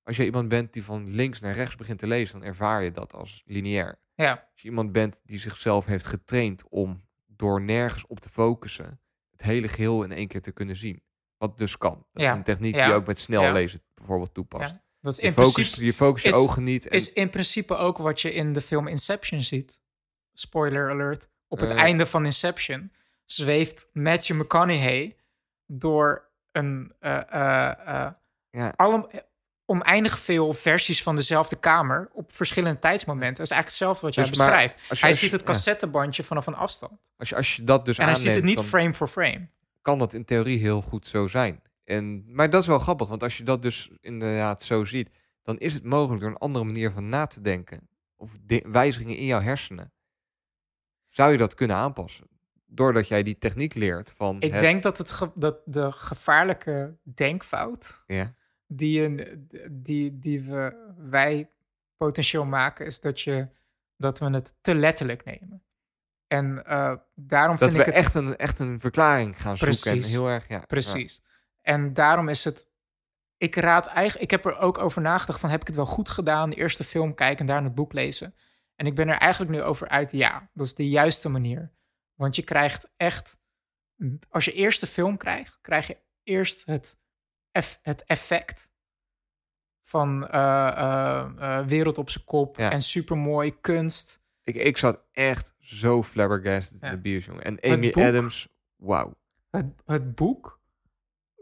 [0.03, 2.91] Als je iemand bent die van links naar rechts begint te lezen, dan ervaar je
[2.91, 3.99] dat als lineair.
[4.15, 9.01] ja, Als je iemand bent die zichzelf heeft getraind om door nergens op te focussen,
[9.31, 11.03] het hele geheel in één keer te kunnen zien.
[11.37, 12.07] Wat dus kan.
[12.13, 14.79] Dat Ja, is een techniek ja, die je ook met snel lezen bijvoorbeeld toepast.
[15.01, 16.87] Dat is Je in focust, je focus je is- ogen niet.
[16.89, 19.81] En, is in principe ook wat je in de film Inception ziet.
[20.33, 21.31] Spoiler alert.
[21.49, 21.77] Op het Eh.
[21.77, 22.93] einde van Inception
[23.33, 25.17] zweeft Matthew McConaughey
[25.67, 28.13] door een eh, eh,
[28.51, 29.07] ja, allem,
[29.67, 33.37] oneindig veel versies van dezelfde kamer op verschillende tijdsmomenten.
[33.37, 34.75] Dat is eigenlijk hetzelfde wat jij Dus maar beschrijft.
[34.75, 35.53] als je- hij als je- ziet het ja.
[35.53, 37.11] cassettebandje vanaf een afstand.
[37.17, 39.49] als, je, als je dat dus En hij ziet het niet frame for frame.
[39.83, 41.63] kan dat in theorie heel goed zo zijn.
[41.85, 45.11] En, maar dat is wel grappig, want als je dat dus inderdaad zo ziet,
[45.43, 49.17] dan is het mogelijk door een andere manier van na te denken, of di- wijzigingen
[49.17, 49.93] in jouw hersenen,
[51.09, 52.27] zou je dat kunnen aanpassen.
[52.71, 58.03] Doordat jij die techniek leert van Ik het- denk dat, het dat de gevaarlijke denkfout
[58.07, 58.35] Ja,
[58.67, 61.51] die, een, die, die we, wij
[61.97, 63.49] potentieel maken, is dat, je,
[63.97, 65.63] dat we het te letterlijk nemen.
[66.27, 69.77] En eh, daarom dat vind we ik het echt, een, echt een verklaring gaan zoeken.
[69.91, 70.13] En Precies.
[70.13, 70.59] heel erg, ja.
[70.59, 71.23] Precies.
[71.63, 72.71] En daarom is het.
[73.37, 74.23] Ik raad eigenlijk.
[74.25, 76.51] Ik heb er ook over nagedacht van heb ik het wel goed gedaan?
[76.51, 78.35] De eerste film kijken en daarna het boek lezen.
[78.77, 80.13] En ik ben er eigenlijk nu over uit.
[80.13, 81.71] Ja, dat is de juiste manier.
[82.19, 83.39] Want je krijgt echt.
[84.29, 86.97] Als je eerst de film krijgt, krijg je eerst het,
[87.51, 88.71] eff- het effect
[89.81, 92.71] van eh, wereld op zijn kop Ja.
[92.71, 94.25] en supermooi kunst.
[94.45, 96.87] Ik, ik zat echt zo flabbergasted Ja.
[96.89, 97.45] in de bios, jongen.
[97.45, 99.15] En Amy boek- Adams, wauw.
[99.51, 100.61] Het, het boek,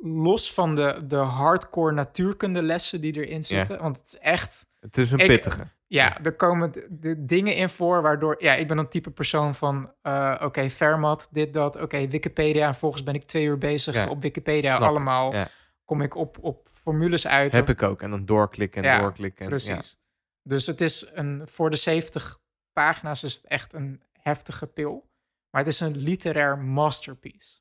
[0.00, 4.66] los van de, de hardcore natuurkundelessen die erin zitten, want het is echt...
[4.80, 5.68] Het is een Ik- pittige.
[5.88, 8.42] Ja, er komen de, dingen in voor waardoor...
[8.42, 9.92] Ja, ik ben een type persoon van...
[10.02, 11.76] eh, Oké, Fermat, dit, dat.
[11.80, 12.66] Oké, Wikipedia.
[12.66, 14.76] En volgens ben ik twee uur bezig Ja, op Wikipedia.
[14.76, 15.48] allemaal ja.
[15.84, 17.52] kom ik op, op formules uit.
[17.52, 18.02] Heb ik ook.
[18.02, 19.42] En dan doorklikken en Ja, doorklikken.
[19.44, 19.96] En, Precies.
[20.42, 21.48] Dus het is een...
[21.48, 22.38] Voor de 70
[22.72, 25.08] pagina's is het echt een heftige pil.
[25.50, 27.60] Maar het is een literair masterpiece.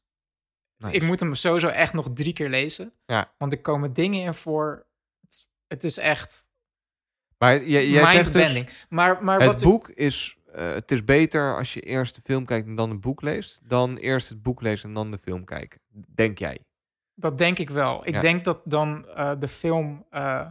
[0.89, 2.93] Ik moet hem sowieso echt nog drie keer lezen.
[3.05, 3.33] Ja.
[3.37, 4.85] Want er komen dingen in voor...
[5.21, 6.49] Het, het is echt
[7.37, 10.37] Maar jij, jij zegt dus, maar, maar het wat boek is...
[10.53, 13.69] eh, het is beter als je eerst de film kijkt en dan het boek leest...
[13.69, 15.79] dan eerst het boek lezen en dan de film kijken.
[16.13, 16.59] Denk jij?
[17.15, 18.07] Dat denk ik wel.
[18.07, 18.21] Ik Ja.
[18.21, 20.47] denk dat dan eh, de film eh,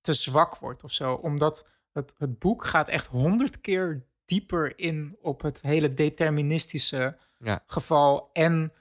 [0.00, 1.12] te zwak wordt of zo.
[1.14, 7.62] Omdat het, het boek gaat echt honderd keer dieper in op het hele deterministische Ja.
[7.66, 8.30] geval.
[8.32, 8.72] En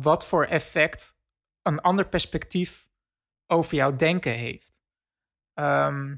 [0.00, 1.16] wat voor effect
[1.62, 2.88] een ander perspectief
[3.46, 4.73] over jouw denken heeft.
[5.54, 6.16] Ehm,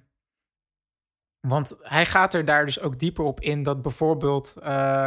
[1.40, 5.06] want hij gaat er daar dus ook dieper op in dat bijvoorbeeld eh,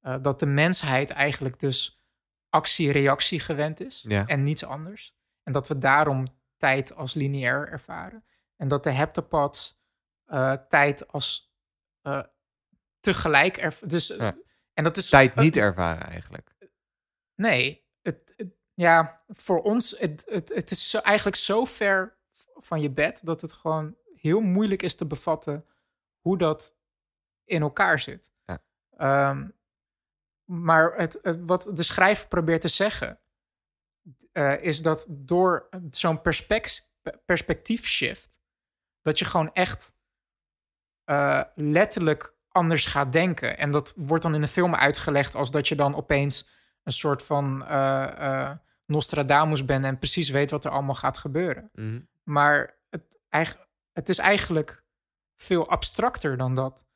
[0.00, 2.02] eh, dat de mensheid eigenlijk dus
[2.48, 4.26] actie-reactie gewend is Ja.
[4.26, 5.14] en niets anders.
[5.42, 6.26] En dat we daarom
[6.56, 8.24] tijd als lineair ervaren.
[8.56, 9.80] En dat de heptapods
[10.24, 11.54] eh, tijd als
[13.00, 13.88] tegelijk ervaren.
[13.88, 14.36] Dus, Ja.
[14.74, 16.54] en dat is Tijd niet ervaren eigenlijk.
[17.34, 22.18] Nee, het, het- ja, voor ons, het, het, het is zo, eigenlijk zo ver
[22.54, 25.66] van je bed dat het gewoon heel moeilijk is te bevatten
[26.20, 26.76] hoe dat
[27.44, 28.34] in elkaar zit.
[28.44, 28.62] Ja.
[28.96, 29.48] Ehm,
[30.44, 33.16] maar het, het- wat de schrijver probeert te zeggen,
[34.32, 36.94] eh, is dat door zo'n perspect,
[37.24, 38.40] perspectief shift,
[39.02, 39.92] dat je gewoon echt
[41.04, 43.58] eh, letterlijk anders gaat denken.
[43.58, 46.48] En dat wordt dan in de film uitgelegd als dat je dan opeens
[46.82, 48.50] een soort van eh,
[48.86, 51.70] Nostradamus bent en precies weet wat er allemaal gaat gebeuren.
[51.72, 52.00] Mhm.
[52.22, 54.84] Maar het, eigen- het is eigenlijk
[55.36, 56.86] veel abstracter dan dat.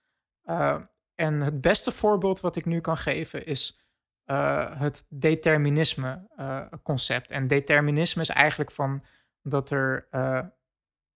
[0.45, 0.83] Uh,
[1.15, 3.81] en het beste voorbeeld wat ik nu kan geven is
[4.27, 7.31] uh, het determinisme-concept.
[7.31, 9.05] en determinisme is eigenlijk van
[9.43, 10.43] dat er uh,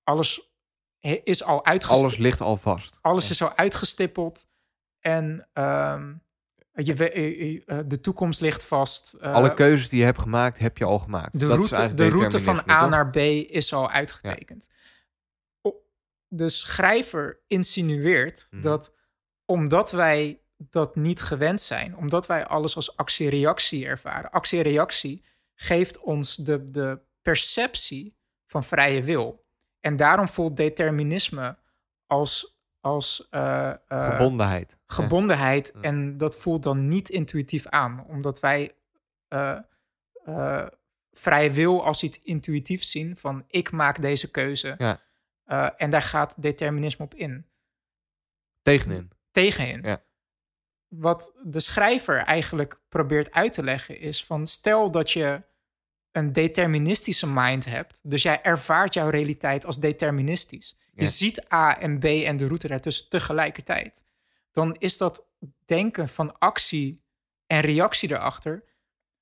[0.02, 0.48] alles
[1.24, 2.12] is al uitgestippeld.
[2.12, 2.98] Alles ligt al vast.
[3.02, 3.30] Alles Ja.
[3.30, 4.48] is al uitgestippeld.
[4.98, 6.22] En um,
[6.84, 9.20] je, we- de toekomst ligt vast.
[9.20, 11.32] Alle keuzes die je hebt gemaakt, heb je al gemaakt.
[11.40, 12.90] de Dat route, de route van A toch?
[12.90, 14.68] naar B is al uitgetekend.
[15.62, 15.82] O-
[16.28, 18.62] De schrijver insinueert Mhm.
[18.62, 18.94] dat
[19.44, 24.30] omdat wij dat niet gewend zijn, omdat wij alles als actie-reactie ervaren.
[24.30, 25.24] Actie-reactie
[25.54, 28.16] geeft ons de, de perceptie
[28.46, 29.44] van vrije wil.
[29.80, 31.58] En daarom voelt determinisme
[32.06, 34.78] als, als uh, uh, Gebondenheid.
[34.86, 35.70] Gebondenheid.
[35.74, 35.80] Ja.
[35.80, 38.74] En dat voelt dan niet intuïtief aan, omdat wij
[39.28, 39.58] uh,
[41.12, 44.74] vrije wil als iets intuïtiefs zien van ik maak deze keuze.
[44.78, 45.00] Ja.
[45.76, 47.46] En daar gaat determinisme op in.
[48.62, 49.10] Tegenin.
[49.30, 49.82] Tegenin.
[49.82, 50.02] Ja.
[50.88, 55.42] Wat de schrijver eigenlijk probeert uit te leggen is van stel dat je
[56.12, 60.79] een deterministische mind hebt, dus jij ervaart jouw realiteit als deterministisch.
[60.92, 64.04] Je ziet A en B en de route daartussen tegelijkertijd.
[64.50, 65.26] Dan is dat
[65.64, 67.02] denken van actie
[67.46, 68.64] en reactie erachter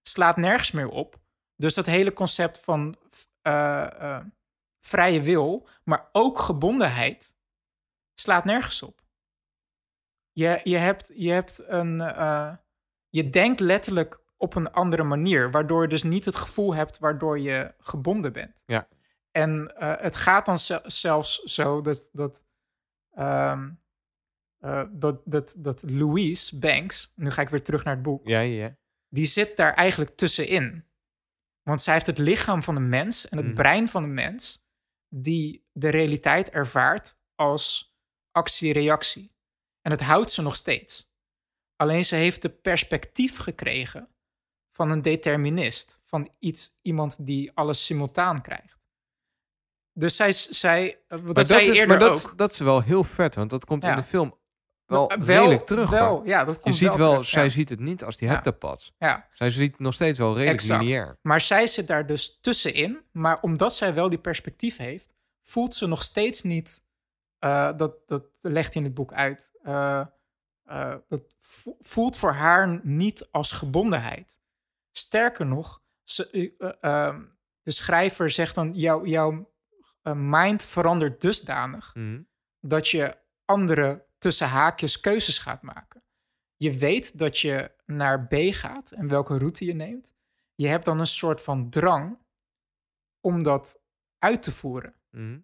[0.03, 1.20] slaat nergens meer op.
[1.57, 2.97] Dus dat hele concept van
[3.43, 4.20] uh, uh,
[4.81, 7.35] vrije wil, maar ook gebondenheid,
[8.15, 9.03] slaat nergens op.
[10.32, 12.01] Je, je, hebt, je hebt een.
[12.01, 12.53] Uh,
[13.09, 17.39] je denkt letterlijk op een andere manier, waardoor je dus niet het gevoel hebt waardoor
[17.39, 18.62] je gebonden bent.
[18.66, 18.89] Ja.
[19.39, 22.44] En uh, het gaat dan zelfs zo dat, dat,
[23.19, 23.81] um,
[24.60, 28.40] uh, dat, dat, dat Louise Banks, nu ga ik weer terug naar het boek, ja,
[28.40, 28.77] ja.
[29.09, 30.86] die zit daar eigenlijk tussenin.
[31.62, 33.55] Want zij heeft het lichaam van een mens en het mm.
[33.55, 34.66] brein van een mens,
[35.09, 37.97] die de realiteit ervaart als
[38.31, 39.36] actie-reactie.
[39.81, 41.10] En het houdt ze nog steeds.
[41.77, 44.09] Alleen ze heeft de perspectief gekregen
[44.70, 48.77] van een determinist, van iets, iemand die alles simultaan krijgt.
[49.99, 52.39] Dus zij, zij maar dat zei je is, eerder maar dat, ook.
[52.39, 53.89] dat is wel heel vet, want dat komt Ja.
[53.91, 54.39] in de film
[54.87, 55.91] wel, wel redelijk terug.
[55.91, 57.51] Wel, ja, dat Je komt ziet wel, zij ja.
[57.51, 58.93] ziet het niet als die heptapads.
[58.99, 60.83] Ja, Zij ziet nog steeds wel redelijk Exact.
[60.83, 61.19] lineair.
[61.23, 63.01] maar zij zit daar dus tussenin.
[63.12, 66.87] Maar omdat zij wel die perspectief heeft, voelt ze nog steeds niet.
[67.39, 69.51] eh, dat, dat legt hij in het boek uit.
[69.62, 70.01] eh,
[70.65, 74.39] eh, dat vo- voelt voor haar niet als gebondenheid.
[74.93, 77.23] Sterker nog, ze, eh, eh, ehm,
[77.62, 79.39] de schrijver zegt dan, jouw jouw eh,
[80.14, 82.22] mind verandert dusdanig Mhm.
[82.60, 86.02] dat je andere tussen haakjes keuzes gaat maken.
[86.56, 90.14] Je weet dat je naar B gaat en welke route je neemt.
[90.55, 92.18] Je hebt dan een soort van drang
[93.20, 93.80] om dat
[94.18, 94.94] uit te voeren.
[95.10, 95.39] Mhm.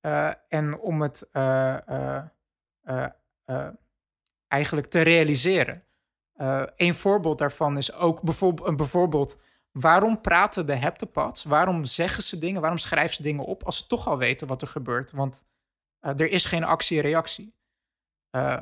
[0.00, 2.24] Eh, en om het eh, eh,
[2.82, 3.06] eh,
[3.44, 3.68] eh,
[4.48, 5.82] eigenlijk te realiseren.
[6.32, 9.42] Eh een voorbeeld daarvan is ook bijvoorbeeld, bijvoorbeeld
[9.72, 11.44] waarom praten de heptapods?
[11.44, 12.60] Waarom zeggen ze dingen?
[12.60, 15.10] Waarom schrijven ze dingen op als ze toch al weten wat er gebeurt?
[15.10, 15.44] Want
[16.00, 17.54] eh, er is geen actie-reactie.
[18.30, 18.60] Eh,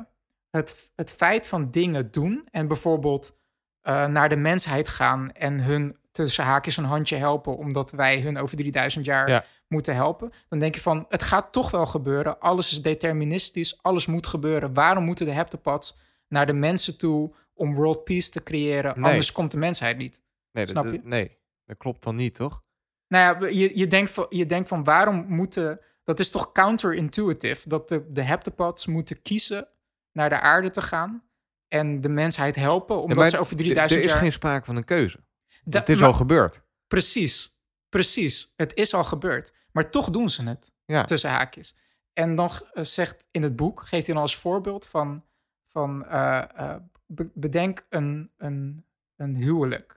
[0.49, 3.39] het, het feit van dingen doen en bijvoorbeeld
[3.81, 8.37] eh, naar de mensheid gaan en hun tussen haakjes een handje helpen omdat wij hun
[8.37, 9.45] over 3000 jaar Ja.
[9.67, 12.39] moeten helpen, dan denk je van het gaat toch wel gebeuren.
[12.39, 14.73] Alles is deterministisch, alles moet gebeuren.
[14.73, 15.97] Waarom moeten de heptapods
[16.27, 18.95] naar de mensen toe om world peace te creëren?
[18.99, 19.09] Nee.
[19.09, 20.21] Anders komt de mensheid niet.
[20.51, 21.01] Nee, dat, Snap dat- je?
[21.03, 22.63] nee, dat klopt dan niet, toch?
[23.07, 25.79] Nou ja, je, je, denkt van, je denkt van waarom moeten...
[26.03, 27.69] Dat is toch counterintuitive?
[27.69, 29.67] Dat de, de heptapods moeten kiezen
[30.11, 31.23] naar de aarde te gaan...
[31.67, 34.21] en de mensheid helpen, omdat ze over d- 3000 Er is jaar...
[34.21, 35.19] geen sprake van een keuze.
[35.63, 36.61] Da- het is maar- al gebeurd.
[36.87, 37.59] Precies,
[37.89, 38.53] precies.
[38.55, 39.53] Het is al gebeurd.
[39.71, 41.03] Maar toch doen ze het, Ja.
[41.03, 41.75] tussen haakjes.
[42.13, 45.25] En dan eh, zegt in het boek, geeft hij dan als voorbeeld van...
[45.65, 46.75] van eh, eh,
[47.05, 49.96] be- bedenk een, een, een huwelijk.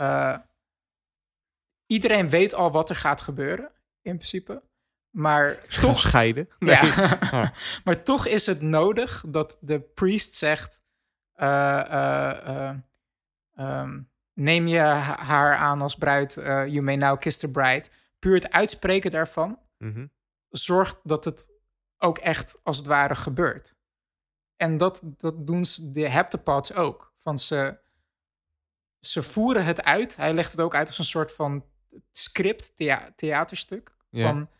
[0.00, 0.38] Eh,
[1.86, 3.72] iedereen weet al wat er gaat gebeuren,
[4.02, 4.62] in principe.
[5.10, 6.48] Maar toch Gescheiden.
[6.58, 6.74] Nee.
[6.74, 7.52] ja.
[7.84, 10.82] maar toch is het nodig dat de priest zegt:
[11.32, 12.76] eh, eh, eh,
[13.54, 14.02] ehm,
[14.34, 17.88] Neem je ha- haar aan als bruid, you may now kiss the bride.
[18.18, 20.06] Puur het uitspreken daarvan Mhm.
[20.48, 21.50] zorgt dat het
[21.98, 23.76] ook echt als het ware gebeurt.
[24.56, 27.12] En dat, dat doen ze- de heptapods ook.
[27.16, 27.80] Van ze,
[29.00, 30.16] ze voeren het uit.
[30.16, 31.64] Hij legt het ook uit als een soort van
[32.10, 33.96] script, thea- theaterstuk.
[34.10, 34.26] Ja.
[34.28, 34.50] Van,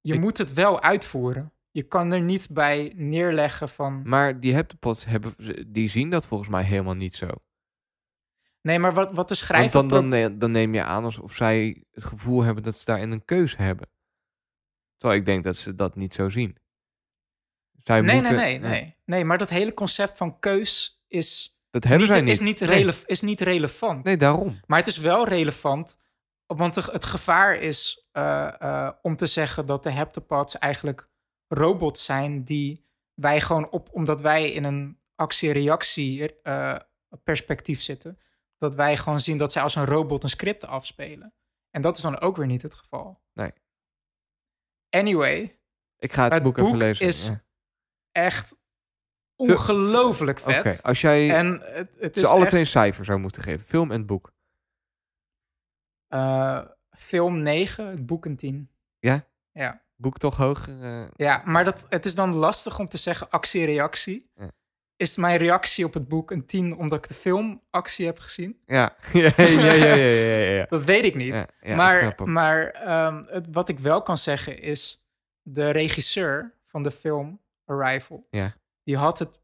[0.00, 1.52] je Ik- moet het wel uitvoeren.
[1.70, 4.02] Je kan er niet bij neerleggen van...
[4.08, 5.34] Maar die heptapods hebben,
[5.72, 7.28] die zien dat volgens mij helemaal niet zo.
[8.62, 9.72] Nee, maar wat, wat de Want schrijver...
[9.72, 13.10] dan, dan, ne- dan neem je aan alsof zij het gevoel hebben dat ze daarin
[13.10, 13.88] een keuze hebben.
[14.96, 16.56] Terwijl ik denk dat ze dat niet zo zien.
[17.82, 18.96] Zij nee, moeten, nee, nee, nee.
[19.04, 22.32] Nee, maar dat hele concept van keus is, Dat hebben niet, zij niet.
[22.32, 22.92] is, niet, nee.
[23.06, 24.04] is niet relevant.
[24.04, 24.60] nee, daarom.
[24.66, 25.96] Maar het is wel relevant,
[26.46, 31.10] want het gevaar is eh, eh, om te zeggen dat de heptapods eigenlijk
[31.48, 36.76] robots zijn die wij gewoon op, omdat wij in een actie-reactie eh,
[37.24, 38.18] perspectief zitten,
[38.58, 41.34] dat wij gewoon zien dat zij als een robot een script afspelen.
[41.70, 43.22] En dat is dan ook weer niet het geval.
[43.32, 43.52] Nee.
[44.90, 45.60] Anyway,
[45.98, 47.06] Ik ga het, Het boek, even boek lezen.
[47.06, 47.44] is Ja.
[48.12, 48.56] echt
[49.48, 50.58] ongelooflijk vet.
[50.58, 53.42] Oké, als jij En het, het is ze alle echt, twee een cijfer zou moeten
[53.42, 53.66] geven.
[53.66, 54.32] Film en boek.
[56.08, 56.60] eh,
[56.96, 58.70] film 9, het boek een 10.
[58.98, 59.24] Ja?
[59.52, 59.82] Ja.
[59.96, 60.82] Boek toch hoger?
[60.82, 64.30] eh, Ja, maar dat, het is dan lastig om te zeggen actie-reactie.
[64.34, 64.50] Ja.
[64.96, 68.60] Is mijn reactie op het boek een 10 omdat ik de film actie heb gezien?
[68.66, 68.96] ja.
[69.12, 70.66] ja, ja, ja, ja, ja, ja.
[70.68, 71.34] Dat weet ik niet.
[71.60, 75.04] Ik maar maar ehm, het, wat ik wel kan zeggen is...
[75.42, 78.26] de regisseur van de film Arrival...
[78.30, 78.54] Ja.
[78.82, 79.42] Die had het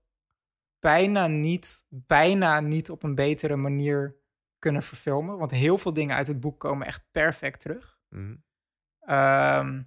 [0.78, 4.16] bijna niet, bijna niet op een betere manier
[4.58, 5.38] kunnen verfilmen.
[5.38, 8.00] Want heel veel dingen uit het boek komen echt perfect terug.
[8.08, 8.36] Mhm.
[9.00, 9.82] Ehm,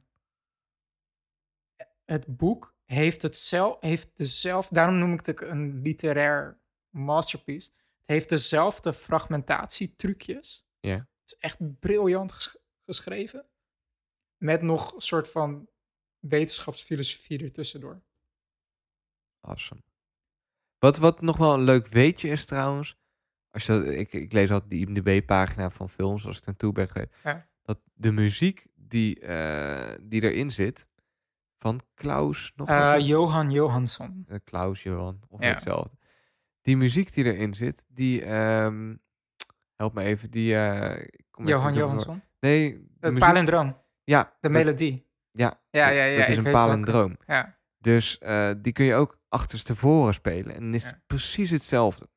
[2.05, 6.59] het boek heeft, het zelf, heeft dezelfde, daarom noem ik het een literair
[6.89, 7.69] masterpiece.
[7.71, 10.67] Het heeft dezelfde fragmentatietrucjes.
[10.80, 10.95] Ja.
[10.95, 13.49] Het is echt briljant ges- geschreven.
[14.38, 15.69] Met nog een soort van
[16.19, 18.01] wetenschapsfilosofie ertussendoor.
[19.41, 19.82] Awesome.
[20.80, 22.98] Wat, wat nog wel een leuk weetje is trouwens.
[23.52, 26.88] Als je, dat- ik, ik lees altijd die IMDb-pagina van films als ik naartoe ben
[26.90, 27.14] geweest.
[27.24, 27.48] Ja.
[27.64, 30.88] Dat de muziek die, eh, die erin zit,
[31.57, 33.06] van Klaus, nog wat?
[33.07, 34.26] Johan Johansson.
[34.28, 35.48] Eh, Klaus, Johan, of Ja.
[35.48, 35.98] hetzelfde.
[36.61, 38.95] Die muziek die erin zit, die, ehm,
[39.76, 40.53] help me even, die...
[41.32, 41.74] kom Johan.
[41.74, 42.22] Johansson.
[42.40, 43.20] Nee, de Het muziek...
[43.30, 43.78] palindroom.
[44.03, 45.07] Ja, De dat- melodie.
[45.32, 47.18] Ja, Ja, ja, ja, dat is een palindroom.
[47.28, 47.57] Ja.
[47.78, 48.20] Dus
[48.61, 50.56] die kun je ook achterstevoren spelen.
[50.56, 50.89] En is Ja.
[50.89, 52.10] het precies hetzelfde.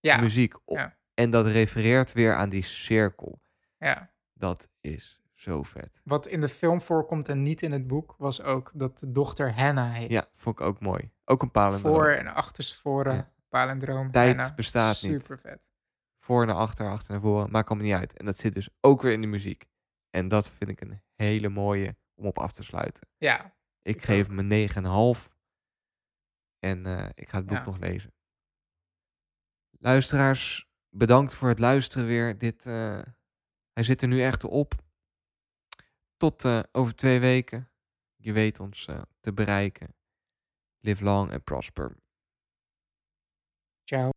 [0.00, 0.20] Ja.
[0.20, 0.54] Muziek.
[0.64, 0.76] op.
[0.76, 0.98] Ja.
[1.14, 3.40] En dat refereert weer aan die cirkel.
[3.78, 4.12] ja.
[4.32, 6.00] Dat is zo vet.
[6.04, 9.54] Wat in de film voorkomt en niet in het boek, was ook dat de dochter
[9.54, 10.10] Hannah heet.
[10.12, 11.10] Ja, vond ik ook mooi.
[11.24, 11.94] Ook een palindroom.
[11.94, 13.32] Voor en achterstevoren, Ja.
[13.48, 14.10] palindroom.
[14.10, 14.54] Tijd Hannah.
[14.56, 15.10] bestaat niet.
[15.12, 15.60] Super vet.
[16.18, 17.50] Voor naar achter, achter naar voren.
[17.50, 18.16] Maakt allemaal niet uit.
[18.18, 19.64] En dat zit dus ook weer in de muziek.
[20.10, 23.08] En dat vind ik een hele mooie om op af te sluiten.
[23.18, 23.44] Ja,
[23.82, 25.30] Ik, Ik geef hem een 9,5.
[26.60, 27.64] En eh, ik ga het boek Ja.
[27.64, 28.14] nog lezen.
[29.70, 32.38] Luisteraars, bedankt voor het luisteren weer.
[32.38, 33.02] Dit, eh,
[33.72, 34.72] hij zit er nu echt op.
[36.16, 37.70] Tot eh, over twee weken.
[38.16, 38.88] Je weet ons
[39.20, 39.94] te bereiken.
[40.78, 41.96] Live long and prosper.
[43.84, 44.08] Ciao.